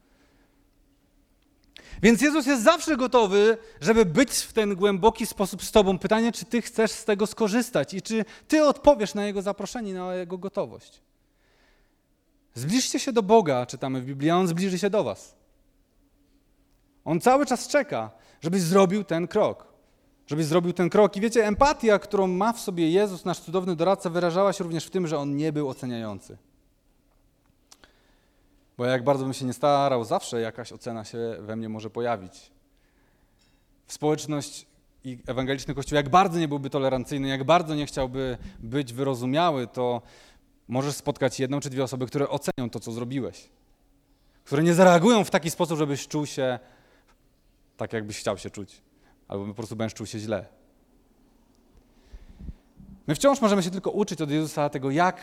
Więc 2.04 2.22
Jezus 2.22 2.45
jest 2.45 2.64
zawsze 2.64 2.98
gotowy, 2.98 3.58
żeby 3.82 4.06
być 4.06 4.32
w 4.32 4.54
ten 4.54 4.76
głęboki 4.76 5.26
sposób 5.26 5.64
z 5.64 5.72
Tobą. 5.72 6.00
Pytanie, 6.00 6.32
czy 6.32 6.45
Ty 6.45 6.62
chcesz 6.62 6.91
z 6.91 7.06
tego 7.06 7.28
skorzystać 7.28 7.93
i 7.93 8.02
czy 8.02 8.26
Ty 8.48 8.64
odpowiesz 8.64 9.14
na 9.14 9.26
Jego 9.26 9.41
zaproszenie, 9.41 9.93
na 9.93 10.16
Jego 10.16 10.38
gotowość. 10.38 11.02
Zbliżcie 12.54 13.00
się 13.00 13.12
do 13.12 13.24
Boga, 13.24 13.66
czytamy 13.66 14.02
w 14.02 14.06
Biblii, 14.06 14.30
a 14.30 14.38
On 14.38 14.48
zbliży 14.48 14.80
się 14.80 14.89
do 14.89 15.04
Was. 15.04 15.36
On 17.06 17.22
cały 17.22 17.45
czas 17.45 17.68
czeka, 17.68 18.12
żebyś 18.41 18.62
zrobił 18.62 19.04
ten 19.04 19.28
krok. 19.28 19.68
Żebyś 20.28 20.45
zrobił 20.45 20.74
ten 20.74 20.89
krok. 20.89 21.18
I 21.18 21.22
wiecie, 21.22 21.45
empatia, 21.45 22.00
którą 22.00 22.28
ma 22.28 22.54
w 22.54 22.60
sobie 22.60 22.91
Jezus, 22.91 23.26
nasz 23.26 23.39
cudowny 23.39 23.76
doradca, 23.76 24.10
wyrażała 24.10 24.54
się 24.54 24.64
również 24.64 24.86
w 24.86 24.89
tym, 24.89 25.08
że 25.08 25.18
On 25.18 25.36
nie 25.36 25.54
był 25.54 25.70
oceniający. 25.70 26.38
Bo 28.78 28.86
jak 28.86 29.03
bardzo 29.03 29.23
bym 29.23 29.34
się 29.34 29.45
nie 29.45 29.53
starał, 29.53 30.03
zawsze 30.03 30.41
jakaś 30.41 30.71
ocena 30.71 31.03
się 31.03 31.38
we 31.39 31.55
mnie 31.55 31.69
może 31.69 31.89
pojawić. 31.89 32.51
W 33.86 33.93
społeczność 33.93 34.65
i 35.03 35.19
ewangeliczny 35.28 35.73
Kościół, 35.73 35.95
jak 35.95 36.09
bardzo 36.09 36.39
nie 36.39 36.47
byłby 36.47 36.69
tolerancyjny, 36.69 37.28
jak 37.28 37.43
bardzo 37.43 37.75
nie 37.75 37.86
chciałby 37.86 38.38
być 38.59 38.93
wyrozumiały, 38.93 39.67
to 39.67 40.01
możesz 40.67 40.95
spotkać 40.95 41.39
jedną 41.39 41.59
czy 41.59 41.69
dwie 41.69 41.84
osoby, 41.84 42.07
które 42.07 42.30
ocenią 42.30 42.69
to, 42.69 42.80
co 42.80 42.91
zrobiłeś. 42.91 43.49
Które 44.43 44.63
nie 44.63 44.73
zareagują 44.73 45.23
w 45.23 45.30
taki 45.30 45.49
sposób, 45.49 45.78
żebyś 45.78 46.07
czuł 46.07 46.25
się 46.25 46.59
tak, 47.78 47.93
jakbyś 47.93 48.19
chciał 48.19 48.38
się 48.38 48.49
czuć. 48.49 48.82
Albo 49.28 49.45
po 49.45 49.53
prostu 49.53 49.75
będziesz 49.75 49.93
czuł 49.93 50.05
się 50.05 50.19
źle. 50.19 50.45
My 53.07 53.15
wciąż 53.15 53.41
możemy 53.41 53.63
się 53.63 53.69
tylko 53.69 53.91
uczyć 53.91 54.21
od 54.21 54.32
Jezusa 54.32 54.69
tego, 54.69 54.91
jak 54.91 55.21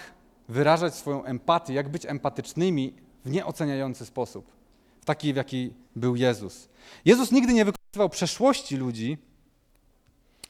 wyrażać 0.49 0.95
swoją 0.95 1.25
empatię, 1.25 1.75
jak 1.75 1.89
być 1.89 2.07
empatycznymi 2.07 3.04
w 3.25 3.31
nieoceniający 3.31 4.07
sposób, 4.07 4.53
w 5.01 5.05
taki, 5.05 5.33
w 5.33 5.37
jaki 5.37 5.73
był 5.97 6.17
Jezus. 6.17 6.69
Jezus 7.05 7.33
nigdy 7.33 7.53
nie 7.53 7.65
wykorzystywał 7.65 8.09
przeszłości 8.09 8.77
ludzi, 8.77 9.19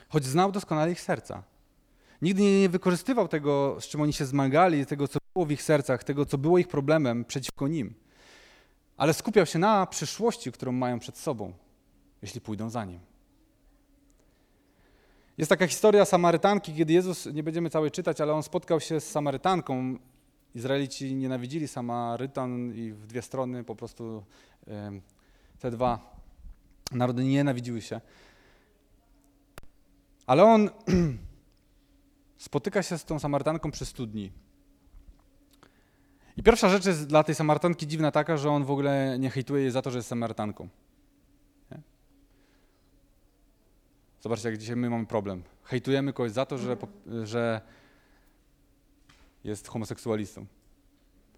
choć 0.09 0.25
znał 0.25 0.53
doskonale 0.53 0.93
ich 0.93 1.01
serca. 1.01 1.43
Nigdy 2.23 2.43
nie 2.43 2.69
wykorzystywał 2.69 3.29
tego, 3.29 3.77
z 3.81 3.85
czym 3.85 4.01
oni 4.01 4.13
się 4.13 4.27
zmagali, 4.27 4.87
tego, 4.87 5.09
co 5.09 5.19
było 5.35 5.47
w 5.47 5.51
ich 5.51 5.63
sercach, 5.63 6.05
tego, 6.05 6.27
co 6.27 6.39
było 6.39 6.59
ich 6.59 6.69
problemem 6.69 7.25
przeciwko 7.25 7.69
nim. 7.69 7.95
Ale 8.97 9.15
skupiał 9.15 9.47
się 9.47 9.59
na 9.59 9.87
przyszłości, 9.87 10.53
którą 10.53 10.73
mają 10.73 10.99
przed 10.99 11.19
sobą, 11.19 11.53
jeśli 12.23 12.41
pójdą 12.41 12.71
za 12.71 12.85
nim. 12.85 13.01
Jest 15.39 15.49
taka 15.49 15.67
historia 15.67 16.05
Samarytanki, 16.05 16.75
kiedy 16.75 16.93
Jezus, 16.93 17.27
nie 17.27 17.43
będziemy 17.43 17.71
całej 17.71 17.91
czytać, 17.91 18.21
ale 18.21 18.33
on 18.33 18.43
spotkał 18.43 18.81
się 18.81 19.01
z 19.01 19.11
Samarytanką 19.11 19.99
Izraelici 20.55 21.15
nienawidzili 21.15 21.69
Samarytan 21.69 22.75
i 22.75 22.93
w 22.93 23.07
dwie 23.07 23.23
strony 23.23 23.65
po 23.65 23.77
prostu 23.77 24.25
te 25.59 25.71
dwa 25.71 26.17
narody 26.93 27.25
nienawidziły 27.25 27.83
się. 27.83 28.01
Ale 30.27 30.45
on 30.45 30.71
spotyka 32.37 32.83
się 32.83 32.99
z 32.99 33.05
tą 33.05 33.19
Samarytanką 33.19 33.71
przez 33.71 33.89
studni. 33.89 34.33
I 36.37 36.43
pierwsza 36.43 36.69
rzecz 36.69 36.87
jest 36.87 37.07
dla 37.07 37.25
tej 37.25 37.35
Samarytanki 37.35 37.87
dziwna 37.87 38.11
taka, 38.11 38.37
że 38.37 38.51
on 38.51 38.65
w 38.65 38.71
ogóle 38.71 39.17
nie 39.19 39.31
hejtuje 39.31 39.63
jej 39.63 39.71
za 39.71 39.83
to, 39.83 39.91
że 39.91 39.99
jest 39.99 40.09
Samarytanką. 40.09 40.69
Zobaczcie, 44.25 44.49
jak 44.49 44.59
dzisiaj 44.59 44.77
my 44.77 44.91
mamy 44.91 45.07
problem. 45.07 45.43
Hejtujemy 45.65 46.13
kogoś 46.13 46.33
za 46.33 46.47
to, 46.47 46.59
że, 46.59 46.77
że 47.25 47.61
jest 49.45 49.69
homoseksualistą. 49.69 50.47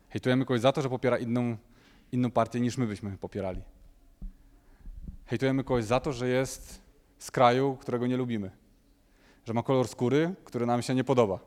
Hejtujemy 0.09 0.45
kogoś 0.45 0.61
za 0.61 0.73
to, 0.73 0.83
że 0.83 0.89
popiera 0.89 1.19
inną, 1.19 1.57
inną 2.13 2.31
partię 2.31 2.61
niż 2.61 2.77
my 2.77 2.87
byśmy 2.87 3.19
popierali. 3.19 3.63
Hejtujemy 5.27 5.65
kogoś 5.65 5.85
za 5.85 6.01
to, 6.01 6.13
że 6.13 6.29
jest 6.29 6.81
z 7.19 7.31
kraju, 7.31 7.77
którego 7.81 8.07
nie 8.07 8.17
lubimy. 8.17 8.51
Że 9.45 9.55
ma 9.55 9.63
kolor 9.63 9.89
skóry, 9.89 10.35
który 10.45 10.67
nam 10.67 10.83
się 10.83 10.95
nie 10.95 11.05
podoba. 11.05 11.39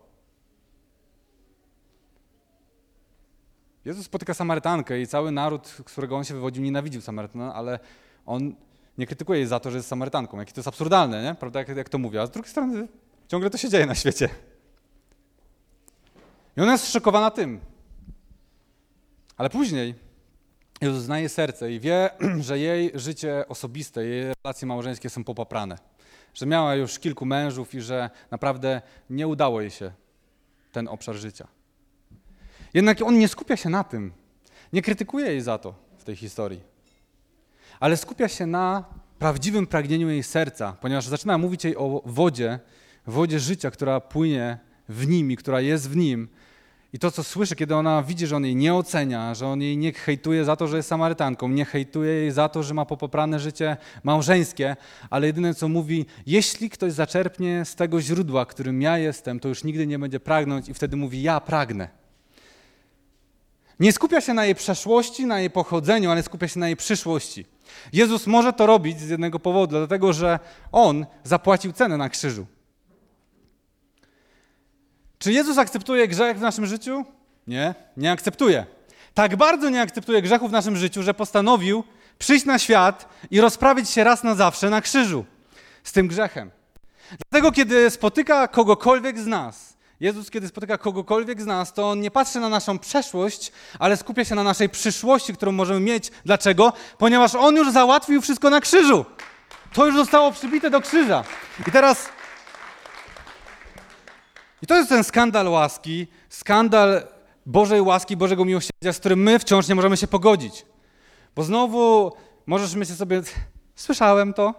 Jezus 3.86 4.06
spotyka 4.06 4.34
Samarytankę 4.34 5.02
i 5.02 5.08
cały 5.08 5.32
naród, 5.32 5.68
z 5.68 5.82
którego 5.82 6.18
on 6.18 6.24
się 6.24 6.34
wywodził, 6.34 6.64
nienawidził 6.64 7.02
Samarytana, 7.02 7.54
ale 7.54 7.80
on 8.26 8.56
nie 8.98 9.06
krytykuje 9.06 9.40
jej 9.40 9.48
za 9.48 9.60
to, 9.60 9.72
że 9.72 9.78
jest 9.78 9.90
Samarytanką. 9.90 10.40
Jakie 10.40 10.54
to 10.54 10.60
jest 10.60 10.68
absurdalne, 10.68 11.24
nie? 11.24 11.36
Prawda, 11.36 11.60
jak, 11.60 11.68
jak 11.68 11.90
to 11.90 11.98
mówię. 11.98 12.22
A 12.22 12.28
z 12.28 12.32
drugiej 12.32 12.52
strony 12.52 12.88
ciągle 13.28 13.50
to 13.50 13.58
się 13.58 13.70
dzieje 13.70 13.86
na 13.86 13.96
świecie. 13.96 14.30
I 16.60 16.62
ona 16.62 16.72
jest 16.72 16.84
zszokowana 16.84 17.32
tym. 17.32 17.60
Ale 19.38 19.50
później 19.50 19.96
Jezus 20.82 21.04
zna 21.04 21.20
jej 21.20 21.30
serce 21.30 21.72
i 21.72 21.80
wie, 21.80 22.10
że 22.48 22.60
jej 22.60 22.92
życie 22.96 23.46
osobiste, 23.48 24.06
jej 24.06 24.34
relacje 24.44 24.68
małżeńskie 24.68 25.10
są 25.10 25.24
popaprane. 25.24 25.78
Że 26.34 26.46
miała 26.46 26.76
już 26.76 27.00
kilku 27.00 27.26
mężów 27.26 27.76
i 27.76 27.82
że 27.82 28.10
naprawdę 28.32 28.82
nie 29.10 29.28
udało 29.28 29.62
jej 29.62 29.72
się 29.72 29.92
ten 30.72 30.88
obszar 30.88 31.16
życia. 31.16 31.48
Jednak 32.74 33.02
on 33.02 33.20
nie 33.20 33.28
skupia 33.28 33.58
się 33.58 33.70
na 33.70 33.84
tym. 33.84 34.12
Nie 34.74 34.82
krytykuje 34.82 35.26
jej 35.26 35.42
za 35.42 35.58
to 35.58 35.74
w 35.98 36.04
tej 36.04 36.16
historii. 36.16 36.62
Ale 37.80 37.98
skupia 37.98 38.28
się 38.28 38.46
na 38.46 38.84
prawdziwym 39.20 39.68
pragnieniu 39.68 40.10
jej 40.10 40.24
serca, 40.24 40.78
ponieważ 40.82 41.08
zaczyna 41.08 41.38
mówić 41.38 41.64
jej 41.64 41.78
o 41.78 42.02
wodzie, 42.06 42.60
wodzie 43.08 43.40
życia, 43.40 43.72
która 43.72 44.00
płynie 44.00 44.58
w 44.90 45.08
nim 45.08 45.32
i 45.32 45.36
która 45.36 45.62
jest 45.62 45.90
w 45.90 45.96
nim, 45.96 46.30
i 46.94 47.00
to, 47.00 47.12
co 47.12 47.24
słyszy, 47.24 47.56
kiedy 47.56 47.76
ona 47.76 48.04
widzi, 48.04 48.28
że 48.28 48.36
on 48.36 48.46
jej 48.46 48.56
nie 48.56 48.74
ocenia, 48.74 49.36
że 49.36 49.48
on 49.48 49.62
jej 49.62 49.78
nie 49.78 49.94
hejtuje 49.94 50.46
za 50.46 50.56
to, 50.56 50.68
że 50.68 50.78
jest 50.78 50.90
Samarytanką, 50.90 51.50
nie 51.50 51.66
hejtuje 51.66 52.12
jej 52.12 52.32
za 52.32 52.50
to, 52.50 52.64
że 52.64 52.74
ma 52.74 52.86
popoprane 52.86 53.40
życie 53.40 53.78
małżeńskie, 54.04 54.76
ale 55.10 55.28
jedyne, 55.28 55.54
co 55.54 55.68
mówi, 55.68 56.06
jeśli 56.26 56.70
ktoś 56.70 56.94
zaczerpnie 56.94 57.66
z 57.66 57.76
tego 57.76 58.02
źródła, 58.02 58.46
którym 58.46 58.82
ja 58.82 58.98
jestem, 58.98 59.40
to 59.40 59.48
już 59.48 59.64
nigdy 59.64 59.88
nie 59.88 60.00
będzie 60.00 60.20
pragnąć 60.20 60.70
i 60.70 60.74
wtedy 60.74 60.98
mówi, 60.98 61.22
ja 61.22 61.40
pragnę. 61.40 61.90
Nie 63.80 63.92
skupia 63.92 64.22
się 64.22 64.34
na 64.34 64.46
jej 64.46 64.56
przeszłości, 64.56 65.26
na 65.26 65.40
jej 65.40 65.50
pochodzeniu, 65.50 66.12
ale 66.12 66.24
skupia 66.24 66.48
się 66.48 66.60
na 66.60 66.68
jej 66.68 66.78
przyszłości. 66.78 67.46
Jezus 67.94 68.28
może 68.28 68.54
to 68.54 68.66
robić 68.66 69.00
z 69.00 69.10
jednego 69.10 69.40
powodu, 69.40 69.78
dlatego 69.78 70.14
że 70.14 70.40
On 70.72 71.06
zapłacił 71.24 71.72
cenę 71.72 71.98
na 71.98 72.10
krzyżu. 72.10 72.46
Czy 75.20 75.32
Jezus 75.32 75.58
akceptuje 75.58 76.08
grzech 76.08 76.38
w 76.38 76.42
naszym 76.42 76.66
życiu? 76.66 77.06
Nie, 77.48 77.76
nie 77.98 78.12
akceptuje. 78.12 78.66
Tak 79.14 79.36
bardzo 79.36 79.70
nie 79.70 79.82
akceptuje 79.82 80.22
grzechu 80.22 80.48
w 80.48 80.52
naszym 80.52 80.78
życiu, 80.78 81.04
że 81.04 81.14
postanowił 81.14 81.84
przyjść 82.20 82.46
na 82.46 82.60
świat 82.60 83.10
i 83.32 83.42
rozprawić 83.42 83.90
się 83.90 84.04
raz 84.04 84.24
na 84.24 84.36
zawsze 84.36 84.70
na 84.70 84.82
krzyżu 84.82 85.26
z 85.84 85.92
tym 85.92 86.08
grzechem. 86.08 86.52
Dlatego, 87.30 87.52
kiedy 87.52 87.90
spotyka 87.90 88.48
kogokolwiek 88.48 89.20
z 89.20 89.28
nas, 89.28 89.78
Jezus, 90.00 90.30
kiedy 90.30 90.48
spotyka 90.48 90.78
kogokolwiek 90.78 91.42
z 91.42 91.46
nas, 91.46 91.74
to 91.74 91.90
On 91.90 92.02
nie 92.02 92.12
patrzy 92.12 92.40
na 92.40 92.50
naszą 92.50 92.80
przeszłość, 92.80 93.52
ale 93.80 93.98
skupia 93.98 94.26
się 94.26 94.36
na 94.36 94.44
naszej 94.44 94.70
przyszłości, 94.70 95.34
którą 95.34 95.52
możemy 95.52 95.80
mieć. 95.80 96.12
Dlaczego? 96.26 96.74
Ponieważ 96.98 97.36
On 97.36 97.56
już 97.56 97.72
załatwił 97.72 98.22
wszystko 98.22 98.50
na 98.50 98.62
krzyżu. 98.62 99.06
To 99.74 99.86
już 99.86 99.96
zostało 99.96 100.32
przybite 100.32 100.70
do 100.70 100.82
krzyża. 100.82 101.24
I 101.68 101.72
teraz 101.72 102.10
i 104.62 104.68
to 104.68 104.78
jest 104.78 104.90
ten 104.90 105.04
skandal 105.04 105.48
łaski, 105.48 106.08
skandal 106.30 107.04
Bożej 107.46 107.82
łaski, 107.82 108.18
Bożego 108.18 108.46
miłosierdzia, 108.46 108.94
z 108.94 109.00
którym 109.00 109.24
my 109.24 109.40
wciąż 109.40 109.68
nie 109.68 109.76
możemy 109.76 109.98
się 109.98 110.08
pogodzić. 110.08 110.66
Bo 111.36 111.44
znowu 111.44 112.12
możesz 112.46 112.76
myśleć 112.76 112.98
sobie, 112.98 113.22
Słyszałem 113.80 114.34
to. 114.34 114.54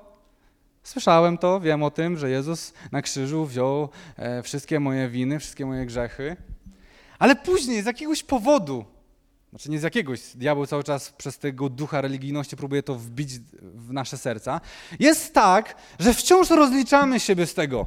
Słyszałem 0.82 1.38
to, 1.38 1.60
wiem 1.60 1.82
o 1.82 1.90
tym, 1.90 2.16
że 2.16 2.30
Jezus 2.30 2.72
na 2.92 3.02
krzyżu 3.02 3.46
wziął 3.46 3.88
e, 4.16 4.42
wszystkie 4.42 4.80
moje 4.80 5.08
winy, 5.08 5.38
wszystkie 5.38 5.66
moje 5.66 5.86
grzechy. 5.86 6.36
Ale 7.18 7.36
później 7.36 7.82
z 7.82 7.86
jakiegoś 7.86 8.22
powodu, 8.22 8.84
znaczy 9.50 9.70
nie 9.70 9.80
z 9.80 9.82
jakiegoś, 9.82 10.20
diabeł 10.34 10.66
cały 10.66 10.84
czas 10.84 11.12
przez 11.12 11.38
tego 11.38 11.68
ducha 11.68 12.00
religijności 12.00 12.56
próbuje 12.56 12.82
to 12.82 12.94
wbić 12.94 13.38
w 13.62 13.92
nasze 13.92 14.18
serca, 14.18 14.60
jest 15.00 15.34
tak, 15.34 15.74
że 15.98 16.14
wciąż 16.14 16.50
rozliczamy 16.50 17.20
siebie 17.20 17.46
z 17.46 17.54
tego. 17.54 17.86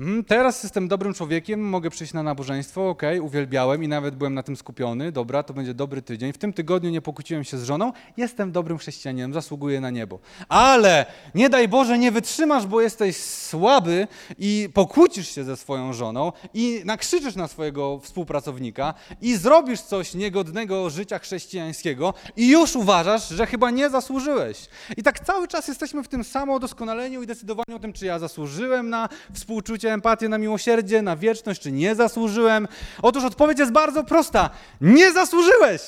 Mm, 0.00 0.24
teraz 0.24 0.62
jestem 0.62 0.88
dobrym 0.88 1.14
człowiekiem, 1.14 1.68
mogę 1.68 1.90
przyjść 1.90 2.12
na 2.12 2.22
nabożeństwo, 2.22 2.88
ok, 2.88 3.02
uwielbiałem 3.22 3.84
i 3.84 3.88
nawet 3.88 4.16
byłem 4.16 4.34
na 4.34 4.42
tym 4.42 4.56
skupiony, 4.56 5.12
dobra, 5.12 5.42
to 5.42 5.54
będzie 5.54 5.74
dobry 5.74 6.02
tydzień. 6.02 6.32
W 6.32 6.38
tym 6.38 6.52
tygodniu 6.52 6.90
nie 6.90 7.00
pokłóciłem 7.00 7.44
się 7.44 7.58
z 7.58 7.64
żoną, 7.64 7.92
jestem 8.16 8.52
dobrym 8.52 8.78
chrześcijaninem, 8.78 9.34
zasługuję 9.34 9.80
na 9.80 9.90
niebo. 9.90 10.18
Ale 10.48 11.06
nie 11.34 11.48
daj 11.48 11.68
Boże, 11.68 11.98
nie 11.98 12.12
wytrzymasz, 12.12 12.66
bo 12.66 12.80
jesteś 12.80 13.16
słaby 13.16 14.08
i 14.38 14.68
pokłócisz 14.74 15.28
się 15.28 15.44
ze 15.44 15.56
swoją 15.56 15.92
żoną 15.92 16.32
i 16.54 16.82
nakrzyczysz 16.84 17.36
na 17.36 17.48
swojego 17.48 17.98
współpracownika 17.98 18.94
i 19.22 19.36
zrobisz 19.36 19.80
coś 19.80 20.14
niegodnego 20.14 20.89
życia 20.90 21.18
chrześcijańskiego 21.18 22.14
i 22.36 22.48
już 22.48 22.76
uważasz, 22.76 23.28
że 23.28 23.46
chyba 23.46 23.70
nie 23.70 23.90
zasłużyłeś. 23.90 24.58
I 24.96 25.02
tak 25.02 25.20
cały 25.20 25.48
czas 25.48 25.68
jesteśmy 25.68 26.02
w 26.02 26.08
tym 26.08 26.24
samodoskonaleniu 26.24 27.22
i 27.22 27.26
decydowaniu 27.26 27.76
o 27.76 27.78
tym, 27.78 27.92
czy 27.92 28.06
ja 28.06 28.18
zasłużyłem 28.18 28.90
na 28.90 29.08
współczucie, 29.34 29.92
empatię, 29.92 30.28
na 30.28 30.38
miłosierdzie, 30.38 31.02
na 31.02 31.16
wieczność, 31.16 31.60
czy 31.60 31.72
nie 31.72 31.94
zasłużyłem. 31.94 32.68
Otóż 33.02 33.24
odpowiedź 33.24 33.58
jest 33.58 33.72
bardzo 33.72 34.04
prosta. 34.04 34.50
Nie 34.80 35.12
zasłużyłeś! 35.12 35.82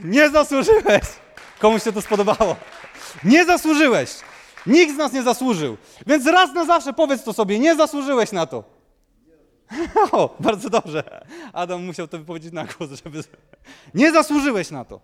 Nie 0.00 0.30
zasłużyłeś! 0.30 1.02
Komuś 1.58 1.82
się 1.82 1.92
to 1.92 2.02
spodobało. 2.02 2.56
Nie 3.24 3.44
zasłużyłeś! 3.44 4.10
Nikt 4.66 4.94
z 4.94 4.96
nas 4.96 5.12
nie 5.12 5.22
zasłużył. 5.22 5.76
Więc 6.06 6.26
raz 6.26 6.54
na 6.54 6.64
zawsze 6.64 6.92
powiedz 6.92 7.22
to 7.24 7.32
sobie, 7.32 7.58
nie 7.58 7.76
zasłużyłeś 7.76 8.32
na 8.32 8.46
to. 8.46 8.77
O, 10.12 10.36
bardzo 10.40 10.70
dobrze. 10.70 11.26
Adam 11.52 11.84
musiał 11.84 12.08
to 12.08 12.18
wypowiedzieć 12.18 12.52
na 12.52 12.64
głos, 12.64 12.90
żeby... 13.04 13.24
Nie 13.94 14.12
zasłużyłeś 14.12 14.70
na 14.70 14.84
to. 14.84 15.00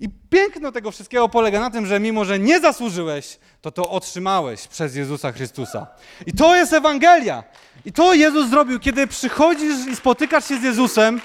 I 0.00 0.08
piękno 0.30 0.72
tego 0.72 0.90
wszystkiego 0.90 1.28
polega 1.28 1.60
na 1.60 1.70
tym, 1.70 1.86
że 1.86 2.00
mimo, 2.00 2.24
że 2.24 2.38
nie 2.38 2.60
zasłużyłeś, 2.60 3.38
to 3.60 3.70
to 3.70 3.90
otrzymałeś 3.90 4.68
przez 4.68 4.96
Jezusa 4.96 5.32
Chrystusa. 5.32 5.86
I 6.26 6.32
to 6.32 6.56
jest 6.56 6.72
Ewangelia. 6.72 7.44
I 7.84 7.92
to 7.92 8.14
Jezus 8.14 8.50
zrobił, 8.50 8.80
kiedy 8.80 9.06
przychodzisz 9.06 9.86
i 9.86 9.96
spotykasz 9.96 10.48
się 10.48 10.58
z 10.58 10.62
Jezusem, 10.62 11.20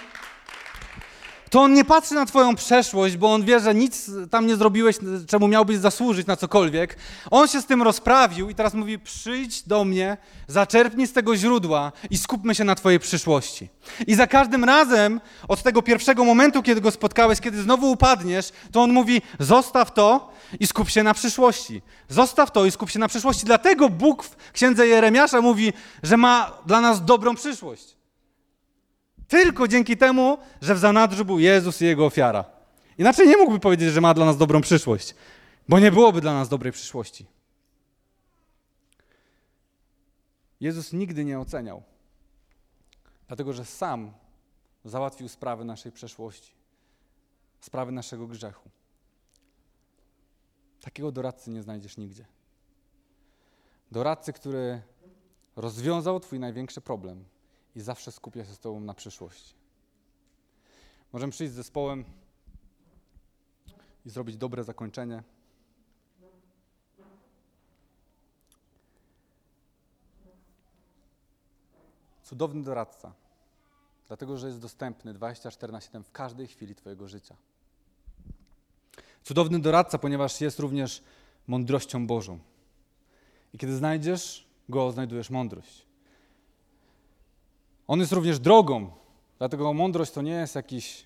to 1.49 1.61
on 1.61 1.73
nie 1.73 1.85
patrzy 1.85 2.13
na 2.13 2.25
Twoją 2.25 2.55
przeszłość, 2.55 3.17
bo 3.17 3.33
on 3.33 3.43
wie, 3.43 3.59
że 3.59 3.75
nic 3.75 4.11
tam 4.31 4.47
nie 4.47 4.55
zrobiłeś, 4.55 4.95
czemu 5.27 5.47
miałbyś 5.47 5.77
zasłużyć 5.77 6.27
na 6.27 6.35
cokolwiek. 6.35 6.97
On 7.31 7.47
się 7.47 7.61
z 7.61 7.65
tym 7.65 7.81
rozprawił 7.81 8.49
i 8.49 8.55
teraz 8.55 8.73
mówi: 8.73 8.99
przyjdź 8.99 9.63
do 9.63 9.85
mnie, 9.85 10.17
zaczerpnij 10.47 11.07
z 11.07 11.13
tego 11.13 11.35
źródła 11.35 11.91
i 12.09 12.17
skupmy 12.17 12.55
się 12.55 12.63
na 12.63 12.75
Twojej 12.75 12.99
przyszłości. 12.99 13.69
I 14.07 14.15
za 14.15 14.27
każdym 14.27 14.63
razem, 14.63 15.21
od 15.47 15.63
tego 15.63 15.81
pierwszego 15.81 16.25
momentu, 16.25 16.63
kiedy 16.63 16.81
go 16.81 16.91
spotkałeś, 16.91 17.39
kiedy 17.39 17.63
znowu 17.63 17.91
upadniesz, 17.91 18.49
to 18.71 18.81
on 18.81 18.93
mówi: 18.93 19.21
zostaw 19.39 19.93
to 19.93 20.31
i 20.59 20.67
skup 20.67 20.89
się 20.89 21.03
na 21.03 21.13
przyszłości. 21.13 21.81
Zostaw 22.09 22.51
to 22.51 22.65
i 22.65 22.71
skup 22.71 22.89
się 22.89 22.99
na 22.99 23.07
przyszłości. 23.07 23.45
Dlatego 23.45 23.89
Bóg 23.89 24.23
w 24.23 24.51
księdze 24.51 24.87
Jeremiasza 24.87 25.41
mówi, 25.41 25.73
że 26.03 26.17
ma 26.17 26.51
dla 26.65 26.81
nas 26.81 27.05
dobrą 27.05 27.35
przyszłość. 27.35 27.98
Tylko 29.30 29.67
dzięki 29.67 29.97
temu, 29.97 30.38
że 30.61 30.75
w 30.75 30.80
zanadrzu 30.80 31.25
był 31.25 31.39
Jezus 31.39 31.82
i 31.82 31.86
Jego 31.86 32.05
ofiara. 32.05 32.45
Inaczej 32.97 33.27
nie 33.27 33.38
mógłby 33.38 33.59
powiedzieć, 33.59 33.89
że 33.89 34.01
ma 34.01 34.13
dla 34.13 34.25
nas 34.25 34.38
dobrą 34.38 34.61
przyszłość, 34.61 35.15
bo 35.67 35.80
nie 35.80 35.91
byłoby 35.91 36.21
dla 36.21 36.34
nas 36.34 36.49
dobrej 36.49 36.71
przyszłości. 36.71 37.25
Jezus 40.59 40.93
nigdy 40.93 41.25
nie 41.25 41.39
oceniał, 41.39 41.84
dlatego 43.27 43.53
że 43.53 43.65
sam 43.65 44.11
załatwił 44.86 45.30
sprawy 45.30 45.65
naszej 45.65 45.91
przeszłości, 45.91 46.51
sprawy 47.59 47.91
naszego 47.91 48.27
grzechu. 48.27 48.69
Takiego 50.82 51.11
doradcy 51.11 51.51
nie 51.51 51.61
znajdziesz 51.61 51.97
nigdzie. 51.97 52.25
Doradcy, 53.91 54.34
który 54.34 54.82
rozwiązał 55.55 56.19
Twój 56.19 56.39
największy 56.39 56.82
problem 56.82 57.25
i 57.80 57.82
zawsze 57.82 58.11
skupia 58.11 58.45
się 58.45 58.53
z 58.53 58.59
Tobą 58.59 58.80
na 58.80 58.93
przyszłości. 58.93 59.53
Możemy 61.13 61.32
przyjść 61.32 61.53
z 61.53 61.55
zespołem 61.55 62.05
i 64.05 64.09
zrobić 64.09 64.38
dobre 64.38 64.63
zakończenie. 64.63 65.23
Cudowny 72.23 72.63
doradca, 72.63 73.13
dlatego 74.07 74.38
że 74.38 74.47
jest 74.47 74.59
dostępny 74.59 75.13
24 75.13 75.73
na 75.73 75.82
7 75.82 76.03
w 76.03 76.11
każdej 76.11 76.47
chwili 76.47 76.75
Twojego 76.75 77.07
życia. 77.07 77.36
Cudowny 79.23 79.59
doradca, 79.59 79.97
ponieważ 79.97 80.41
jest 80.41 80.59
również 80.59 81.03
mądrością 81.47 82.07
Bożą. 82.07 82.39
I 83.53 83.57
kiedy 83.57 83.75
znajdziesz 83.75 84.47
go, 84.69 84.91
znajdujesz 84.91 85.30
mądrość. 85.30 85.88
On 87.89 87.99
jest 87.99 88.11
również 88.11 88.39
drogą, 88.39 88.91
dlatego 89.37 89.73
mądrość 89.73 90.11
to 90.11 90.21
nie 90.21 90.31
jest 90.31 90.55
jakiś 90.55 91.05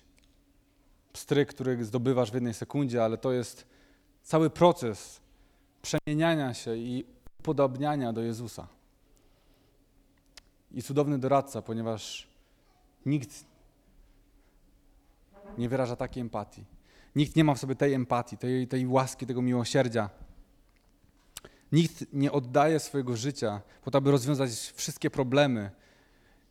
pstryk, 1.12 1.48
który 1.48 1.84
zdobywasz 1.84 2.30
w 2.30 2.34
jednej 2.34 2.54
sekundzie, 2.54 3.04
ale 3.04 3.18
to 3.18 3.32
jest 3.32 3.66
cały 4.22 4.50
proces 4.50 5.20
przemieniania 5.82 6.54
się 6.54 6.76
i 6.76 7.04
upodobniania 7.40 8.12
do 8.12 8.22
Jezusa. 8.22 8.66
I 10.72 10.82
cudowny 10.82 11.18
doradca, 11.18 11.62
ponieważ 11.62 12.28
nikt 13.06 13.44
nie 15.58 15.68
wyraża 15.68 15.96
takiej 15.96 16.20
empatii. 16.20 16.64
Nikt 17.16 17.36
nie 17.36 17.44
ma 17.44 17.54
w 17.54 17.58
sobie 17.58 17.74
tej 17.74 17.94
empatii, 17.94 18.36
tej, 18.36 18.68
tej 18.68 18.86
łaski, 18.86 19.26
tego 19.26 19.42
miłosierdzia. 19.42 20.10
Nikt 21.72 22.12
nie 22.12 22.32
oddaje 22.32 22.80
swojego 22.80 23.16
życia 23.16 23.60
po 23.82 23.90
to, 23.90 23.98
aby 23.98 24.10
rozwiązać 24.10 24.50
wszystkie 24.50 25.10
problemy, 25.10 25.70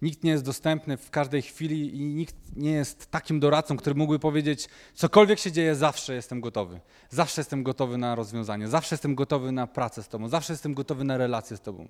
Nikt 0.04 0.24
nie 0.24 0.32
jest 0.32 0.46
dostępny 0.46 0.98
w 0.98 1.10
każdej 1.10 1.42
chwili 1.42 1.96
i 1.96 2.06
nikt 2.06 2.36
nie 2.56 2.72
jest 2.72 3.12
takim 3.12 3.40
doradcą, 3.40 3.78
który 3.78 3.96
mógłby 3.96 4.20
powiedzieć, 4.20 4.68
cokolwiek 4.94 5.40
się 5.40 5.52
dzieje, 5.52 5.76
zawsze 5.76 6.14
jestem 6.14 6.42
gotowy. 6.42 6.80
Zawsze 7.10 7.42
jestem 7.42 7.64
gotowy 7.64 7.98
na 7.98 8.16
rozwiązanie, 8.16 8.68
zawsze 8.68 8.96
jestem 8.96 9.16
gotowy 9.16 9.52
na 9.52 9.68
pracę 9.68 10.04
z 10.04 10.08
Tobą, 10.08 10.28
zawsze 10.28 10.54
jestem 10.54 10.74
gotowy 10.74 11.04
na 11.04 11.18
relację 11.18 11.58
z 11.58 11.62
Tobą. 11.62 11.88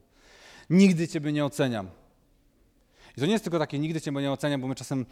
Nigdy 0.69 1.07
Ciebie 1.07 1.31
nie 1.31 1.45
oceniam. 1.45 1.89
I 3.17 3.19
to 3.19 3.25
nie 3.25 3.31
jest 3.31 3.43
tylko 3.43 3.59
takie, 3.59 3.79
nigdy 3.79 4.01
Ciebie 4.01 4.21
nie 4.21 4.31
oceniam, 4.31 4.61
bo 4.61 4.67
my 4.67 4.75
czasem 4.75 5.05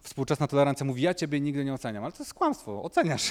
współczesna 0.00 0.46
tolerancja 0.46 0.86
mówi, 0.86 1.02
ja 1.02 1.14
Ciebie 1.14 1.40
nigdy 1.40 1.64
nie 1.64 1.74
oceniam, 1.74 2.04
ale 2.04 2.12
to 2.12 2.18
jest 2.18 2.34
kłamstwo, 2.34 2.82
oceniasz. 2.82 3.30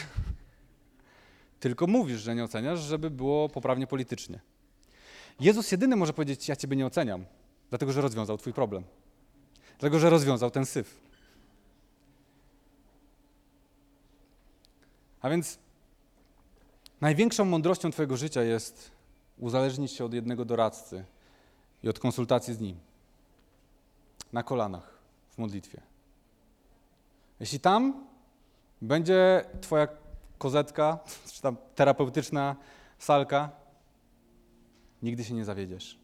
Tylko 1.60 1.88
mówisz, 1.88 2.22
że 2.22 2.36
nie 2.36 2.44
oceniasz, 2.44 2.80
żeby 2.80 3.10
było 3.10 3.50
poprawnie 3.50 3.88
politycznie. 3.88 4.40
Jezus 5.40 5.72
jedyny 5.72 5.96
może 5.96 6.14
powiedzieć, 6.14 6.48
ja 6.48 6.56
Ciebie 6.56 6.76
nie 6.76 6.86
oceniam, 6.86 7.26
dlatego 7.70 7.92
że 7.92 8.02
rozwiązał 8.02 8.38
Twój 8.38 8.54
problem. 8.54 8.84
Dlatego, 9.82 10.00
że 10.00 10.10
rozwiązał 10.10 10.52
ten 10.52 10.66
syf. 10.66 11.02
A 15.22 15.30
więc 15.30 15.60
największą 17.02 17.46
mądrością 17.46 17.92
Twojego 17.92 18.18
życia 18.18 18.44
jest 18.44 18.92
uzależnić 19.38 19.92
się 19.92 20.06
od 20.06 20.14
jednego 20.14 20.46
doradcy 20.46 21.06
i 21.84 21.90
od 21.90 22.00
konsultacji 22.00 22.54
z 22.54 22.60
nim. 22.60 22.80
Na 24.34 24.44
kolanach, 24.44 24.94
w 25.30 25.38
modlitwie. 25.38 25.82
Jeśli 27.40 27.60
tam 27.60 28.08
będzie 28.82 29.46
Twoja 29.62 29.88
kozetka, 30.38 31.00
czy 31.34 31.42
tam 31.42 31.58
terapeutyczna 31.76 32.56
salka, 33.00 33.50
nigdy 35.02 35.24
się 35.24 35.34
nie 35.34 35.46
zawiedziesz. 35.46 36.01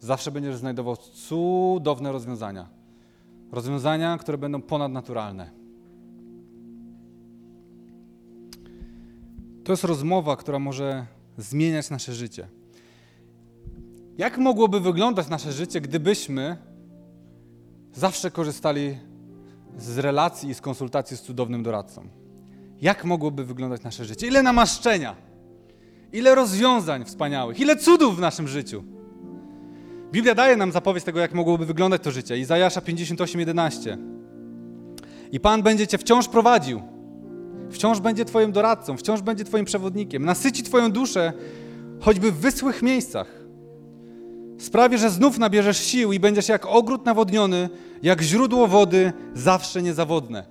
Zawsze 0.00 0.30
będziesz 0.30 0.56
znajdował 0.56 0.96
cudowne 0.96 2.12
rozwiązania. 2.12 2.68
Rozwiązania, 3.52 4.18
które 4.18 4.38
będą 4.38 4.62
ponadnaturalne. 4.62 5.50
To 9.64 9.72
jest 9.72 9.84
rozmowa, 9.84 10.36
która 10.36 10.58
może 10.58 11.06
zmieniać 11.38 11.90
nasze 11.90 12.14
życie. 12.14 12.48
Jak 14.18 14.38
mogłoby 14.38 14.80
wyglądać 14.80 15.28
nasze 15.28 15.52
życie, 15.52 15.80
gdybyśmy 15.80 16.56
zawsze 17.92 18.30
korzystali 18.30 18.98
z 19.78 19.98
relacji 19.98 20.50
i 20.50 20.54
z 20.54 20.60
konsultacji 20.60 21.16
z 21.16 21.20
cudownym 21.20 21.62
doradcą? 21.62 22.08
Jak 22.80 23.04
mogłoby 23.04 23.44
wyglądać 23.44 23.82
nasze 23.82 24.04
życie? 24.04 24.26
Ile 24.26 24.42
namaszczenia, 24.42 25.16
ile 26.12 26.34
rozwiązań 26.34 27.04
wspaniałych, 27.04 27.60
ile 27.60 27.76
cudów 27.76 28.16
w 28.16 28.20
naszym 28.20 28.48
życiu. 28.48 28.97
Biblia 30.12 30.34
daje 30.34 30.56
nam 30.56 30.72
zapowiedź 30.72 31.04
tego, 31.04 31.20
jak 31.20 31.34
mogłoby 31.34 31.66
wyglądać 31.66 32.02
to 32.02 32.10
życie. 32.10 32.38
Izajasza 32.38 32.80
58:11. 32.80 33.98
I 35.32 35.40
Pan 35.40 35.62
będzie 35.62 35.86
cię 35.86 35.98
wciąż 35.98 36.28
prowadził. 36.28 36.82
wciąż 37.70 38.00
będzie 38.00 38.24
Twoim 38.24 38.52
doradcą, 38.52 38.96
wciąż 38.96 39.22
będzie 39.22 39.44
Twoim 39.44 39.64
przewodnikiem, 39.64 40.24
nasyci 40.24 40.62
Twoją 40.62 40.92
duszę 40.92 41.32
choćby 42.00 42.32
w 42.32 42.36
wysłych 42.36 42.82
miejscach. 42.82 43.26
Sprawi, 44.58 44.98
że 44.98 45.10
znów 45.10 45.38
nabierzesz 45.38 45.78
sił 45.78 46.12
i 46.12 46.20
będziesz 46.20 46.48
jak 46.48 46.66
ogród 46.66 47.06
nawodniony, 47.06 47.68
jak 48.02 48.22
źródło 48.22 48.66
wody, 48.66 49.12
zawsze 49.34 49.82
niezawodne. 49.82 50.44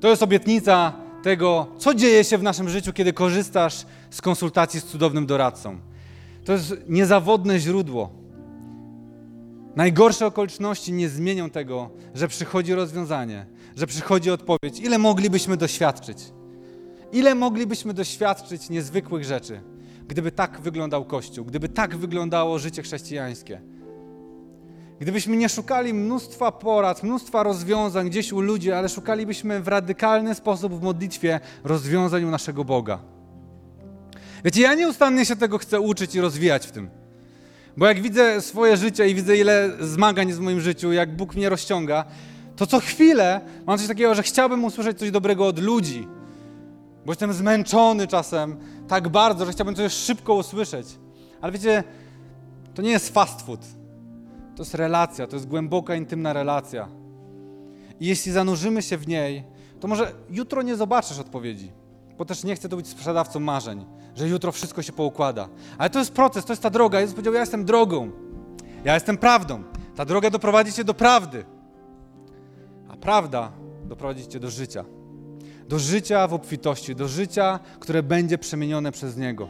To 0.00 0.08
jest 0.08 0.22
obietnica 0.22 0.92
tego, 1.22 1.66
co 1.78 1.94
dzieje 1.94 2.24
się 2.24 2.38
w 2.38 2.42
naszym 2.42 2.68
życiu, 2.68 2.92
kiedy 2.92 3.12
korzystasz 3.12 3.86
z 4.10 4.20
konsultacji 4.20 4.80
z 4.80 4.84
cudownym 4.84 5.26
doradcą. 5.26 5.78
To 6.44 6.52
jest 6.52 6.74
niezawodne 6.88 7.58
źródło. 7.58 8.25
Najgorsze 9.76 10.26
okoliczności 10.26 10.92
nie 10.92 11.08
zmienią 11.08 11.50
tego, 11.50 11.90
że 12.14 12.28
przychodzi 12.28 12.74
rozwiązanie, 12.74 13.46
że 13.76 13.86
przychodzi 13.86 14.30
odpowiedź. 14.30 14.80
Ile 14.80 14.98
moglibyśmy 14.98 15.56
doświadczyć? 15.56 16.18
Ile 17.12 17.34
moglibyśmy 17.34 17.94
doświadczyć 17.94 18.70
niezwykłych 18.70 19.24
rzeczy, 19.24 19.60
gdyby 20.08 20.32
tak 20.32 20.60
wyglądał 20.60 21.04
Kościół, 21.04 21.44
gdyby 21.44 21.68
tak 21.68 21.96
wyglądało 21.96 22.58
życie 22.58 22.82
chrześcijańskie? 22.82 23.60
Gdybyśmy 25.00 25.36
nie 25.36 25.48
szukali 25.48 25.94
mnóstwa 25.94 26.52
porad, 26.52 27.02
mnóstwa 27.02 27.42
rozwiązań 27.42 28.10
gdzieś 28.10 28.32
u 28.32 28.40
ludzi, 28.40 28.72
ale 28.72 28.88
szukalibyśmy 28.88 29.60
w 29.60 29.68
radykalny 29.68 30.34
sposób 30.34 30.74
w 30.74 30.82
modlitwie 30.82 31.40
rozwiązań 31.64 32.24
u 32.24 32.30
naszego 32.30 32.64
Boga. 32.64 32.98
Wiecie, 34.44 34.62
ja 34.62 34.74
nieustannie 34.74 35.26
się 35.26 35.36
tego 35.36 35.58
chcę 35.58 35.80
uczyć 35.80 36.14
i 36.14 36.20
rozwijać 36.20 36.66
w 36.66 36.70
tym. 36.72 37.05
Bo 37.76 37.86
jak 37.86 38.02
widzę 38.02 38.40
swoje 38.40 38.76
życie 38.76 39.08
i 39.08 39.14
widzę, 39.14 39.36
ile 39.36 39.70
zmagań 39.80 40.28
jest 40.28 40.40
w 40.40 40.42
moim 40.42 40.60
życiu, 40.60 40.92
jak 40.92 41.16
Bóg 41.16 41.34
mnie 41.34 41.48
rozciąga, 41.48 42.04
to 42.56 42.66
co 42.66 42.80
chwilę 42.80 43.40
mam 43.66 43.78
coś 43.78 43.88
takiego, 43.88 44.14
że 44.14 44.22
chciałbym 44.22 44.64
usłyszeć 44.64 44.98
coś 44.98 45.10
dobrego 45.10 45.46
od 45.46 45.58
ludzi. 45.58 46.08
Bo 47.06 47.12
jestem 47.12 47.32
zmęczony 47.32 48.06
czasem 48.06 48.56
tak 48.88 49.08
bardzo, 49.08 49.46
że 49.46 49.52
chciałbym 49.52 49.74
coś 49.74 49.92
szybko 49.92 50.34
usłyszeć. 50.34 50.86
Ale 51.40 51.52
wiecie, 51.52 51.84
to 52.74 52.82
nie 52.82 52.90
jest 52.90 53.14
fast 53.14 53.42
food. 53.42 53.60
To 54.56 54.62
jest 54.62 54.74
relacja, 54.74 55.26
to 55.26 55.36
jest 55.36 55.48
głęboka, 55.48 55.94
intymna 55.94 56.32
relacja. 56.32 56.88
I 58.00 58.06
jeśli 58.06 58.32
zanurzymy 58.32 58.82
się 58.82 58.96
w 58.96 59.08
niej, 59.08 59.44
to 59.80 59.88
może 59.88 60.12
jutro 60.30 60.62
nie 60.62 60.76
zobaczysz 60.76 61.18
odpowiedzi, 61.18 61.72
bo 62.18 62.24
też 62.24 62.44
nie 62.44 62.56
chcę 62.56 62.68
tu 62.68 62.76
być 62.76 62.88
sprzedawcą 62.88 63.40
marzeń, 63.40 63.84
że 64.14 64.28
jutro 64.28 64.52
wszystko 64.52 64.82
się 64.82 64.92
poukłada. 64.92 65.48
Ale 65.78 65.90
to 65.90 65.98
jest 65.98 66.12
proces, 66.12 66.44
to 66.44 66.52
jest 66.52 66.62
ta 66.62 66.70
droga. 66.70 67.00
Jezus 67.00 67.14
powiedział, 67.14 67.34
ja 67.34 67.40
jestem 67.40 67.64
drogą, 67.64 68.10
ja 68.84 68.94
jestem 68.94 69.18
prawdą. 69.18 69.62
Ta 69.96 70.04
droga 70.04 70.30
doprowadzi 70.30 70.72
cię 70.72 70.84
do 70.84 70.94
prawdy, 70.94 71.44
a 72.88 72.96
prawda 72.96 73.52
doprowadzi 73.84 74.28
cię 74.28 74.40
do 74.40 74.50
życia. 74.50 74.84
Do 75.68 75.78
życia 75.78 76.26
w 76.26 76.34
obfitości, 76.34 76.94
do 76.96 77.08
życia, 77.08 77.60
które 77.80 78.02
będzie 78.02 78.38
przemienione 78.38 78.92
przez 78.92 79.16
Niego. 79.16 79.48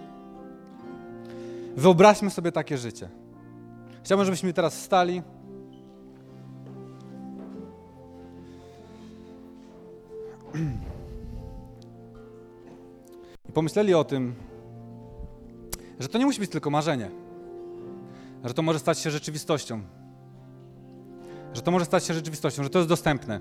Wyobraźmy 1.77 2.31
sobie 2.31 2.53
takie 2.53 2.79
życie. 2.79 3.09
Chciałbym, 4.05 4.25
żebyśmy 4.25 4.53
teraz 4.53 4.77
wstali. 4.77 5.23
Pomyśleli 13.57 13.95
o 13.95 14.05
tym, 14.05 14.35
że 16.01 16.09
to 16.09 16.19
nie 16.19 16.27
musi 16.27 16.41
być 16.41 16.51
tylko 16.51 16.71
marzenie, 16.71 17.11
że 18.45 18.55
to 18.55 18.63
może 18.63 18.79
stać 18.79 18.99
się 18.99 19.11
rzeczywistością, 19.11 19.81
że 21.55 21.63
to 21.63 21.71
może 21.71 21.85
stać 21.85 22.05
się 22.05 22.15
rzeczywistością, 22.15 22.63
że 22.63 22.71
to 22.71 22.79
jest 22.79 22.89
dostępne. 22.89 23.41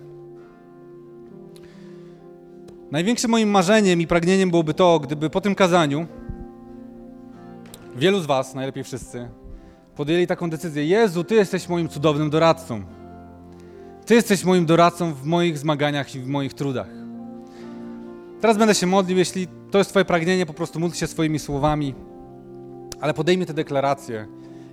Największym 2.91 3.31
moim 3.31 3.49
marzeniem 3.49 4.01
i 4.01 4.07
pragnieniem 4.07 4.49
byłoby 4.49 4.73
to, 4.73 4.99
gdyby 4.99 5.29
po 5.29 5.41
tym 5.41 5.55
kazaniu 5.55 6.07
wielu 7.95 8.19
z 8.19 8.25
Was, 8.25 8.55
najlepiej 8.55 8.83
wszyscy, 8.83 9.29
podjęli 9.95 10.27
taką 10.27 10.49
decyzję: 10.49 10.85
Jezu, 10.85 11.23
Ty 11.23 11.35
jesteś 11.35 11.69
moim 11.69 11.89
cudownym 11.89 12.29
doradcą. 12.29 12.83
Ty 14.05 14.15
jesteś 14.15 14.43
moim 14.43 14.65
doradcą 14.65 15.13
w 15.13 15.25
moich 15.25 15.57
zmaganiach 15.57 16.15
i 16.15 16.19
w 16.19 16.27
moich 16.27 16.53
trudach. 16.53 16.89
Teraz 18.41 18.57
będę 18.57 18.75
się 18.75 18.87
modlił, 18.87 19.17
jeśli 19.17 19.47
to 19.75 19.79
jest 19.79 19.89
Twoje 19.89 20.05
pragnienie, 20.05 20.45
po 20.45 20.53
prostu 20.53 20.79
módl 20.79 20.95
się 20.95 21.07
swoimi 21.07 21.39
słowami, 21.39 21.95
ale 23.01 23.13
podejmij 23.13 23.47
te 23.47 23.53
deklaracje 23.53 24.27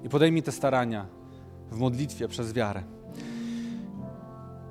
i 0.04 0.08
podejmij 0.08 0.42
te 0.42 0.52
starania 0.52 1.06
w 1.70 1.78
modlitwie 1.78 2.28
przez 2.28 2.52
wiarę. 2.52 2.82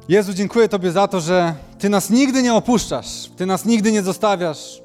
Jezu, 0.10 0.34
dziękuję 0.34 0.70
Tobie 0.70 0.92
za 0.92 1.08
to, 1.08 1.22
że 1.22 1.54
Ty 1.80 1.90
nas 1.90 2.10
nigdy 2.10 2.44
nie 2.44 2.54
opuszczasz, 2.54 3.30
Ty 3.38 3.46
nas 3.46 3.66
nigdy 3.66 3.92
nie 3.92 4.02
zostawiasz, 4.02 4.82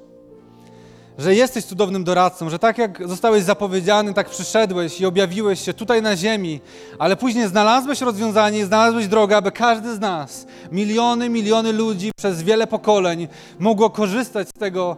że 1.19 1.35
jesteś 1.35 1.65
cudownym 1.65 2.05
doradcą, 2.05 2.51
że 2.51 2.59
tak 2.59 2.79
jak 2.79 3.09
zostałeś 3.09 3.43
zapowiedziany, 3.43 4.15
tak 4.15 4.31
przyszedłeś 4.31 5.01
i 5.01 5.07
objawiłeś 5.07 5.61
się 5.61 5.75
tutaj 5.75 6.03
na 6.03 6.17
ziemi, 6.17 6.61
ale 6.99 7.17
później 7.17 7.49
znalazłeś 7.49 8.01
rozwiązanie 8.01 8.59
i 8.59 8.65
znalazłeś 8.65 9.09
drogę, 9.09 9.37
aby 9.37 9.53
każdy 9.53 9.95
z 9.95 10.01
nas, 10.01 10.47
miliony, 10.73 11.29
miliony 11.29 11.73
ludzi 11.73 12.11
przez 12.17 12.43
wiele 12.43 12.67
pokoleń 12.67 13.29
mogło 13.59 13.91
korzystać 13.91 14.49
z 14.49 14.59
tego, 14.59 14.97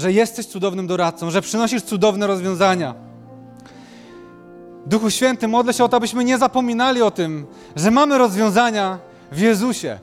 że 0.00 0.12
jesteś 0.12 0.46
cudownym 0.46 0.86
doradcą, 0.86 1.30
że 1.30 1.42
przynosisz 1.42 1.82
cudowne 1.82 2.26
rozwiązania. 2.26 2.94
Duchu 4.86 5.10
Święty, 5.10 5.48
modlę 5.48 5.72
się 5.72 5.84
o 5.84 5.88
to, 5.88 5.96
abyśmy 5.96 6.24
nie 6.24 6.38
zapominali 6.38 7.02
o 7.02 7.10
tym, 7.10 7.46
że 7.76 7.90
mamy 7.90 8.18
rozwiązania 8.18 8.98
w 9.32 9.38
Jezusie, 9.38 9.98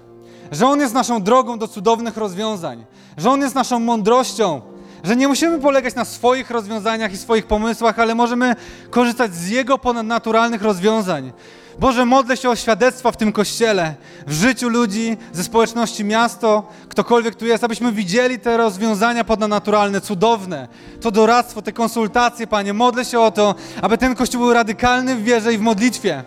że 0.51 0.67
On 0.67 0.79
jest 0.79 0.93
naszą 0.93 1.23
drogą 1.23 1.59
do 1.59 1.67
cudownych 1.67 2.17
rozwiązań, 2.17 2.85
że 3.17 3.29
On 3.29 3.41
jest 3.41 3.55
naszą 3.55 3.79
mądrością, 3.79 4.61
że 5.03 5.15
nie 5.15 5.27
musimy 5.27 5.59
polegać 5.59 5.95
na 5.95 6.05
swoich 6.05 6.49
rozwiązaniach 6.49 7.13
i 7.13 7.17
swoich 7.17 7.45
pomysłach, 7.45 7.99
ale 7.99 8.15
możemy 8.15 8.55
korzystać 8.89 9.35
z 9.35 9.49
Jego 9.49 9.77
ponadnaturalnych 9.77 10.61
rozwiązań. 10.61 11.31
Boże, 11.79 12.05
modlę 12.05 12.37
się 12.37 12.49
o 12.49 12.55
świadectwa 12.55 13.11
w 13.11 13.17
tym 13.17 13.31
kościele, 13.31 13.95
w 14.27 14.33
życiu 14.33 14.69
ludzi, 14.69 15.17
ze 15.33 15.43
społeczności 15.43 16.03
miasto, 16.03 16.69
ktokolwiek 16.89 17.35
tu 17.35 17.45
jest, 17.45 17.63
abyśmy 17.63 17.91
widzieli 17.91 18.39
te 18.39 18.57
rozwiązania 18.57 19.23
ponadnaturalne, 19.23 20.01
cudowne, 20.01 20.67
to 21.01 21.11
doradztwo, 21.11 21.61
te 21.61 21.71
konsultacje, 21.71 22.47
Panie. 22.47 22.73
Modlę 22.73 23.05
się 23.05 23.19
o 23.19 23.31
to, 23.31 23.55
aby 23.81 23.97
ten 23.97 24.15
kościół 24.15 24.41
był 24.41 24.53
radykalny 24.53 25.15
w 25.15 25.23
wierze 25.23 25.53
i 25.53 25.57
w 25.57 25.61
modlitwie, 25.61 26.23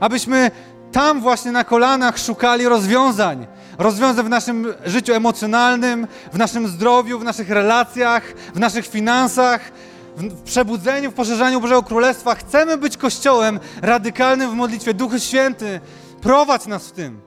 abyśmy 0.00 0.50
tam 0.92 1.20
właśnie 1.20 1.52
na 1.52 1.64
kolanach 1.64 2.18
szukali 2.18 2.68
rozwiązań. 2.68 3.46
Rozwiązań 3.78 4.26
w 4.26 4.28
naszym 4.28 4.74
życiu 4.86 5.12
emocjonalnym, 5.12 6.06
w 6.32 6.38
naszym 6.38 6.68
zdrowiu, 6.68 7.18
w 7.18 7.24
naszych 7.24 7.50
relacjach, 7.50 8.22
w 8.54 8.58
naszych 8.58 8.86
finansach, 8.86 9.72
w 10.16 10.42
przebudzeniu, 10.42 11.10
w 11.10 11.14
poszerzaniu 11.14 11.60
Bożego 11.60 11.82
Królestwa. 11.82 12.34
Chcemy 12.34 12.76
być 12.76 12.96
Kościołem 12.96 13.60
radykalnym 13.82 14.50
w 14.50 14.54
modlitwie. 14.54 14.94
Duchy 14.94 15.20
Święty, 15.20 15.80
prowadź 16.22 16.66
nas 16.66 16.88
w 16.88 16.92
tym. 16.92 17.20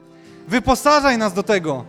Wyposażaj 0.48 1.18
nas 1.18 1.32
do 1.32 1.42
tego. 1.42 1.84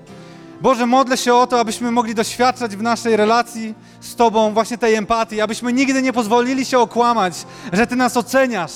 Boże, 0.61 0.85
modlę 0.85 1.17
się 1.17 1.35
o 1.35 1.47
to, 1.47 1.59
abyśmy 1.59 1.91
mogli 1.91 2.15
doświadczać 2.15 2.75
w 2.75 2.81
naszej 2.81 3.15
relacji 3.15 3.73
z 4.01 4.15
Tobą 4.15 4.53
właśnie 4.53 4.77
tej 4.77 4.95
empatii, 4.95 5.41
abyśmy 5.41 5.73
nigdy 5.73 6.01
nie 6.01 6.13
pozwolili 6.13 6.65
się 6.65 6.79
okłamać, 6.79 7.45
że 7.73 7.87
Ty 7.87 7.95
nas 7.95 8.17
oceniasz, 8.17 8.71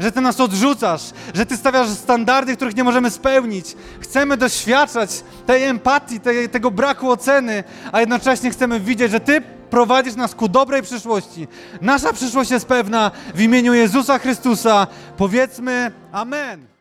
że 0.00 0.12
Ty 0.12 0.20
nas 0.20 0.40
odrzucasz, 0.40 1.02
że 1.34 1.46
Ty 1.46 1.56
stawiasz 1.56 1.88
standardy, 1.88 2.56
których 2.56 2.76
nie 2.76 2.84
możemy 2.84 3.10
spełnić. 3.10 3.76
Chcemy 4.00 4.36
doświadczać 4.36 5.24
tej 5.46 5.64
empatii, 5.64 6.20
tej, 6.20 6.48
tego 6.48 6.70
braku 6.70 7.10
oceny, 7.10 7.64
a 7.92 8.00
jednocześnie 8.00 8.50
chcemy 8.50 8.80
widzieć, 8.80 9.10
że 9.10 9.20
Ty 9.20 9.42
prowadzisz 9.72 10.14
nas 10.16 10.34
ku 10.34 10.48
dobrej 10.48 10.82
przyszłości. 10.82 11.48
Nasza 11.80 12.12
przyszłość 12.12 12.50
jest 12.50 12.66
pewna 12.66 13.10
w 13.34 13.40
imieniu 13.40 13.74
Jezusa 13.74 14.18
Chrystusa. 14.18 14.86
Powiedzmy 15.16 15.92
Amen. 16.12 16.71